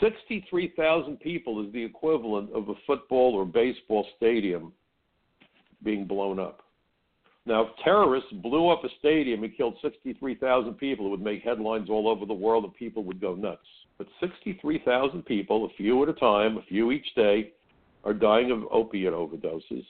63,000 0.00 1.18
people 1.20 1.64
is 1.64 1.72
the 1.72 1.82
equivalent 1.82 2.50
of 2.52 2.68
a 2.68 2.74
football 2.86 3.34
or 3.34 3.44
baseball 3.44 4.06
stadium 4.16 4.72
being 5.82 6.06
blown 6.06 6.38
up. 6.38 6.62
Now, 7.46 7.62
if 7.62 7.68
terrorists 7.82 8.30
blew 8.30 8.68
up 8.68 8.84
a 8.84 8.88
stadium 8.98 9.42
and 9.42 9.56
killed 9.56 9.76
63,000 9.80 10.74
people, 10.74 11.06
it 11.06 11.08
would 11.08 11.22
make 11.22 11.42
headlines 11.42 11.88
all 11.88 12.08
over 12.08 12.26
the 12.26 12.34
world 12.34 12.64
and 12.64 12.74
people 12.74 13.04
would 13.04 13.20
go 13.20 13.34
nuts. 13.34 13.62
But 13.96 14.06
63,000 14.20 15.24
people, 15.24 15.64
a 15.64 15.74
few 15.76 16.02
at 16.02 16.10
a 16.10 16.12
time, 16.12 16.58
a 16.58 16.62
few 16.62 16.92
each 16.92 17.06
day, 17.16 17.52
are 18.04 18.14
dying 18.14 18.50
of 18.50 18.64
opiate 18.70 19.12
overdoses. 19.12 19.84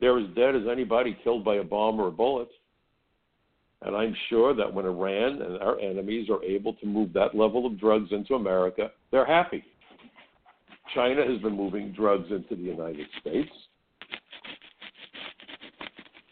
They're 0.00 0.18
as 0.18 0.28
dead 0.34 0.54
as 0.54 0.62
anybody 0.70 1.16
killed 1.24 1.44
by 1.44 1.56
a 1.56 1.64
bomb 1.64 2.00
or 2.00 2.08
a 2.08 2.12
bullet. 2.12 2.48
And 3.82 3.94
I'm 3.94 4.16
sure 4.28 4.54
that 4.54 4.72
when 4.72 4.86
Iran 4.86 5.42
and 5.42 5.58
our 5.62 5.78
enemies 5.78 6.28
are 6.30 6.42
able 6.42 6.74
to 6.74 6.86
move 6.86 7.12
that 7.12 7.34
level 7.34 7.66
of 7.66 7.78
drugs 7.78 8.12
into 8.12 8.34
America, 8.34 8.90
they're 9.10 9.26
happy. 9.26 9.62
China 10.94 11.22
has 11.26 11.40
been 11.40 11.56
moving 11.56 11.92
drugs 11.92 12.30
into 12.30 12.56
the 12.56 12.62
United 12.62 13.06
States. 13.20 13.50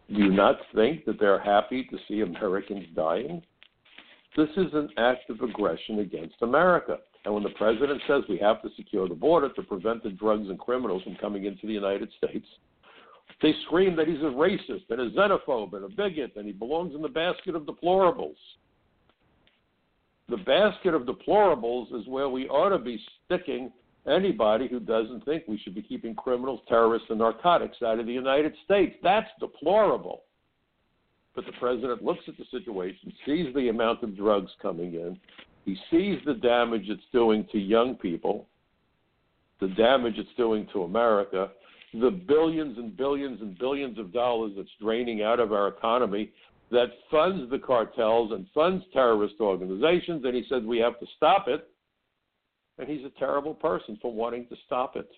Do 0.09 0.19
you 0.19 0.31
not 0.31 0.57
think 0.75 1.05
that 1.07 1.19
they're 1.19 1.41
happy 1.41 1.85
to 1.85 1.99
see 2.07 2.21
Americans 2.21 2.87
dying? 2.95 3.43
This 4.37 4.49
is 4.57 4.73
an 4.73 4.91
act 4.99 5.29
of 5.31 5.41
aggression 5.41 6.01
against 6.01 6.37
America. 6.43 6.99
And 7.25 7.35
when 7.35 7.43
the 7.43 7.51
president 7.51 8.03
says 8.09 8.23
we 8.29 8.39
have 8.39 8.63
to 8.63 8.69
secure 8.77 9.09
the 9.09 9.15
border 9.15 9.49
to 9.51 9.63
prevent 9.63 10.03
the 10.03 10.11
drugs 10.11 10.49
and 10.49 10.59
criminals 10.59 11.03
from 11.05 11.17
coming 11.17 11.45
into 11.45 11.67
the 11.67 11.73
United 11.73 12.11
States, 12.19 12.47
they 13.41 13.55
scream 13.67 13.97
that 13.97 14.09
he's 14.09 14.19
a 14.19 14.25
racist 14.25 14.91
and 14.91 15.01
a 15.01 15.11
xenophobe 15.11 15.75
and 15.75 15.85
a 15.85 15.89
bigot 15.89 16.33
and 16.37 16.47
he 16.47 16.53
belongs 16.53 16.95
in 16.95 17.03
the 17.03 17.09
basket 17.09 17.55
of 17.55 17.63
deplorables. 17.63 18.37
The 20.29 20.37
basket 20.39 20.95
of 20.95 21.03
deplorables 21.03 21.95
is 21.95 22.07
where 22.07 22.29
we 22.29 22.49
ought 22.49 22.71
to 22.71 22.79
be 22.79 23.01
sticking 23.25 23.73
anybody 24.07 24.69
who 24.69 24.81
doesn't 24.81 25.25
think 25.25 25.45
we 25.47 25.59
should 25.59 25.75
be 25.75 25.83
keeping 25.83 26.15
criminals, 26.15 26.61
terrorists, 26.69 27.09
and 27.11 27.19
narcotics 27.19 27.77
out 27.83 28.01
of 28.01 28.07
the 28.07 28.13
United 28.13 28.55
States. 28.65 28.97
That's 29.03 29.29
deplorable. 29.39 30.23
But 31.35 31.47
the 31.47 31.53
president 31.53 32.03
looks 32.03 32.25
at 32.29 32.37
the 32.37 32.45
situation, 32.51 33.13
sees 33.25 33.55
the 33.55 33.69
amount 33.69 34.03
of 34.03 34.17
drugs 34.17 34.51
coming 34.61 34.95
in, 34.95 35.19
he 35.65 35.77
sees 35.91 36.19
the 36.27 36.35
damage 36.35 36.85
it's 36.89 37.03
doing 37.13 37.47
to 37.53 37.59
young 37.59 37.95
people, 37.95 38.49
the 39.61 39.69
damage 39.69 40.15
it's 40.17 40.35
doing 40.37 40.67
to 40.73 40.83
America, 40.83 41.51
the 41.95 42.11
billions 42.11 42.79
and 42.79 42.97
billions 42.97 43.41
and 43.41 43.59
billions 43.59 43.99
of 43.99 44.13
dollars 44.13 44.53
that's 44.57 44.69
draining 44.81 45.23
out 45.23 45.39
of 45.39 45.53
our 45.53 45.69
economy 45.69 46.33
that 46.71 46.89
funds 47.11 47.51
the 47.51 47.59
cartels 47.59 48.33
and 48.33 48.47
funds 48.55 48.83
terrorist 48.93 49.35
organizations, 49.41 50.25
and 50.25 50.35
he 50.35 50.45
says 50.49 50.63
we 50.65 50.79
have 50.79 50.99
to 50.99 51.07
stop 51.17 51.47
it. 51.47 51.69
And 52.79 52.89
he's 52.89 53.05
a 53.05 53.19
terrible 53.19 53.55
person 53.55 53.99
for 54.01 54.13
wanting 54.13 54.47
to 54.49 54.57
stop 54.65 54.97
it. 54.97 55.09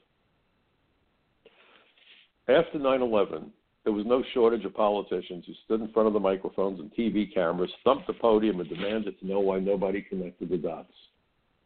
After 2.48 2.78
9 2.78 3.00
11, 3.00 3.50
there 3.84 3.92
was 3.92 4.06
no 4.06 4.24
shortage 4.32 4.64
of 4.64 4.74
politicians 4.74 5.44
who 5.46 5.52
stood 5.64 5.82
in 5.82 5.92
front 5.92 6.06
of 6.06 6.14
the 6.14 6.20
microphones 6.20 6.80
and 6.80 6.90
TV 6.94 7.32
cameras, 7.32 7.70
thumped 7.84 8.06
the 8.06 8.14
podium, 8.14 8.60
and 8.60 8.68
demanded 8.68 9.18
to 9.20 9.26
know 9.26 9.40
why 9.40 9.58
nobody 9.58 10.00
connected 10.00 10.48
the 10.48 10.56
dots. 10.56 10.92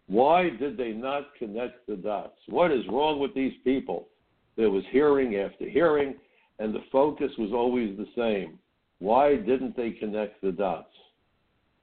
Why 0.09 0.51
did 0.51 0.77
they 0.77 0.91
not 0.91 1.35
connect 1.39 1.87
the 1.87 1.97
dots? 1.97 2.39
What 2.49 2.73
is 2.73 2.83
wrong 2.89 3.21
with 3.21 3.35
these 3.35 3.53
people? 3.63 4.09
There 4.57 4.71
was 4.71 4.83
hearing 4.91 5.37
after 5.37 5.69
hearing, 5.69 6.17
and 6.59 6.75
the 6.75 6.83
focus 6.91 7.31
was 7.39 7.53
always 7.53 7.97
the 7.97 8.09
same. 8.17 8.59
Why 8.99 9.37
didn't 9.37 9.77
they 9.77 9.91
connect 9.91 10.41
the 10.41 10.51
dots? 10.51 10.93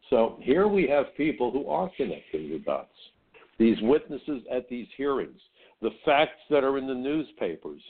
So 0.09 0.37
here 0.41 0.67
we 0.67 0.87
have 0.87 1.15
people 1.15 1.49
who 1.49 1.69
are 1.69 1.89
connecting 1.95 2.49
the 2.49 2.59
dots. 2.59 2.89
These 3.57 3.77
witnesses 3.81 4.41
at 4.51 4.67
these 4.67 4.87
hearings, 4.97 5.39
the 5.81 5.91
facts 6.03 6.41
that 6.49 6.63
are 6.63 6.77
in 6.77 6.87
the 6.87 6.93
newspapers, 6.93 7.81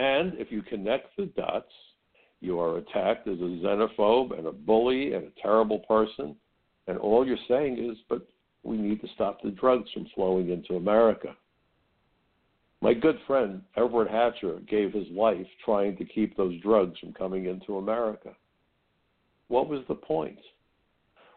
and 0.00 0.32
if 0.38 0.50
you 0.50 0.62
connect 0.62 1.14
the 1.18 1.26
dots, 1.26 1.72
you 2.40 2.58
are 2.58 2.78
attacked 2.78 3.28
as 3.28 3.38
a 3.38 3.60
xenophobe 3.62 4.36
and 4.36 4.46
a 4.46 4.52
bully 4.52 5.12
and 5.12 5.26
a 5.26 5.42
terrible 5.42 5.80
person. 5.80 6.34
And 6.86 6.96
all 6.96 7.26
you're 7.26 7.36
saying 7.46 7.78
is, 7.78 7.98
but 8.08 8.26
we 8.62 8.78
need 8.78 9.02
to 9.02 9.08
stop 9.14 9.42
the 9.42 9.50
drugs 9.50 9.90
from 9.92 10.06
flowing 10.14 10.48
into 10.48 10.76
America. 10.76 11.36
My 12.80 12.94
good 12.94 13.18
friend 13.26 13.60
Everett 13.76 14.10
Hatcher 14.10 14.60
gave 14.66 14.94
his 14.94 15.06
life 15.10 15.46
trying 15.62 15.98
to 15.98 16.04
keep 16.06 16.34
those 16.34 16.58
drugs 16.62 16.98
from 16.98 17.12
coming 17.12 17.44
into 17.44 17.76
America. 17.76 18.30
What 19.48 19.68
was 19.68 19.82
the 19.86 19.94
point? 19.94 20.38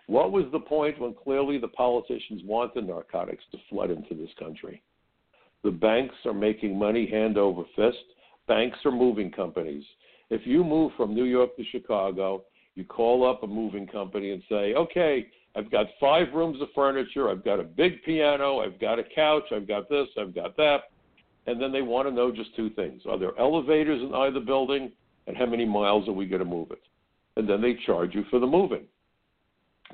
What 0.08 0.32
was 0.32 0.46
the 0.54 0.60
point 0.60 1.02
when 1.02 1.14
clearly 1.14 1.58
the 1.58 1.68
politicians 1.68 2.44
want 2.46 2.74
the 2.74 2.82
narcotics 2.82 3.44
to 3.52 3.58
flood 3.70 3.92
into 3.92 4.16
this 4.16 4.32
country? 4.40 4.82
The 5.66 5.72
banks 5.72 6.16
are 6.26 6.34
making 6.34 6.80
money 6.80 7.10
hand 7.10 7.38
over 7.38 7.64
fist 7.76 7.98
Banks 8.48 8.78
are 8.86 8.92
moving 8.92 9.32
companies. 9.32 9.84
If 10.30 10.46
you 10.46 10.64
move 10.64 10.92
from 10.98 11.14
New 11.14 11.26
York 11.26 11.56
to 11.58 11.64
Chicago, 11.72 12.44
you 12.76 12.84
call 12.84 13.30
up 13.30 13.44
a 13.44 13.48
moving 13.48 13.88
company 13.88 14.32
and 14.32 14.42
say, 14.50 14.74
okay, 14.74 15.28
I've 15.56 15.72
got 15.72 15.86
five 16.00 16.28
rooms 16.34 16.62
of 16.62 16.70
furniture, 16.74 17.30
I've 17.30 17.46
got 17.46 17.60
a 17.60 17.64
big 17.64 18.04
piano, 18.04 18.60
I've 18.60 18.80
got 18.80 18.98
a 19.00 19.04
couch, 19.04 19.44
I've 19.52 19.68
got 19.68 19.90
this, 19.90 20.08
I've 20.20 20.34
got 20.34 20.58
that. 20.58 20.86
And 21.46 21.62
then 21.62 21.72
they 21.72 21.82
want 21.82 22.08
to 22.08 22.14
know 22.14 22.32
just 22.32 22.56
two 22.56 22.70
things 22.70 23.02
Are 23.08 23.20
there 23.20 23.38
elevators 23.38 24.02
in 24.02 24.14
either 24.14 24.40
building? 24.40 24.92
And 25.28 25.38
how 25.38 25.46
many 25.46 25.66
miles 25.66 26.08
are 26.08 26.14
we 26.14 26.26
going 26.26 26.44
to 26.44 26.46
move 26.46 26.72
it? 26.72 26.82
And 27.38 27.48
then 27.50 27.62
they 27.62 27.78
charge 27.86 28.14
you 28.14 28.26
for 28.30 28.40
the 28.40 28.48
moving. 28.48 28.86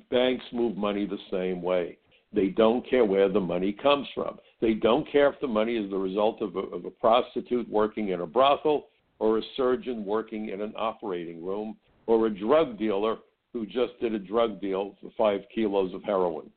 Banks 0.09 0.45
move 0.51 0.75
money 0.75 1.05
the 1.05 1.17
same 1.31 1.61
way. 1.61 1.97
They 2.33 2.47
don't 2.47 2.87
care 2.87 3.05
where 3.05 3.29
the 3.29 3.39
money 3.39 3.71
comes 3.71 4.07
from. 4.13 4.37
They 4.61 4.73
don't 4.73 5.09
care 5.11 5.29
if 5.29 5.39
the 5.39 5.47
money 5.47 5.77
is 5.77 5.89
the 5.89 5.97
result 5.97 6.41
of 6.41 6.55
a, 6.55 6.59
of 6.59 6.85
a 6.85 6.91
prostitute 6.91 7.67
working 7.69 8.09
in 8.09 8.21
a 8.21 8.27
brothel 8.27 8.87
or 9.19 9.37
a 9.39 9.43
surgeon 9.57 10.05
working 10.05 10.49
in 10.49 10.61
an 10.61 10.73
operating 10.77 11.43
room 11.43 11.75
or 12.07 12.27
a 12.27 12.29
drug 12.29 12.77
dealer 12.77 13.17
who 13.53 13.65
just 13.65 13.99
did 13.99 14.13
a 14.13 14.19
drug 14.19 14.61
deal 14.61 14.95
for 15.01 15.11
five 15.17 15.41
kilos 15.53 15.93
of 15.93 16.03
heroin. 16.03 16.49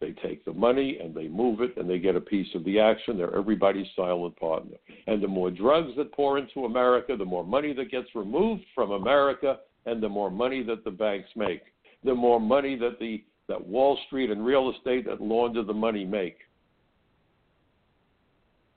They 0.00 0.12
take 0.22 0.44
the 0.44 0.52
money 0.52 0.98
and 1.02 1.14
they 1.14 1.28
move 1.28 1.62
it 1.62 1.76
and 1.78 1.88
they 1.88 1.98
get 1.98 2.16
a 2.16 2.20
piece 2.20 2.54
of 2.54 2.64
the 2.64 2.78
action. 2.78 3.16
They're 3.16 3.34
everybody's 3.34 3.86
silent 3.96 4.38
partner. 4.38 4.76
And 5.06 5.22
the 5.22 5.28
more 5.28 5.50
drugs 5.50 5.92
that 5.96 6.12
pour 6.12 6.36
into 6.36 6.66
America, 6.66 7.16
the 7.16 7.24
more 7.24 7.44
money 7.44 7.72
that 7.72 7.90
gets 7.90 8.08
removed 8.14 8.64
from 8.74 8.90
America, 8.90 9.60
and 9.86 10.02
the 10.02 10.08
more 10.08 10.30
money 10.30 10.62
that 10.64 10.84
the 10.84 10.90
banks 10.90 11.30
make. 11.34 11.62
The 12.04 12.14
more 12.14 12.40
money 12.40 12.76
that 12.76 12.98
the 12.98 13.24
that 13.48 13.66
Wall 13.66 13.98
Street 14.06 14.30
and 14.30 14.44
real 14.44 14.70
estate 14.70 15.06
that 15.06 15.20
launder 15.20 15.62
the 15.62 15.72
money 15.72 16.04
make. 16.04 16.38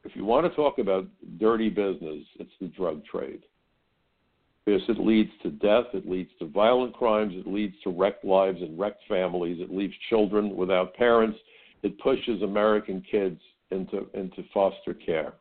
If 0.04 0.16
you 0.16 0.26
want 0.26 0.50
to 0.50 0.56
talk 0.56 0.80
about 0.80 1.08
dirty 1.40 1.70
business, 1.70 2.24
it's 2.40 2.52
the 2.62 2.68
drug 2.68 3.04
trade. 3.06 3.44
Because 4.66 4.82
it 4.88 5.00
leads 5.00 5.32
to 5.44 5.50
death, 5.50 5.86
it 5.94 6.08
leads 6.08 6.30
to 6.40 6.46
violent 6.46 6.94
crimes, 6.94 7.34
it 7.36 7.48
leads 7.48 7.76
to 7.84 7.90
wrecked 7.90 8.24
lives 8.24 8.62
and 8.62 8.80
wrecked 8.80 9.04
families, 9.08 9.60
it 9.60 9.72
leaves 9.72 9.94
children 10.10 10.56
without 10.56 10.94
parents, 10.94 11.38
it 11.82 12.00
pushes 12.00 12.42
American 12.42 13.04
kids 13.10 13.40
into, 13.72 14.08
into 14.14 14.44
foster 14.54 14.94
care. 14.94 15.34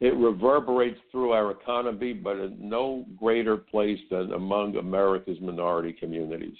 It 0.00 0.14
reverberates 0.16 0.98
through 1.10 1.32
our 1.32 1.52
economy, 1.52 2.12
but 2.12 2.36
in 2.36 2.56
no 2.60 3.06
greater 3.16 3.56
place 3.56 4.00
than 4.10 4.32
among 4.32 4.76
America's 4.76 5.40
minority 5.40 5.92
communities. 5.92 6.58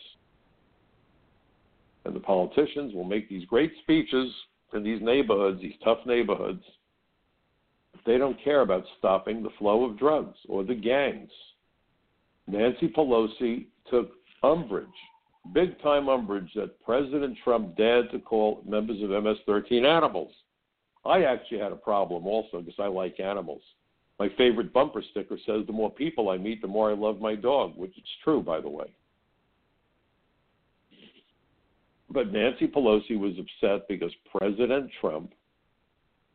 And 2.04 2.14
the 2.14 2.20
politicians 2.20 2.94
will 2.94 3.04
make 3.04 3.28
these 3.28 3.46
great 3.46 3.72
speeches 3.82 4.32
in 4.72 4.82
these 4.82 5.00
neighborhoods, 5.00 5.60
these 5.60 5.74
tough 5.82 5.98
neighborhoods. 6.06 6.62
They 8.06 8.18
don't 8.18 8.42
care 8.42 8.60
about 8.60 8.84
stopping 8.98 9.42
the 9.42 9.50
flow 9.58 9.84
of 9.84 9.98
drugs 9.98 10.36
or 10.48 10.64
the 10.64 10.74
gangs. 10.74 11.30
Nancy 12.46 12.88
Pelosi 12.88 13.66
took 13.90 14.10
umbrage, 14.42 14.86
big 15.54 15.80
time 15.80 16.08
umbrage, 16.08 16.50
that 16.54 16.82
President 16.84 17.38
Trump 17.42 17.76
dared 17.76 18.10
to 18.10 18.18
call 18.18 18.62
members 18.66 19.02
of 19.02 19.10
MS 19.10 19.38
13 19.46 19.86
animals. 19.86 20.32
I 21.06 21.24
actually 21.24 21.58
had 21.58 21.72
a 21.72 21.76
problem 21.76 22.26
also 22.26 22.60
because 22.60 22.78
I 22.78 22.86
like 22.86 23.20
animals. 23.20 23.62
My 24.18 24.28
favorite 24.36 24.72
bumper 24.72 25.02
sticker 25.10 25.38
says, 25.44 25.66
The 25.66 25.72
more 25.72 25.90
people 25.90 26.28
I 26.30 26.36
meet, 26.36 26.62
the 26.62 26.68
more 26.68 26.90
I 26.90 26.94
love 26.94 27.20
my 27.20 27.34
dog, 27.34 27.76
which 27.76 27.96
is 27.96 28.04
true, 28.22 28.42
by 28.42 28.60
the 28.60 28.68
way. 28.68 28.86
But 32.14 32.32
Nancy 32.32 32.68
Pelosi 32.68 33.18
was 33.18 33.32
upset 33.32 33.88
because 33.88 34.12
President 34.34 34.88
Trump 35.00 35.32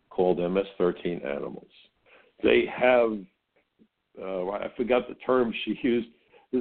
called 0.09 0.37
MS 0.37 0.65
13 0.77 1.21
animals. 1.25 1.71
They 2.43 2.65
have, 2.65 3.17
uh, 4.21 4.49
I 4.49 4.67
forgot 4.75 5.07
the 5.07 5.15
term 5.25 5.53
she 5.63 5.79
used, 5.81 6.09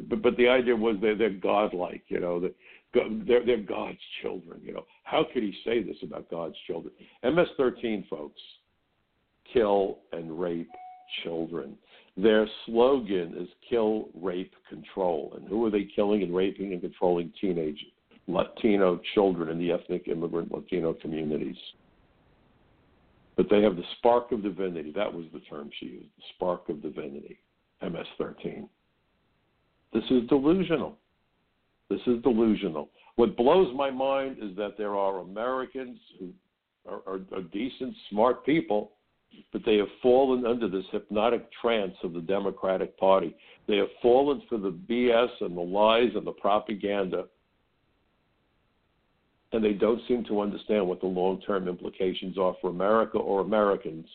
but, 0.08 0.22
but 0.22 0.36
the 0.36 0.48
idea 0.48 0.76
was 0.76 0.96
they're, 1.00 1.16
they're 1.16 1.30
godlike, 1.30 2.04
you 2.06 2.20
know, 2.20 2.40
they're, 2.40 3.44
they're 3.44 3.62
God's 3.62 3.98
children, 4.22 4.60
you 4.62 4.72
know. 4.72 4.86
How 5.02 5.26
could 5.32 5.42
he 5.42 5.52
say 5.64 5.82
this 5.82 5.96
about 6.04 6.30
God's 6.30 6.56
children? 6.68 6.94
MS 7.24 7.48
13 7.56 8.06
folks 8.08 8.40
kill 9.52 9.98
and 10.12 10.38
rape 10.38 10.70
children. 11.24 11.76
Their 12.16 12.48
slogan 12.66 13.34
is 13.36 13.48
kill, 13.68 14.10
rape, 14.14 14.54
control. 14.68 15.32
And 15.36 15.48
who 15.48 15.64
are 15.66 15.70
they 15.70 15.88
killing 15.96 16.22
and 16.22 16.34
raping 16.34 16.72
and 16.72 16.80
controlling? 16.80 17.32
Teenage 17.40 17.84
Latino 18.28 19.00
children 19.14 19.48
in 19.48 19.58
the 19.58 19.72
ethnic 19.72 20.06
immigrant 20.06 20.52
Latino 20.52 20.92
communities. 20.92 21.56
But 23.36 23.46
they 23.50 23.62
have 23.62 23.76
the 23.76 23.84
spark 23.98 24.32
of 24.32 24.42
divinity. 24.42 24.92
That 24.94 25.12
was 25.12 25.24
the 25.32 25.40
term 25.40 25.70
she 25.78 25.86
used 25.86 26.08
the 26.16 26.22
spark 26.34 26.68
of 26.68 26.82
divinity, 26.82 27.38
MS 27.82 28.06
13. 28.18 28.68
This 29.92 30.04
is 30.10 30.28
delusional. 30.28 30.96
This 31.88 32.00
is 32.06 32.22
delusional. 32.22 32.90
What 33.16 33.36
blows 33.36 33.74
my 33.74 33.90
mind 33.90 34.36
is 34.42 34.54
that 34.56 34.76
there 34.76 34.94
are 34.94 35.20
Americans 35.20 35.98
who 36.18 36.30
are, 36.86 37.00
are, 37.06 37.20
are 37.32 37.42
decent, 37.52 37.94
smart 38.10 38.44
people, 38.44 38.92
but 39.52 39.62
they 39.64 39.76
have 39.76 39.88
fallen 40.02 40.44
under 40.44 40.68
this 40.68 40.84
hypnotic 40.90 41.48
trance 41.62 41.94
of 42.02 42.12
the 42.12 42.20
Democratic 42.20 42.98
Party. 42.98 43.34
They 43.66 43.76
have 43.76 43.88
fallen 44.02 44.42
for 44.48 44.58
the 44.58 44.72
BS 44.72 45.30
and 45.40 45.56
the 45.56 45.62
lies 45.62 46.10
and 46.14 46.26
the 46.26 46.32
propaganda 46.32 47.24
and 49.52 49.64
they 49.64 49.72
don't 49.72 50.00
seem 50.06 50.24
to 50.24 50.40
understand 50.40 50.86
what 50.86 51.00
the 51.00 51.06
long 51.06 51.40
term 51.40 51.68
implications 51.68 52.36
are 52.38 52.54
for 52.60 52.70
America 52.70 53.18
or 53.18 53.40
Americans 53.40 54.06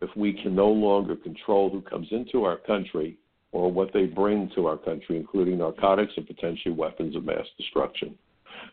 if 0.00 0.10
we 0.16 0.32
can 0.32 0.54
no 0.54 0.68
longer 0.68 1.14
control 1.14 1.70
who 1.70 1.80
comes 1.80 2.08
into 2.10 2.44
our 2.44 2.56
country 2.56 3.16
or 3.52 3.70
what 3.70 3.92
they 3.92 4.06
bring 4.06 4.50
to 4.54 4.66
our 4.66 4.78
country, 4.78 5.16
including 5.16 5.58
narcotics 5.58 6.12
and 6.16 6.26
potentially 6.26 6.74
weapons 6.74 7.14
of 7.14 7.24
mass 7.24 7.46
destruction. 7.56 8.14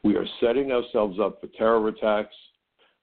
We 0.04 0.16
are 0.16 0.26
setting 0.40 0.72
ourselves 0.72 1.20
up 1.20 1.40
for 1.40 1.48
terror 1.48 1.88
attacks. 1.90 2.36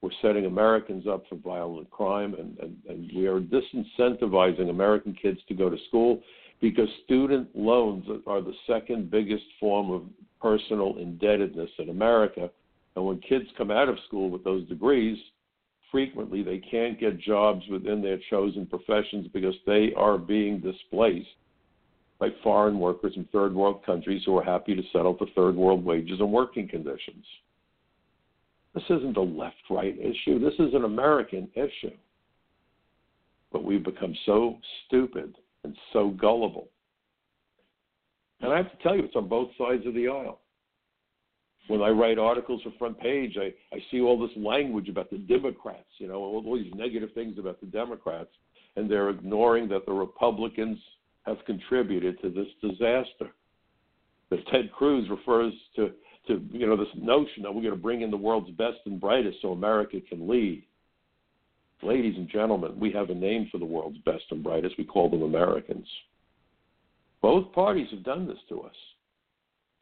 We're 0.00 0.10
setting 0.22 0.46
Americans 0.46 1.06
up 1.06 1.24
for 1.28 1.36
violent 1.36 1.90
crime, 1.90 2.34
and, 2.34 2.58
and, 2.58 2.76
and 2.88 3.10
we 3.14 3.26
are 3.26 3.40
disincentivizing 3.40 4.70
American 4.70 5.14
kids 5.14 5.38
to 5.48 5.54
go 5.54 5.70
to 5.70 5.76
school 5.88 6.22
because 6.60 6.88
student 7.04 7.48
loans 7.54 8.04
are 8.26 8.40
the 8.40 8.54
second 8.66 9.10
biggest 9.10 9.44
form 9.60 9.90
of 9.90 10.02
personal 10.40 10.96
indebtedness 10.98 11.70
in 11.78 11.90
America. 11.90 12.50
And 12.96 13.04
when 13.04 13.20
kids 13.20 13.44
come 13.58 13.70
out 13.70 13.90
of 13.90 13.98
school 14.06 14.30
with 14.30 14.42
those 14.42 14.66
degrees, 14.68 15.18
frequently 15.92 16.42
they 16.42 16.58
can't 16.58 16.98
get 16.98 17.20
jobs 17.20 17.62
within 17.70 18.02
their 18.02 18.18
chosen 18.30 18.66
professions 18.66 19.28
because 19.32 19.54
they 19.66 19.92
are 19.96 20.18
being 20.18 20.60
displaced 20.60 21.28
by 22.18 22.30
foreign 22.42 22.78
workers 22.78 23.12
in 23.16 23.26
third 23.26 23.54
world 23.54 23.84
countries 23.84 24.22
who 24.24 24.36
are 24.38 24.42
happy 24.42 24.74
to 24.74 24.82
settle 24.92 25.14
for 25.16 25.26
third 25.34 25.54
world 25.54 25.84
wages 25.84 26.18
and 26.18 26.32
working 26.32 26.66
conditions. 26.66 27.24
This 28.74 28.84
isn't 28.88 29.16
a 29.16 29.22
left 29.22 29.56
right 29.70 29.96
issue, 29.98 30.38
this 30.38 30.54
is 30.58 30.72
an 30.74 30.84
American 30.84 31.48
issue. 31.54 31.94
But 33.52 33.64
we've 33.64 33.84
become 33.84 34.14
so 34.24 34.56
stupid 34.86 35.36
and 35.64 35.76
so 35.92 36.10
gullible. 36.10 36.68
And 38.40 38.52
I 38.52 38.56
have 38.58 38.70
to 38.70 38.82
tell 38.82 38.96
you, 38.96 39.04
it's 39.04 39.16
on 39.16 39.28
both 39.28 39.50
sides 39.58 39.86
of 39.86 39.94
the 39.94 40.08
aisle. 40.08 40.40
When 41.68 41.82
I 41.82 41.88
write 41.88 42.18
articles 42.18 42.62
for 42.62 42.70
front 42.78 42.98
page, 43.00 43.36
I, 43.36 43.52
I 43.74 43.78
see 43.90 44.00
all 44.00 44.18
this 44.18 44.36
language 44.36 44.88
about 44.88 45.10
the 45.10 45.18
Democrats, 45.18 45.88
you 45.98 46.06
know, 46.06 46.16
all, 46.16 46.56
these 46.56 46.72
negative 46.74 47.10
things 47.14 47.38
about 47.38 47.60
the 47.60 47.66
Democrats, 47.66 48.30
and 48.76 48.90
they're 48.90 49.10
ignoring 49.10 49.68
that 49.68 49.84
the 49.86 49.92
Republicans 49.92 50.78
have 51.24 51.38
contributed 51.44 52.20
to 52.22 52.30
this 52.30 52.46
disaster. 52.62 53.32
That 54.30 54.46
Ted 54.48 54.70
Cruz 54.72 55.08
refers 55.08 55.52
to, 55.76 55.90
to 56.28 56.44
you 56.52 56.66
know, 56.66 56.76
this 56.76 56.88
notion 56.96 57.42
that 57.42 57.52
we're 57.52 57.62
going 57.62 57.74
to 57.74 57.80
bring 57.80 58.02
in 58.02 58.10
the 58.10 58.16
world's 58.16 58.50
best 58.50 58.78
and 58.86 59.00
brightest 59.00 59.38
so 59.42 59.52
America 59.52 59.98
can 60.08 60.28
lead. 60.28 60.64
Ladies 61.82 62.14
and 62.16 62.28
gentlemen, 62.28 62.78
we 62.78 62.90
have 62.92 63.10
a 63.10 63.14
name 63.14 63.48
for 63.52 63.58
the 63.58 63.64
world's 63.64 63.98
best 63.98 64.24
and 64.30 64.42
brightest. 64.42 64.76
We 64.78 64.84
call 64.84 65.10
them 65.10 65.22
Americans. 65.22 65.86
Both 67.22 67.52
parties 67.52 67.88
have 67.90 68.04
done 68.04 68.26
this 68.26 68.38
to 68.48 68.62
us. 68.62 68.74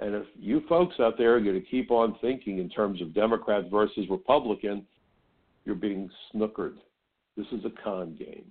And 0.00 0.14
if 0.14 0.26
you 0.38 0.62
folks 0.68 0.96
out 0.98 1.16
there 1.16 1.36
are 1.36 1.40
going 1.40 1.60
to 1.60 1.68
keep 1.68 1.90
on 1.90 2.16
thinking 2.20 2.58
in 2.58 2.68
terms 2.68 3.00
of 3.00 3.14
Democrat 3.14 3.70
versus 3.70 4.06
Republican, 4.10 4.84
you're 5.64 5.74
being 5.74 6.10
snookered. 6.34 6.76
This 7.36 7.46
is 7.52 7.64
a 7.64 7.82
con 7.82 8.16
game. 8.18 8.46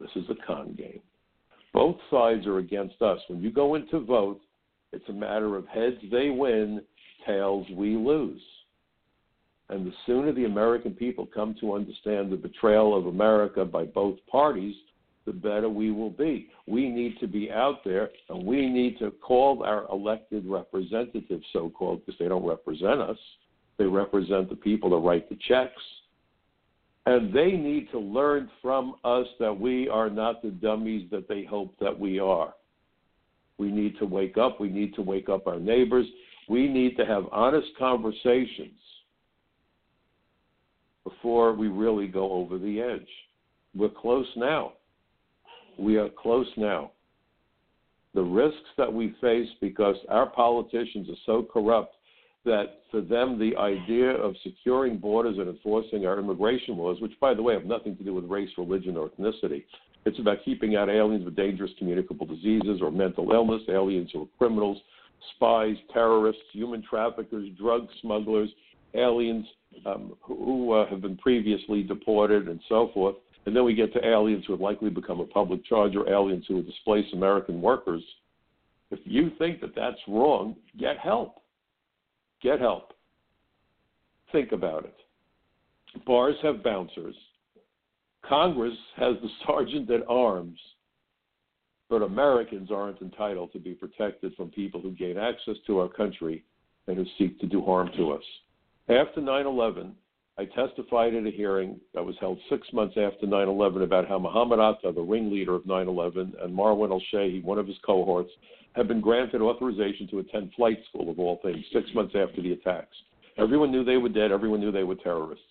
This 0.00 0.10
is 0.14 0.24
a 0.30 0.46
con 0.46 0.74
game. 0.76 1.00
Both 1.74 1.96
sides 2.10 2.46
are 2.46 2.58
against 2.58 3.02
us. 3.02 3.18
When 3.28 3.42
you 3.42 3.50
go 3.50 3.74
into 3.74 4.00
vote, 4.00 4.40
it's 4.92 5.08
a 5.08 5.12
matter 5.12 5.56
of 5.56 5.66
heads 5.66 5.96
they 6.10 6.30
win, 6.30 6.82
tails 7.26 7.66
we 7.74 7.96
lose. 7.96 8.40
And 9.68 9.86
the 9.86 9.92
sooner 10.06 10.32
the 10.32 10.46
American 10.46 10.92
people 10.92 11.26
come 11.26 11.54
to 11.60 11.74
understand 11.74 12.32
the 12.32 12.36
betrayal 12.36 12.96
of 12.96 13.06
America 13.06 13.64
by 13.64 13.84
both 13.84 14.16
parties, 14.30 14.74
the 15.28 15.34
better 15.34 15.68
we 15.68 15.90
will 15.90 16.10
be. 16.10 16.48
We 16.66 16.88
need 16.88 17.20
to 17.20 17.26
be 17.26 17.50
out 17.50 17.84
there 17.84 18.08
and 18.30 18.46
we 18.46 18.66
need 18.66 18.98
to 18.98 19.10
call 19.10 19.62
our 19.62 19.86
elected 19.92 20.46
representatives, 20.46 21.44
so 21.52 21.68
called, 21.68 22.04
because 22.04 22.18
they 22.18 22.28
don't 22.28 22.46
represent 22.46 23.02
us. 23.02 23.18
They 23.76 23.84
represent 23.84 24.48
the 24.48 24.56
people 24.56 24.88
that 24.90 25.06
write 25.06 25.28
the 25.28 25.38
checks. 25.46 25.82
And 27.04 27.32
they 27.32 27.52
need 27.52 27.90
to 27.92 27.98
learn 27.98 28.50
from 28.62 28.94
us 29.04 29.26
that 29.38 29.52
we 29.52 29.86
are 29.90 30.08
not 30.08 30.40
the 30.40 30.48
dummies 30.48 31.08
that 31.10 31.28
they 31.28 31.44
hope 31.44 31.74
that 31.78 31.98
we 31.98 32.18
are. 32.18 32.54
We 33.58 33.70
need 33.70 33.98
to 33.98 34.06
wake 34.06 34.38
up. 34.38 34.60
We 34.60 34.70
need 34.70 34.94
to 34.94 35.02
wake 35.02 35.28
up 35.28 35.46
our 35.46 35.58
neighbors. 35.58 36.06
We 36.48 36.68
need 36.68 36.96
to 36.96 37.04
have 37.04 37.24
honest 37.30 37.68
conversations 37.78 38.80
before 41.04 41.52
we 41.52 41.68
really 41.68 42.06
go 42.06 42.32
over 42.32 42.58
the 42.58 42.80
edge. 42.80 43.08
We're 43.74 43.90
close 43.90 44.26
now. 44.36 44.72
We 45.78 45.96
are 45.96 46.08
close 46.08 46.48
now. 46.56 46.92
The 48.14 48.22
risks 48.22 48.58
that 48.76 48.92
we 48.92 49.14
face 49.20 49.48
because 49.60 49.96
our 50.08 50.28
politicians 50.28 51.08
are 51.08 51.22
so 51.26 51.46
corrupt 51.50 51.94
that 52.44 52.80
for 52.90 53.00
them 53.00 53.38
the 53.38 53.56
idea 53.56 54.10
of 54.10 54.34
securing 54.42 54.96
borders 54.96 55.36
and 55.38 55.48
enforcing 55.48 56.06
our 56.06 56.18
immigration 56.18 56.76
laws, 56.76 57.00
which 57.00 57.12
by 57.20 57.34
the 57.34 57.42
way 57.42 57.54
have 57.54 57.64
nothing 57.64 57.96
to 57.96 58.04
do 58.04 58.14
with 58.14 58.24
race, 58.24 58.48
religion, 58.56 58.96
or 58.96 59.10
ethnicity, 59.10 59.64
it's 60.04 60.18
about 60.18 60.38
keeping 60.44 60.76
out 60.76 60.88
aliens 60.88 61.24
with 61.24 61.36
dangerous 61.36 61.70
communicable 61.78 62.26
diseases 62.26 62.80
or 62.80 62.90
mental 62.90 63.32
illness, 63.32 63.62
aliens 63.68 64.10
who 64.12 64.22
are 64.22 64.28
criminals, 64.38 64.78
spies, 65.34 65.76
terrorists, 65.92 66.42
human 66.52 66.82
traffickers, 66.82 67.48
drug 67.58 67.88
smugglers, 68.00 68.48
aliens 68.94 69.46
um, 69.84 70.14
who 70.22 70.72
uh, 70.72 70.88
have 70.88 71.02
been 71.02 71.16
previously 71.18 71.82
deported, 71.82 72.48
and 72.48 72.60
so 72.68 72.90
forth. 72.94 73.16
And 73.48 73.56
then 73.56 73.64
we 73.64 73.72
get 73.72 73.94
to 73.94 74.06
aliens 74.06 74.44
who 74.46 74.52
have 74.52 74.60
likely 74.60 74.90
become 74.90 75.20
a 75.20 75.24
public 75.24 75.64
charge 75.64 75.96
or 75.96 76.06
aliens 76.06 76.44
who 76.46 76.56
will 76.56 76.62
displace 76.62 77.06
American 77.14 77.62
workers. 77.62 78.02
If 78.90 78.98
you 79.04 79.30
think 79.38 79.62
that 79.62 79.74
that's 79.74 79.96
wrong, 80.06 80.54
get 80.78 80.98
help. 80.98 81.36
Get 82.42 82.60
help. 82.60 82.92
Think 84.32 84.52
about 84.52 84.84
it. 84.84 84.94
Bars 86.04 86.36
have 86.42 86.62
bouncers. 86.62 87.14
Congress 88.22 88.76
has 88.98 89.14
the 89.22 89.30
sergeant 89.46 89.90
at 89.92 90.06
arms. 90.10 90.58
But 91.88 92.02
Americans 92.02 92.70
aren't 92.70 93.00
entitled 93.00 93.54
to 93.54 93.58
be 93.58 93.72
protected 93.72 94.34
from 94.34 94.50
people 94.50 94.82
who 94.82 94.90
gain 94.90 95.16
access 95.16 95.56
to 95.68 95.78
our 95.78 95.88
country 95.88 96.44
and 96.86 96.98
who 96.98 97.06
seek 97.16 97.40
to 97.40 97.46
do 97.46 97.64
harm 97.64 97.88
to 97.96 98.12
us. 98.12 98.24
After 98.90 99.22
9 99.22 99.46
11, 99.46 99.94
I 100.38 100.44
testified 100.44 101.14
at 101.14 101.26
a 101.26 101.30
hearing 101.30 101.80
that 101.94 102.04
was 102.04 102.14
held 102.20 102.38
six 102.48 102.68
months 102.72 102.96
after 102.96 103.26
9 103.26 103.48
11 103.48 103.82
about 103.82 104.06
how 104.06 104.20
Mohammed 104.20 104.60
Atta, 104.60 104.92
the 104.92 105.02
ringleader 105.02 105.56
of 105.56 105.66
9 105.66 105.88
11, 105.88 106.34
and 106.40 106.56
Marwan 106.56 106.92
al 106.92 107.02
Shehhi, 107.12 107.42
one 107.42 107.58
of 107.58 107.66
his 107.66 107.76
cohorts, 107.84 108.30
had 108.74 108.86
been 108.86 109.00
granted 109.00 109.42
authorization 109.42 110.06
to 110.08 110.20
attend 110.20 110.52
flight 110.54 110.78
school, 110.88 111.10
of 111.10 111.18
all 111.18 111.40
things, 111.42 111.64
six 111.72 111.92
months 111.92 112.14
after 112.14 112.40
the 112.40 112.52
attacks. 112.52 112.96
Everyone 113.36 113.72
knew 113.72 113.82
they 113.82 113.96
were 113.96 114.08
dead, 114.08 114.30
everyone 114.30 114.60
knew 114.60 114.70
they 114.70 114.84
were 114.84 114.94
terrorists. 114.94 115.44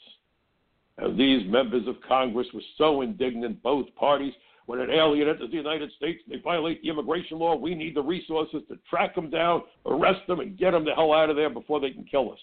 And 1.00 1.20
these 1.20 1.46
members 1.52 1.86
of 1.86 1.96
Congress 2.08 2.48
were 2.54 2.62
so 2.78 3.02
indignant, 3.02 3.62
both 3.62 3.94
parties. 3.96 4.34
When 4.68 4.80
an 4.80 4.90
alien 4.90 5.28
enters 5.28 5.52
the 5.52 5.58
United 5.58 5.92
States 5.98 6.24
they 6.30 6.38
violate 6.38 6.82
the 6.82 6.90
immigration 6.90 7.40
law, 7.40 7.56
we 7.56 7.76
need 7.76 7.94
the 7.94 8.02
resources 8.02 8.64
to 8.70 8.78
track 8.90 9.16
them 9.16 9.30
down, 9.30 9.64
arrest 9.86 10.26
them, 10.28 10.40
and 10.40 10.58
get 10.58 10.72
them 10.72 10.86
the 10.86 10.96
hell 10.96 11.12
out 11.12 11.30
of 11.30 11.36
there 11.36 11.50
before 11.50 11.82
they 11.82 11.92
can 11.92 12.06
kill 12.06 12.32
us. 12.32 12.40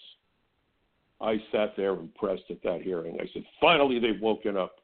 I 1.21 1.37
sat 1.51 1.73
there 1.77 1.93
impressed 1.93 2.43
at 2.49 2.61
that 2.63 2.81
hearing. 2.81 3.17
I 3.21 3.25
said, 3.33 3.43
finally, 3.61 3.99
they've 3.99 4.21
woken 4.21 4.57
up. 4.57 4.77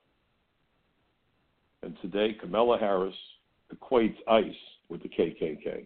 And 1.83 1.97
today, 2.01 2.35
Kamala 2.39 2.77
Harris 2.77 3.15
equates 3.73 4.15
ICE 4.27 4.55
with 4.89 5.01
the 5.03 5.09
KKK. 5.09 5.85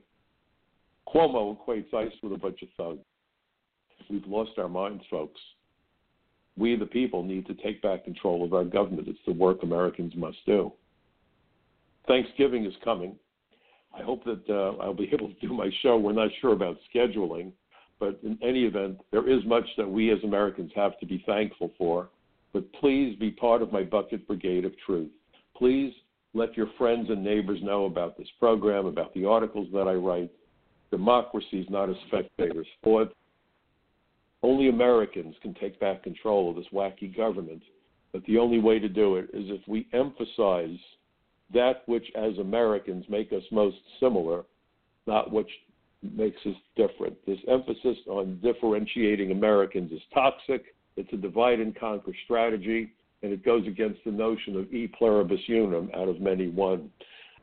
Cuomo 1.07 1.57
equates 1.57 1.93
ICE 1.93 2.13
with 2.21 2.33
a 2.33 2.37
bunch 2.37 2.61
of 2.61 2.69
thugs. 2.77 2.99
We've 4.09 4.25
lost 4.27 4.51
our 4.57 4.69
minds, 4.69 5.03
folks. 5.09 5.39
We, 6.57 6.75
the 6.75 6.85
people, 6.85 7.23
need 7.23 7.47
to 7.47 7.53
take 7.55 7.81
back 7.81 8.03
control 8.03 8.43
of 8.43 8.53
our 8.53 8.63
government. 8.63 9.07
It's 9.07 9.19
the 9.25 9.33
work 9.33 9.63
Americans 9.63 10.13
must 10.15 10.37
do. 10.45 10.71
Thanksgiving 12.07 12.65
is 12.65 12.73
coming. 12.83 13.15
I 13.97 14.03
hope 14.03 14.23
that 14.25 14.43
uh, 14.49 14.81
I'll 14.81 14.93
be 14.93 15.09
able 15.11 15.29
to 15.29 15.47
do 15.47 15.53
my 15.53 15.69
show. 15.81 15.97
We're 15.97 16.13
not 16.13 16.29
sure 16.41 16.53
about 16.53 16.77
scheduling. 16.93 17.51
But 17.99 18.19
in 18.23 18.37
any 18.41 18.65
event, 18.65 18.99
there 19.11 19.29
is 19.29 19.45
much 19.45 19.65
that 19.77 19.89
we 19.89 20.11
as 20.11 20.23
Americans 20.23 20.71
have 20.75 20.99
to 20.99 21.05
be 21.05 21.23
thankful 21.25 21.71
for. 21.77 22.09
But 22.53 22.71
please 22.73 23.17
be 23.17 23.31
part 23.31 23.61
of 23.61 23.71
my 23.71 23.83
bucket 23.83 24.27
brigade 24.27 24.65
of 24.65 24.73
truth. 24.85 25.11
Please 25.57 25.93
let 26.33 26.57
your 26.57 26.67
friends 26.77 27.09
and 27.09 27.23
neighbors 27.23 27.59
know 27.63 27.85
about 27.85 28.17
this 28.17 28.27
program, 28.39 28.85
about 28.85 29.13
the 29.13 29.25
articles 29.25 29.67
that 29.73 29.87
I 29.87 29.93
write. 29.93 30.31
Democracy 30.91 31.61
is 31.61 31.69
not 31.69 31.89
a 31.89 31.95
spectator 32.07 32.65
sport. 32.79 33.09
Only 34.43 34.69
Americans 34.69 35.35
can 35.41 35.53
take 35.55 35.79
back 35.79 36.03
control 36.03 36.49
of 36.49 36.55
this 36.57 36.67
wacky 36.73 37.15
government. 37.15 37.63
But 38.11 38.23
the 38.25 38.37
only 38.37 38.59
way 38.59 38.79
to 38.79 38.87
do 38.87 39.15
it 39.15 39.25
is 39.33 39.49
if 39.49 39.67
we 39.67 39.87
emphasize 39.91 40.77
that 41.53 41.83
which, 41.87 42.05
as 42.15 42.37
Americans, 42.37 43.05
make 43.09 43.31
us 43.33 43.43
most 43.51 43.77
similar, 43.99 44.43
not 45.07 45.31
which 45.31 45.49
makes 46.13 46.39
us 46.45 46.55
different. 46.75 47.15
This 47.25 47.39
emphasis 47.47 47.97
on 48.07 48.39
differentiating 48.43 49.31
Americans 49.31 49.91
is 49.91 50.01
toxic. 50.13 50.75
It's 50.97 51.11
a 51.13 51.17
divide 51.17 51.59
and 51.59 51.77
conquer 51.77 52.11
strategy, 52.25 52.91
and 53.23 53.31
it 53.31 53.43
goes 53.43 53.65
against 53.67 54.03
the 54.05 54.11
notion 54.11 54.57
of 54.57 54.73
e 54.73 54.87
pluribus 54.87 55.39
unum, 55.49 55.89
out 55.95 56.09
of 56.09 56.19
many 56.19 56.47
one. 56.47 56.89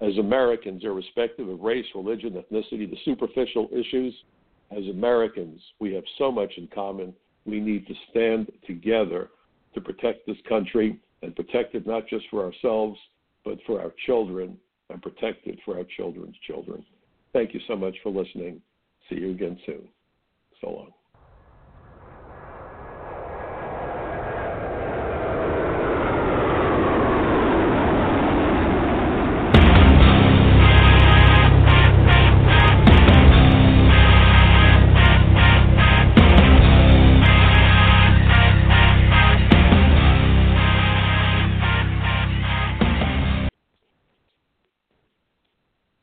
As 0.00 0.16
Americans, 0.18 0.82
irrespective 0.84 1.48
of 1.48 1.60
race, 1.60 1.86
religion, 1.94 2.32
ethnicity, 2.32 2.90
the 2.90 2.98
superficial 3.04 3.68
issues, 3.72 4.14
as 4.76 4.84
Americans, 4.88 5.60
we 5.80 5.92
have 5.94 6.04
so 6.18 6.32
much 6.32 6.52
in 6.56 6.66
common. 6.68 7.14
We 7.44 7.60
need 7.60 7.86
to 7.86 7.94
stand 8.10 8.50
together 8.66 9.30
to 9.74 9.80
protect 9.80 10.26
this 10.26 10.36
country 10.48 10.98
and 11.22 11.36
protect 11.36 11.74
it 11.74 11.86
not 11.86 12.08
just 12.08 12.24
for 12.30 12.44
ourselves, 12.44 12.98
but 13.44 13.58
for 13.66 13.80
our 13.80 13.92
children 14.06 14.56
and 14.90 15.02
protect 15.02 15.46
it 15.46 15.58
for 15.64 15.76
our 15.76 15.84
children's 15.96 16.36
children. 16.46 16.84
Thank 17.32 17.54
you 17.54 17.60
so 17.66 17.76
much 17.76 17.96
for 18.02 18.10
listening. 18.10 18.60
See 19.08 19.16
you 19.16 19.30
again 19.30 19.58
soon. 19.66 19.88
So 20.60 20.70
long. 20.70 20.90